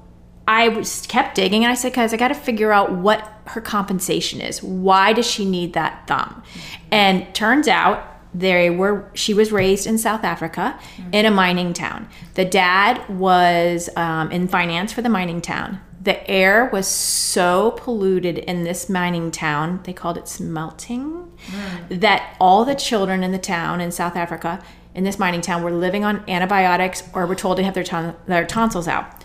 I 0.47 0.69
was 0.69 1.05
kept 1.07 1.35
digging 1.35 1.63
and 1.63 1.71
I 1.71 1.75
said, 1.75 1.93
guys, 1.93 2.11
I 2.13 2.17
got 2.17 2.29
to 2.29 2.35
figure 2.35 2.71
out 2.71 2.91
what 2.91 3.31
her 3.47 3.61
compensation 3.61 4.41
is. 4.41 4.63
Why 4.63 5.13
does 5.13 5.29
she 5.29 5.45
need 5.45 5.73
that 5.73 6.07
thumb? 6.07 6.41
And 6.89 7.33
turns 7.35 7.67
out 7.67 8.15
they 8.33 8.69
were 8.69 9.09
she 9.13 9.33
was 9.33 9.51
raised 9.51 9.87
in 9.87 9.97
South 9.97 10.23
Africa 10.23 10.79
in 11.11 11.25
a 11.25 11.31
mining 11.31 11.73
town. 11.73 12.07
The 12.35 12.45
dad 12.45 13.07
was 13.09 13.89
um, 13.95 14.31
in 14.31 14.47
finance 14.47 14.93
for 14.93 15.01
the 15.01 15.09
mining 15.09 15.41
town. 15.41 15.81
The 16.07 16.25
air 16.31 16.69
was 16.71 16.87
so 16.87 17.71
polluted 17.71 18.37
in 18.37 18.63
this 18.63 18.87
mining 18.87 19.29
town, 19.29 19.81
they 19.83 19.91
called 19.91 20.15
it 20.15 20.29
smelting, 20.29 21.29
hmm. 21.49 21.99
that 21.99 22.37
all 22.39 22.63
the 22.63 22.75
children 22.75 23.25
in 23.25 23.33
the 23.33 23.37
town 23.37 23.81
in 23.81 23.91
South 23.91 24.15
Africa, 24.15 24.63
in 24.95 25.03
this 25.03 25.19
mining 25.19 25.41
town, 25.41 25.63
were 25.63 25.71
living 25.73 26.05
on 26.05 26.23
antibiotics 26.29 27.03
or 27.13 27.25
were 27.25 27.35
told 27.35 27.57
to 27.57 27.63
have 27.63 27.73
their, 27.73 27.83
ton- 27.83 28.15
their 28.25 28.45
tonsils 28.45 28.87
out. 28.87 29.21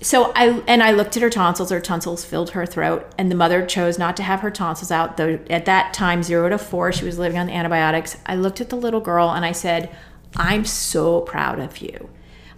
So 0.00 0.32
I 0.34 0.60
and 0.66 0.82
I 0.82 0.90
looked 0.90 1.16
at 1.16 1.22
her 1.22 1.30
tonsils. 1.30 1.70
Her 1.70 1.80
tonsils 1.80 2.24
filled 2.24 2.50
her 2.50 2.66
throat, 2.66 3.14
and 3.16 3.30
the 3.30 3.36
mother 3.36 3.64
chose 3.64 3.96
not 3.96 4.16
to 4.16 4.24
have 4.24 4.40
her 4.40 4.50
tonsils 4.50 4.90
out. 4.90 5.16
Though 5.16 5.38
at 5.48 5.66
that 5.66 5.94
time, 5.94 6.24
zero 6.24 6.48
to 6.48 6.58
four, 6.58 6.90
she 6.90 7.04
was 7.04 7.20
living 7.20 7.38
on 7.38 7.48
antibiotics. 7.48 8.16
I 8.26 8.34
looked 8.34 8.60
at 8.60 8.70
the 8.70 8.76
little 8.76 9.00
girl 9.00 9.30
and 9.30 9.44
I 9.44 9.52
said, 9.52 9.94
"I'm 10.36 10.64
so 10.64 11.20
proud 11.20 11.60
of 11.60 11.78
you. 11.78 12.10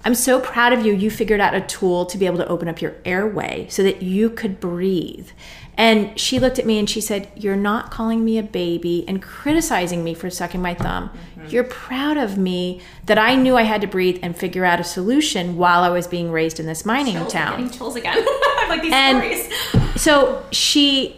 I'm 0.04 0.14
so 0.14 0.40
proud 0.40 0.72
of 0.72 0.84
you. 0.84 0.92
You 0.92 1.10
figured 1.10 1.40
out 1.40 1.54
a 1.54 1.60
tool 1.60 2.06
to 2.06 2.18
be 2.18 2.26
able 2.26 2.38
to 2.38 2.48
open 2.48 2.68
up 2.68 2.80
your 2.80 2.94
airway 3.04 3.66
so 3.70 3.82
that 3.82 4.02
you 4.02 4.30
could 4.30 4.60
breathe." 4.60 5.28
And 5.74 6.18
she 6.20 6.38
looked 6.38 6.58
at 6.58 6.66
me 6.66 6.78
and 6.78 6.88
she 6.88 7.00
said, 7.00 7.30
You're 7.34 7.56
not 7.56 7.90
calling 7.90 8.22
me 8.24 8.36
a 8.36 8.42
baby 8.42 9.06
and 9.08 9.22
criticizing 9.22 10.04
me 10.04 10.12
for 10.12 10.28
sucking 10.28 10.60
my 10.60 10.74
thumb. 10.74 11.08
Mm-hmm. 11.08 11.48
You're 11.48 11.64
proud 11.64 12.18
of 12.18 12.36
me 12.36 12.82
that 13.06 13.16
I 13.18 13.36
knew 13.36 13.56
I 13.56 13.62
had 13.62 13.80
to 13.80 13.86
breathe 13.86 14.18
and 14.22 14.36
figure 14.36 14.66
out 14.66 14.80
a 14.80 14.84
solution 14.84 15.56
while 15.56 15.82
I 15.82 15.88
was 15.88 16.06
being 16.06 16.30
raised 16.30 16.60
in 16.60 16.66
this 16.66 16.84
mining 16.84 17.14
Chills, 17.14 17.34
I'm 17.34 17.40
town. 17.46 17.56
Getting 17.62 17.78
chills 17.78 17.96
again. 17.96 18.16
I 18.18 18.66
like 18.68 18.82
these 18.82 18.92
And- 18.92 19.18
stories. 19.18 20.02
So 20.02 20.44
she 20.52 21.16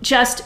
just, 0.00 0.42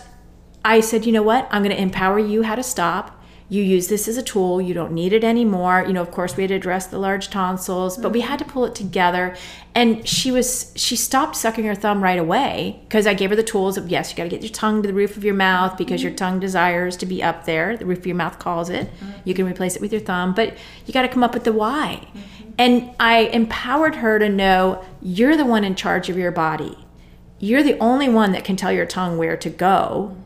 I 0.64 0.80
said, 0.80 1.04
you 1.04 1.12
know 1.12 1.22
what? 1.22 1.46
I'm 1.50 1.62
going 1.62 1.76
to 1.76 1.80
empower 1.82 2.18
you 2.18 2.42
how 2.44 2.54
to 2.54 2.62
stop. 2.62 3.21
You 3.52 3.62
use 3.62 3.88
this 3.88 4.08
as 4.08 4.16
a 4.16 4.22
tool. 4.22 4.62
You 4.62 4.72
don't 4.72 4.92
need 4.92 5.12
it 5.12 5.22
anymore. 5.22 5.84
You 5.86 5.92
know, 5.92 6.00
of 6.00 6.10
course, 6.10 6.36
we 6.38 6.42
had 6.42 6.48
to 6.48 6.54
address 6.54 6.86
the 6.86 6.98
large 6.98 7.28
tonsils, 7.28 7.98
but 7.98 8.10
we 8.10 8.22
had 8.22 8.38
to 8.38 8.46
pull 8.46 8.64
it 8.64 8.74
together. 8.74 9.36
And 9.74 10.08
she 10.08 10.30
was, 10.30 10.72
she 10.74 10.96
stopped 10.96 11.36
sucking 11.36 11.66
her 11.66 11.74
thumb 11.74 12.02
right 12.02 12.18
away 12.18 12.80
because 12.84 13.06
I 13.06 13.12
gave 13.12 13.28
her 13.28 13.36
the 13.36 13.42
tools 13.42 13.76
of 13.76 13.90
yes, 13.90 14.10
you 14.10 14.16
got 14.16 14.22
to 14.22 14.30
get 14.30 14.40
your 14.40 14.50
tongue 14.50 14.80
to 14.80 14.88
the 14.88 14.94
roof 14.94 15.18
of 15.18 15.24
your 15.24 15.34
mouth 15.34 15.76
because 15.76 16.02
your 16.02 16.12
tongue 16.12 16.40
desires 16.40 16.96
to 16.96 17.04
be 17.04 17.22
up 17.22 17.44
there. 17.44 17.76
The 17.76 17.84
roof 17.84 17.98
of 17.98 18.06
your 18.06 18.16
mouth 18.16 18.38
calls 18.38 18.70
it. 18.70 18.88
You 19.24 19.34
can 19.34 19.44
replace 19.44 19.76
it 19.76 19.82
with 19.82 19.92
your 19.92 20.00
thumb, 20.00 20.34
but 20.34 20.56
you 20.86 20.94
got 20.94 21.02
to 21.02 21.08
come 21.08 21.22
up 21.22 21.34
with 21.34 21.44
the 21.44 21.52
why. 21.52 22.08
And 22.56 22.94
I 22.98 23.24
empowered 23.34 23.96
her 23.96 24.18
to 24.18 24.30
know 24.30 24.82
you're 25.02 25.36
the 25.36 25.44
one 25.44 25.62
in 25.62 25.74
charge 25.74 26.08
of 26.08 26.16
your 26.16 26.32
body 26.32 26.78
you're 27.42 27.64
the 27.64 27.76
only 27.80 28.08
one 28.08 28.30
that 28.30 28.44
can 28.44 28.54
tell 28.54 28.70
your 28.70 28.86
tongue 28.86 29.18
where 29.18 29.36
to 29.36 29.50
go 29.50 30.16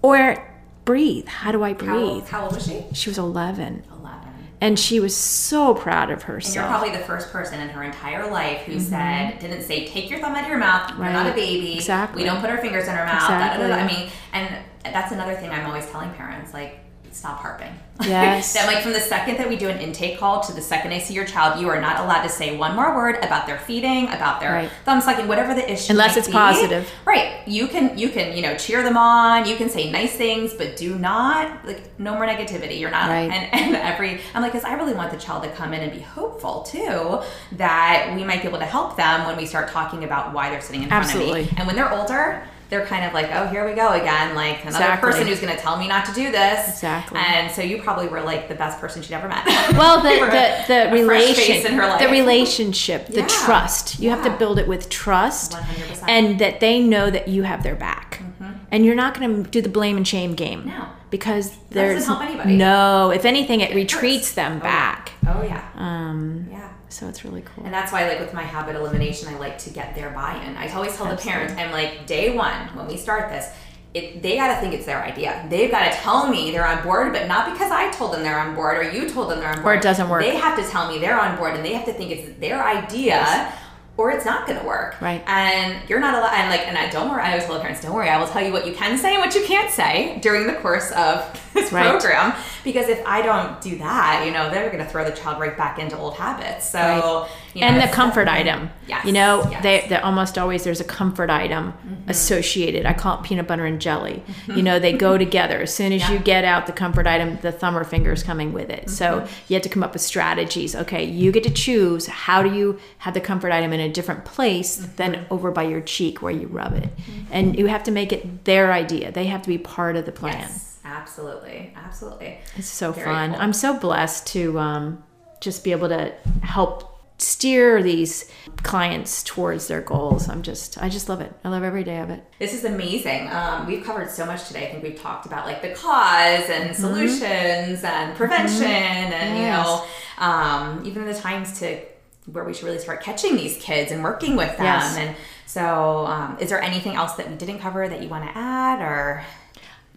or 0.00 0.53
breathe 0.84 1.26
how 1.26 1.50
do 1.52 1.62
i 1.62 1.72
breathe 1.72 2.26
how 2.28 2.44
old 2.44 2.54
was 2.54 2.66
she? 2.66 2.84
she 2.92 3.08
was 3.10 3.18
11 3.18 3.84
11. 4.00 4.28
and 4.60 4.78
she 4.78 5.00
was 5.00 5.16
so 5.16 5.74
proud 5.74 6.10
of 6.10 6.22
And 6.28 6.54
you're 6.54 6.64
probably 6.64 6.90
the 6.90 6.98
first 7.04 7.30
person 7.30 7.60
in 7.60 7.68
her 7.70 7.82
entire 7.82 8.30
life 8.30 8.62
who 8.62 8.78
said, 8.80 9.38
didn't 9.38 9.62
say, 9.62 9.86
take 9.86 10.08
your 10.10 10.20
thumb 10.20 10.34
out 10.34 10.44
of 10.44 10.48
your 10.48 10.58
mouth. 10.58 10.90
You're 10.90 11.10
not 11.10 11.26
a 11.26 11.30
Mm-hmm. 11.30 11.36
Baby. 11.36 11.74
Exactly. 11.74 12.22
We 12.22 12.28
don't 12.28 12.40
put 12.40 12.48
our 12.50 12.58
fingers 12.58 12.84
in 12.84 12.94
our 12.94 13.04
mouth. 13.04 13.28
Da. 13.28 13.74
I 13.74 13.86
mean, 13.86 14.08
and 14.32 14.64
that's 14.84 15.12
another 15.12 15.34
thing 15.34 15.50
I'm 15.50 15.66
always 15.66 15.86
telling 15.90 16.10
parents, 16.12 16.54
like, 16.54 16.78
stop 17.14 17.38
harping. 17.38 17.72
Yes. 18.02 18.52
that 18.54 18.66
like 18.66 18.82
from 18.82 18.92
the 18.92 19.00
second 19.00 19.36
that 19.38 19.48
we 19.48 19.56
do 19.56 19.68
an 19.68 19.78
intake 19.78 20.18
call 20.18 20.40
to 20.42 20.52
the 20.52 20.60
second 20.60 20.92
I 20.92 20.98
see 20.98 21.14
your 21.14 21.24
child, 21.24 21.60
you 21.60 21.68
are 21.68 21.80
not 21.80 22.00
allowed 22.00 22.24
to 22.24 22.28
say 22.28 22.56
one 22.56 22.74
more 22.74 22.94
word 22.94 23.16
about 23.22 23.46
their 23.46 23.58
feeding, 23.58 24.08
about 24.08 24.40
their 24.40 24.52
Right. 24.52 24.70
thumb 24.84 25.00
sucking, 25.00 25.28
whatever 25.28 25.54
the 25.54 25.70
issue. 25.72 25.92
Unless 25.92 26.16
it's 26.16 26.26
be. 26.26 26.32
positive. 26.32 26.90
Right. 27.04 27.46
You 27.46 27.68
can 27.68 27.96
you 27.96 28.08
can, 28.08 28.36
you 28.36 28.42
know, 28.42 28.56
cheer 28.56 28.82
them 28.82 28.96
on, 28.96 29.46
you 29.46 29.54
can 29.56 29.68
say 29.68 29.90
nice 29.90 30.12
things, 30.12 30.52
but 30.54 30.76
do 30.76 30.98
not 30.98 31.64
like 31.66 31.98
no 31.98 32.14
more 32.14 32.26
negativity. 32.26 32.80
You're 32.80 32.90
not 32.90 33.08
Right. 33.08 33.30
and, 33.30 33.54
and 33.54 33.76
every 33.76 34.20
I'm 34.34 34.42
like, 34.42 34.52
because 34.52 34.64
I 34.64 34.74
really 34.74 34.94
want 34.94 35.12
the 35.12 35.18
child 35.18 35.44
to 35.44 35.50
come 35.50 35.72
in 35.72 35.80
and 35.80 35.92
be 35.92 36.00
hopeful 36.00 36.62
too, 36.64 37.20
that 37.52 38.12
we 38.16 38.24
might 38.24 38.42
be 38.42 38.48
able 38.48 38.58
to 38.58 38.64
help 38.66 38.96
them 38.96 39.24
when 39.26 39.36
we 39.36 39.46
start 39.46 39.68
talking 39.68 40.02
about 40.04 40.32
why 40.32 40.50
they're 40.50 40.60
sitting 40.60 40.82
in 40.82 40.88
front 40.88 41.14
of 41.14 41.20
me. 41.20 41.48
And 41.56 41.66
when 41.66 41.76
they're 41.76 41.92
older, 41.92 42.42
they're 42.74 42.86
kind 42.86 43.04
of 43.04 43.12
like, 43.14 43.28
oh, 43.32 43.46
here 43.46 43.64
we 43.68 43.72
go 43.74 43.90
again, 43.92 44.34
like 44.34 44.62
another 44.62 44.68
Exactly. 44.78 45.10
person 45.12 45.26
who's 45.28 45.38
going 45.40 45.54
to 45.54 45.60
tell 45.60 45.76
me 45.78 45.86
not 45.86 46.04
to 46.06 46.12
do 46.12 46.32
this. 46.32 46.68
Exactly. 46.70 47.20
And 47.20 47.50
so 47.52 47.62
you 47.62 47.80
probably 47.80 48.08
were 48.08 48.20
like 48.20 48.48
the 48.48 48.56
best 48.56 48.80
person 48.80 49.00
she'd 49.00 49.12
ever 49.14 49.28
met. 49.28 49.44
well 49.78 50.00
the 50.02 50.08
the, 50.08 50.64
the 50.66 50.88
a 50.90 50.92
relation 51.06 51.34
face 51.44 51.64
in 51.64 51.74
her 51.74 51.86
life. 51.86 52.00
the 52.00 52.08
relationship 52.08 53.06
the 53.06 53.20
Yeah. 53.20 53.26
trust 53.28 54.00
you 54.00 54.10
have 54.10 54.24
to 54.24 54.30
build 54.30 54.58
it 54.58 54.66
with 54.66 54.88
trust 54.88 55.52
100%. 55.52 56.04
and 56.08 56.38
that 56.40 56.58
they 56.60 56.80
know 56.80 57.10
that 57.10 57.28
you 57.28 57.44
have 57.44 57.62
their 57.62 57.76
back 57.76 58.20
Mm-hmm. 58.20 58.52
And 58.72 58.84
you're 58.84 58.96
not 58.96 59.16
going 59.18 59.44
to 59.44 59.48
do 59.50 59.62
the 59.62 59.68
blame 59.68 59.96
and 59.96 60.06
shame 60.08 60.34
game. 60.34 60.66
No. 60.66 60.88
Because 61.10 61.56
there's 61.70 62.06
help 62.06 62.20
anybody. 62.22 62.56
no, 62.56 63.10
if 63.10 63.24
anything, 63.24 63.60
it, 63.60 63.72
retreats 63.72 64.28
hurts. 64.28 64.34
them 64.34 64.58
back. 64.58 65.12
Oh 65.28 65.42
yeah. 65.42 65.62
Um, 65.76 66.48
Yeah. 66.50 66.68
So 66.88 67.08
it's 67.08 67.24
really 67.24 67.42
cool. 67.42 67.64
And 67.64 67.72
that's 67.72 67.92
why, 67.92 68.08
like 68.08 68.20
with 68.20 68.32
my 68.34 68.42
habit 68.42 68.76
elimination, 68.76 69.28
I 69.28 69.38
like 69.38 69.58
to 69.58 69.70
get 69.70 69.94
their 69.94 70.10
buy-in. 70.10 70.56
I 70.56 70.72
always 70.72 70.96
tell 70.96 71.08
the 71.08 71.16
parents, 71.16 71.54
I'm 71.56 71.72
like, 71.72 72.06
day 72.06 72.36
one 72.36 72.68
when 72.76 72.86
we 72.86 72.96
start 72.96 73.30
this, 73.30 73.48
it, 73.94 74.22
they 74.22 74.36
got 74.36 74.54
to 74.54 74.60
think 74.60 74.74
it's 74.74 74.86
their 74.86 75.02
idea. 75.02 75.46
They've 75.48 75.70
got 75.70 75.90
to 75.90 75.96
tell 75.98 76.28
me 76.28 76.50
they're 76.50 76.66
on 76.66 76.82
board, 76.82 77.12
but 77.12 77.28
not 77.28 77.52
because 77.52 77.70
I 77.70 77.90
told 77.92 78.12
them 78.12 78.22
they're 78.24 78.40
on 78.40 78.54
board 78.56 78.78
or 78.78 78.90
you 78.90 79.08
told 79.08 79.30
them 79.30 79.38
they're 79.38 79.50
on 79.50 79.62
board. 79.62 79.76
Or 79.76 79.78
it 79.78 79.82
doesn't 79.82 80.08
work. 80.08 80.22
They 80.22 80.36
have 80.36 80.58
to 80.58 80.68
tell 80.68 80.90
me 80.90 80.98
they're 80.98 81.18
on 81.18 81.36
board, 81.36 81.54
and 81.54 81.64
they 81.64 81.74
have 81.74 81.84
to 81.86 81.92
think 81.92 82.10
it's 82.10 82.40
their 82.40 82.62
idea. 82.62 83.52
Or 83.96 84.10
it's 84.10 84.24
not 84.24 84.46
going 84.46 84.58
to 84.58 84.66
work, 84.66 84.96
Right. 85.00 85.22
And 85.26 85.88
you're 85.88 86.00
not 86.00 86.14
allowed. 86.14 86.34
And 86.34 86.50
like, 86.50 86.66
and 86.66 86.76
I 86.76 86.90
don't 86.90 87.08
worry. 87.10 87.22
I 87.22 87.30
always 87.30 87.44
tell 87.44 87.54
the 87.54 87.60
parents, 87.60 87.80
"Don't 87.80 87.94
worry. 87.94 88.08
I 88.08 88.18
will 88.18 88.26
tell 88.26 88.42
you 88.44 88.52
what 88.52 88.66
you 88.66 88.74
can 88.74 88.98
say 88.98 89.12
and 89.14 89.20
what 89.20 89.34
you 89.36 89.44
can't 89.44 89.70
say 89.70 90.18
during 90.20 90.48
the 90.48 90.54
course 90.54 90.90
of 90.92 91.22
this 91.54 91.70
Right. 91.70 91.88
program." 91.90 92.34
Because 92.64 92.88
if 92.88 93.00
I 93.06 93.22
don't 93.22 93.60
do 93.60 93.78
that, 93.78 94.24
you 94.26 94.32
know, 94.32 94.50
they're 94.50 94.70
going 94.70 94.84
to 94.84 94.90
throw 94.90 95.04
the 95.04 95.12
child 95.16 95.38
right 95.40 95.56
back 95.56 95.78
into 95.78 95.96
old 95.96 96.14
habits. 96.16 96.68
So, 96.68 96.78
Right. 96.80 97.30
You 97.54 97.60
know, 97.60 97.66
and 97.68 97.82
the 97.82 97.92
comfort 97.94 98.28
item. 98.28 98.68
Yes, 98.88 99.04
You 99.06 99.12
know, 99.12 99.38
yes. 99.38 99.46
Mm-hmm. 99.52 99.62
they, 99.62 99.86
they 99.88 99.96
almost 99.96 100.36
always 100.36 100.64
there's 100.64 100.80
a 100.80 100.84
comfort 100.84 101.30
item 101.30 101.72
associated. 102.08 102.84
I 102.86 102.92
call 102.92 103.18
it 103.18 103.24
peanut 103.24 103.46
butter 103.46 103.64
and 103.64 103.80
jelly. 103.80 104.22
You 104.46 104.62
know, 104.62 104.78
they 104.78 104.92
go 104.92 105.16
together. 105.16 105.60
As 105.62 105.74
soon 105.74 105.92
as 105.92 106.08
you 106.10 106.18
get 106.18 106.44
out 106.44 106.66
the 106.66 106.72
comfort 106.72 107.06
item, 107.06 107.38
the 107.42 107.50
thumb 107.52 107.76
or 107.76 107.84
finger 107.84 108.12
is 108.12 108.22
coming 108.22 108.52
with 108.52 108.70
it. 108.70 108.90
So 108.90 109.04
Mm-hmm. 109.20 109.32
you 109.48 109.54
have 109.54 109.62
to 109.62 109.68
come 109.68 109.82
up 109.82 109.92
with 109.92 110.02
strategies. 110.02 110.74
Okay, 110.74 111.04
you 111.04 111.32
get 111.32 111.44
to 111.44 111.50
choose 111.50 112.06
how 112.06 112.42
do 112.42 112.52
you 112.54 112.78
have 112.98 113.14
the 113.14 113.20
comfort 113.20 113.52
item 113.52 113.72
in 113.72 113.80
a 113.80 113.88
different 113.88 114.24
place 114.24 114.78
Mm-hmm. 114.78 114.96
than 114.96 115.26
over 115.30 115.50
by 115.50 115.62
your 115.62 115.80
cheek 115.80 116.20
where 116.22 116.32
you 116.32 116.46
rub 116.48 116.74
it. 116.74 116.88
And 117.30 117.58
you 117.58 117.66
have 117.66 117.82
to 117.84 117.90
make 117.90 118.12
it 118.12 118.44
their 118.44 118.72
idea. 118.72 119.12
They 119.12 119.26
have 119.26 119.42
to 119.42 119.48
be 119.48 119.58
part 119.58 119.96
of 119.96 120.04
the 120.06 120.12
plan. 120.12 120.38
Yes, 120.38 120.78
absolutely, 120.84 121.72
absolutely. 121.76 122.38
It's 122.56 122.66
so 122.68 122.92
Very 122.92 123.06
fun. 123.06 123.30
cool. 123.32 123.40
I'm 123.40 123.52
so 123.52 123.78
blessed 123.78 124.26
to 124.28 124.58
um, 124.58 125.02
just 125.40 125.64
be 125.64 125.72
able 125.72 125.88
to 125.88 126.12
help 126.42 126.93
steer 127.18 127.82
these 127.82 128.30
clients 128.62 129.22
towards 129.22 129.68
their 129.68 129.80
goals. 129.80 130.28
I'm 130.28 130.42
just, 130.42 130.82
I 130.82 130.88
just 130.88 131.08
love 131.08 131.20
it. 131.20 131.32
I 131.44 131.48
love 131.48 131.62
every 131.62 131.84
day 131.84 132.00
of 132.00 132.10
it. 132.10 132.24
This 132.38 132.52
is 132.52 132.64
amazing. 132.64 133.28
Um, 133.30 133.66
we've 133.66 133.84
covered 133.84 134.10
so 134.10 134.26
much 134.26 134.46
today. 134.48 134.66
I 134.68 134.70
think 134.72 134.82
we've 134.82 135.00
talked 135.00 135.26
about 135.26 135.46
like 135.46 135.62
the 135.62 135.70
cause 135.70 136.48
and 136.50 136.74
solutions 136.74 137.84
and 137.84 138.16
prevention 138.16 138.66
and 138.66 139.38
you 139.38 139.44
know 139.44 139.84
um, 140.18 140.84
even 140.84 141.04
the 141.04 141.14
times 141.14 141.58
to 141.60 141.80
where 142.26 142.44
we 142.44 142.54
should 142.54 142.64
really 142.64 142.78
start 142.78 143.02
catching 143.02 143.36
these 143.36 143.56
kids 143.58 143.92
and 143.92 144.02
working 144.02 144.34
with 144.36 144.56
them. 144.56 144.64
Yes. 144.64 144.96
And 144.96 145.16
so, 145.46 146.06
um, 146.06 146.38
is 146.40 146.48
there 146.48 146.60
anything 146.60 146.94
else 146.94 147.14
that 147.14 147.28
we 147.28 147.36
didn't 147.36 147.58
cover 147.58 147.86
that 147.88 148.02
you 148.02 148.08
want 148.08 148.24
to 148.24 148.36
add 148.36 148.80
or? 148.80 149.24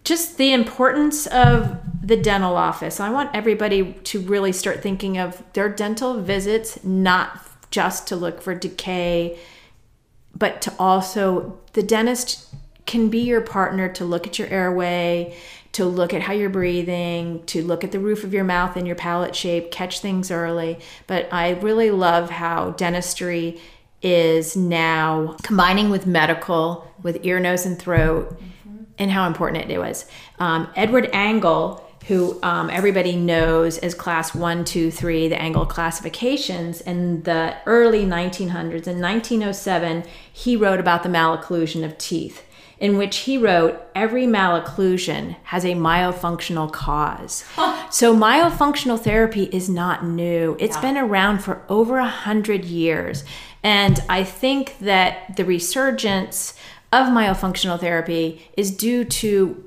Just 0.04 0.38
the 0.38 0.52
importance 0.52 1.26
of 1.26 1.78
the 2.02 2.16
dental 2.16 2.56
office. 2.56 3.00
I 3.00 3.10
want 3.10 3.30
everybody 3.34 3.92
to 3.92 4.20
really 4.20 4.52
start 4.52 4.82
thinking 4.82 5.18
of 5.18 5.42
their 5.52 5.68
dental 5.68 6.20
visits 6.20 6.82
not 6.82 7.46
just 7.70 8.08
to 8.08 8.16
look 8.16 8.40
for 8.40 8.54
decay, 8.54 9.38
but 10.34 10.62
to 10.62 10.72
also, 10.78 11.58
the 11.74 11.82
dentist 11.82 12.54
can 12.86 13.10
be 13.10 13.18
your 13.18 13.42
partner 13.42 13.88
to 13.90 14.04
look 14.04 14.26
at 14.26 14.38
your 14.38 14.48
airway, 14.48 15.36
to 15.72 15.84
look 15.84 16.14
at 16.14 16.22
how 16.22 16.32
you're 16.32 16.48
breathing, 16.48 17.44
to 17.44 17.62
look 17.62 17.84
at 17.84 17.92
the 17.92 18.00
roof 18.00 18.24
of 18.24 18.32
your 18.32 18.44
mouth 18.44 18.76
and 18.76 18.86
your 18.86 18.96
palate 18.96 19.36
shape, 19.36 19.70
catch 19.70 20.00
things 20.00 20.30
early. 20.30 20.78
But 21.06 21.28
I 21.32 21.50
really 21.50 21.90
love 21.90 22.30
how 22.30 22.70
dentistry 22.70 23.60
is 24.00 24.56
now 24.56 25.36
combining 25.42 25.90
with 25.90 26.06
medical, 26.06 26.90
with 27.02 27.24
ear, 27.26 27.38
nose, 27.38 27.66
and 27.66 27.78
throat, 27.78 28.40
and 28.98 29.10
how 29.10 29.26
important 29.26 29.70
it 29.70 29.78
was. 29.78 30.06
Um, 30.38 30.68
Edward 30.76 31.10
Angle, 31.12 31.84
who 32.06 32.38
um, 32.42 32.70
everybody 32.70 33.16
knows 33.16 33.78
as 33.78 33.94
class 33.94 34.34
one, 34.34 34.64
two, 34.64 34.90
three, 34.90 35.28
the 35.28 35.40
Angle 35.40 35.66
classifications, 35.66 36.80
in 36.80 37.22
the 37.24 37.56
early 37.66 38.04
1900s, 38.04 38.86
in 38.86 39.00
1907, 39.00 40.04
he 40.32 40.56
wrote 40.56 40.80
about 40.80 41.02
the 41.02 41.08
malocclusion 41.08 41.84
of 41.84 41.96
teeth 41.98 42.44
in 42.80 42.96
which 42.96 43.18
he 43.18 43.36
wrote 43.36 43.76
every 43.96 44.24
malocclusion 44.24 45.34
has 45.42 45.64
a 45.64 45.74
myofunctional 45.74 46.72
cause. 46.72 47.44
so 47.90 48.14
myofunctional 48.14 48.98
therapy 48.98 49.44
is 49.52 49.68
not 49.68 50.04
new. 50.06 50.56
It's 50.60 50.76
Yeah. 50.76 50.82
been 50.82 50.96
around 50.96 51.38
for 51.42 51.62
over 51.68 51.98
a 51.98 52.06
hundred 52.06 52.64
years. 52.64 53.24
And 53.64 54.00
I 54.08 54.22
think 54.22 54.76
that 54.80 55.36
the 55.36 55.44
resurgence 55.44 56.54
of 56.92 57.08
myofunctional 57.08 57.78
therapy 57.78 58.48
is 58.56 58.70
due 58.70 59.04
to 59.04 59.64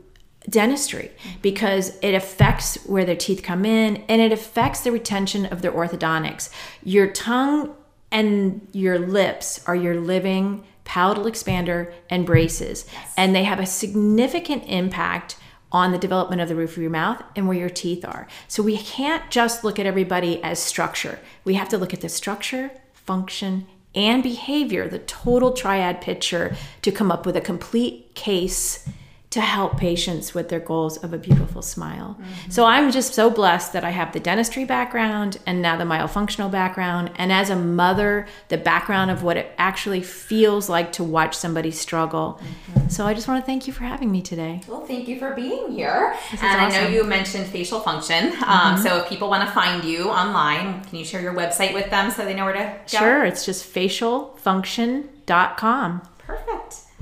dentistry 0.50 1.12
because 1.42 1.98
it 2.02 2.14
affects 2.14 2.76
where 2.86 3.06
their 3.06 3.16
teeth 3.16 3.44
come 3.44 3.64
in 3.64 3.98
and 4.10 4.22
it 4.22 4.32
affects 4.32 4.82
the 4.82 4.92
retention 4.92 5.46
of 5.46 5.62
their 5.62 5.72
orthodontics. 5.72 6.50
Your 6.84 7.08
tongue 7.08 7.76
and 8.12 8.68
your 8.74 9.00
lips 9.00 9.64
are 9.68 9.76
your 9.76 10.00
living 10.00 10.64
palatal 10.84 11.26
expander 11.26 11.94
and 12.10 12.26
braces, 12.26 12.86
and 13.16 13.36
they 13.36 13.44
have 13.44 13.60
a 13.60 13.66
significant 13.66 14.64
impact 14.66 15.38
on 15.72 15.92
the 15.92 15.98
development 15.98 16.42
of 16.42 16.50
the 16.50 16.56
roof 16.56 16.76
of 16.76 16.82
your 16.82 16.92
mouth 16.92 17.24
and 17.36 17.48
where 17.48 17.58
your 17.58 17.70
teeth 17.70 18.04
are. 18.04 18.28
So 18.50 18.62
we 18.62 18.78
can't 18.78 19.30
just 19.32 19.64
look 19.64 19.80
at 19.80 19.86
everybody 19.86 20.44
as 20.44 20.60
structure. 20.60 21.20
We 21.46 21.54
have 21.54 21.70
to 21.70 21.78
look 21.78 21.94
at 21.94 22.02
the 22.02 22.10
structure, 22.10 22.72
function, 22.94 23.68
and 23.94 24.24
behavior, 24.24 24.88
the 24.88 25.00
total 25.00 25.52
triad 25.52 26.02
picture, 26.02 26.56
to 26.82 26.92
come 26.92 27.12
up 27.12 27.26
with 27.26 27.36
a 27.36 27.42
complete 27.42 28.14
case 28.16 28.88
to 29.32 29.40
help 29.40 29.78
patients 29.78 30.34
with 30.34 30.50
their 30.50 30.60
goals 30.60 30.98
of 30.98 31.14
a 31.14 31.18
beautiful 31.18 31.62
smile. 31.62 32.18
So 32.50 32.66
I'm 32.66 32.92
just 32.92 33.14
so 33.14 33.30
blessed 33.30 33.72
that 33.72 33.86
I 33.86 33.92
have 33.92 34.12
the 34.12 34.20
dentistry 34.20 34.66
background 34.66 35.38
and 35.46 35.62
now 35.62 35.78
the 35.78 35.86
myofunctional 35.86 36.52
background. 36.52 37.12
And 37.16 37.32
as 37.32 37.50
a 37.50 37.56
mother, 37.56 38.28
the 38.50 38.58
background 38.58 39.10
of 39.10 39.24
what 39.24 39.38
it 39.38 39.54
actually 39.58 40.02
feels 40.02 40.68
like 40.68 40.92
to 40.94 41.04
watch 41.04 41.34
somebody 41.34 41.72
struggle. 41.72 42.42
So 42.90 43.08
I 43.08 43.14
just 43.14 43.30
want 43.30 43.42
to 43.42 43.46
thank 43.46 43.68
you 43.68 43.74
for 43.74 43.86
having 43.86 44.12
me 44.12 44.22
today. 44.22 44.62
Well, 44.68 44.86
thank 44.86 45.08
you 45.08 45.18
for 45.18 45.34
being 45.34 45.72
here. 45.72 46.14
and 46.32 46.42
I 46.42 46.68
know 46.70 46.90
you 46.90 47.06
mentioned 47.06 47.48
facial 47.48 47.80
function. 47.80 48.34
Um, 48.46 48.78
so 48.78 48.98
if 48.98 49.08
people 49.08 49.30
want 49.30 49.48
to 49.48 49.54
find 49.54 49.86
you 49.86 50.10
online, 50.10 50.84
can 50.84 50.98
you 50.98 51.06
share 51.06 51.22
your 51.22 51.34
website 51.34 51.74
with 51.74 51.90
them 51.90 52.12
so 52.12 52.26
they 52.26 52.34
know 52.34 52.44
where 52.44 52.54
to 52.54 52.76
go? 52.92 52.98
Sure, 53.00 53.24
it's 53.24 53.46
just 53.46 53.74
facialfunction.com. 53.74 56.02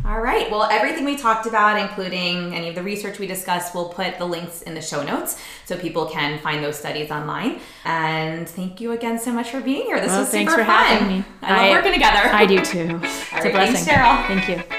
All 0.10 0.22
right. 0.22 0.49
Well, 0.49 0.64
everything 0.64 1.05
we 1.05 1.16
talked 1.16 1.45
about, 1.45 1.80
including 1.80 2.55
any 2.55 2.68
of 2.68 2.74
the 2.74 2.82
research 2.82 3.20
we 3.20 3.28
discussed, 3.28 3.76
we'll 3.76 3.89
put 3.89 4.18
the 4.18 4.26
links 4.26 4.64
in 4.64 4.74
the 4.74 4.82
show 4.82 5.03
notes 5.03 5.39
so 5.66 5.78
people 5.78 6.07
can 6.07 6.39
find 6.39 6.64
those 6.64 6.80
studies 6.80 7.12
online. 7.12 7.60
And 7.86 8.49
thank 8.49 8.82
you 8.82 8.93
again 8.93 9.20
so 9.20 9.32
much 9.32 9.51
for 9.51 9.62
being 9.62 9.84
here. 9.86 9.99
This 9.99 10.07
Well, 10.10 10.22
was 10.22 10.30
thanks 10.30 10.51
super 10.51 10.64
for 10.64 10.72
fun. 10.72 10.86
having 10.86 11.07
me. 11.20 11.24
I 11.43 11.51
love 11.51 11.62
I- 11.62 11.72
working 11.78 11.93
together. 11.93 12.28
I 12.34 12.45
do 12.47 12.57
too. 12.57 12.99
It's 13.03 13.32
right, 13.34 13.45
a 13.45 13.51
thanks, 13.51 13.86
blessing. 13.86 13.93
Cheryl. 13.93 14.28
Thank 14.28 14.49
you. 14.72 14.79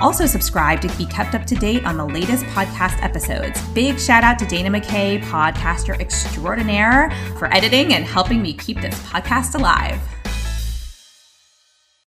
also 0.01 0.25
subscribe 0.25 0.81
to 0.81 0.97
be 0.97 1.05
kept 1.05 1.35
up 1.35 1.45
to 1.45 1.55
date 1.55 1.85
on 1.85 1.95
the 1.95 2.05
latest 2.05 2.43
podcast 2.45 3.01
episodes. 3.01 3.61
Big 3.69 3.99
shout 3.99 4.23
out 4.23 4.37
to 4.39 4.45
Dana 4.45 4.69
McKay, 4.69 5.21
podcaster 5.21 5.99
extraordinaire, 5.99 7.11
for 7.37 7.53
editing 7.53 7.93
and 7.93 8.03
helping 8.03 8.41
me 8.41 8.53
keep 8.53 8.81
this 8.81 8.99
podcast 9.03 9.55
alive. 9.55 9.99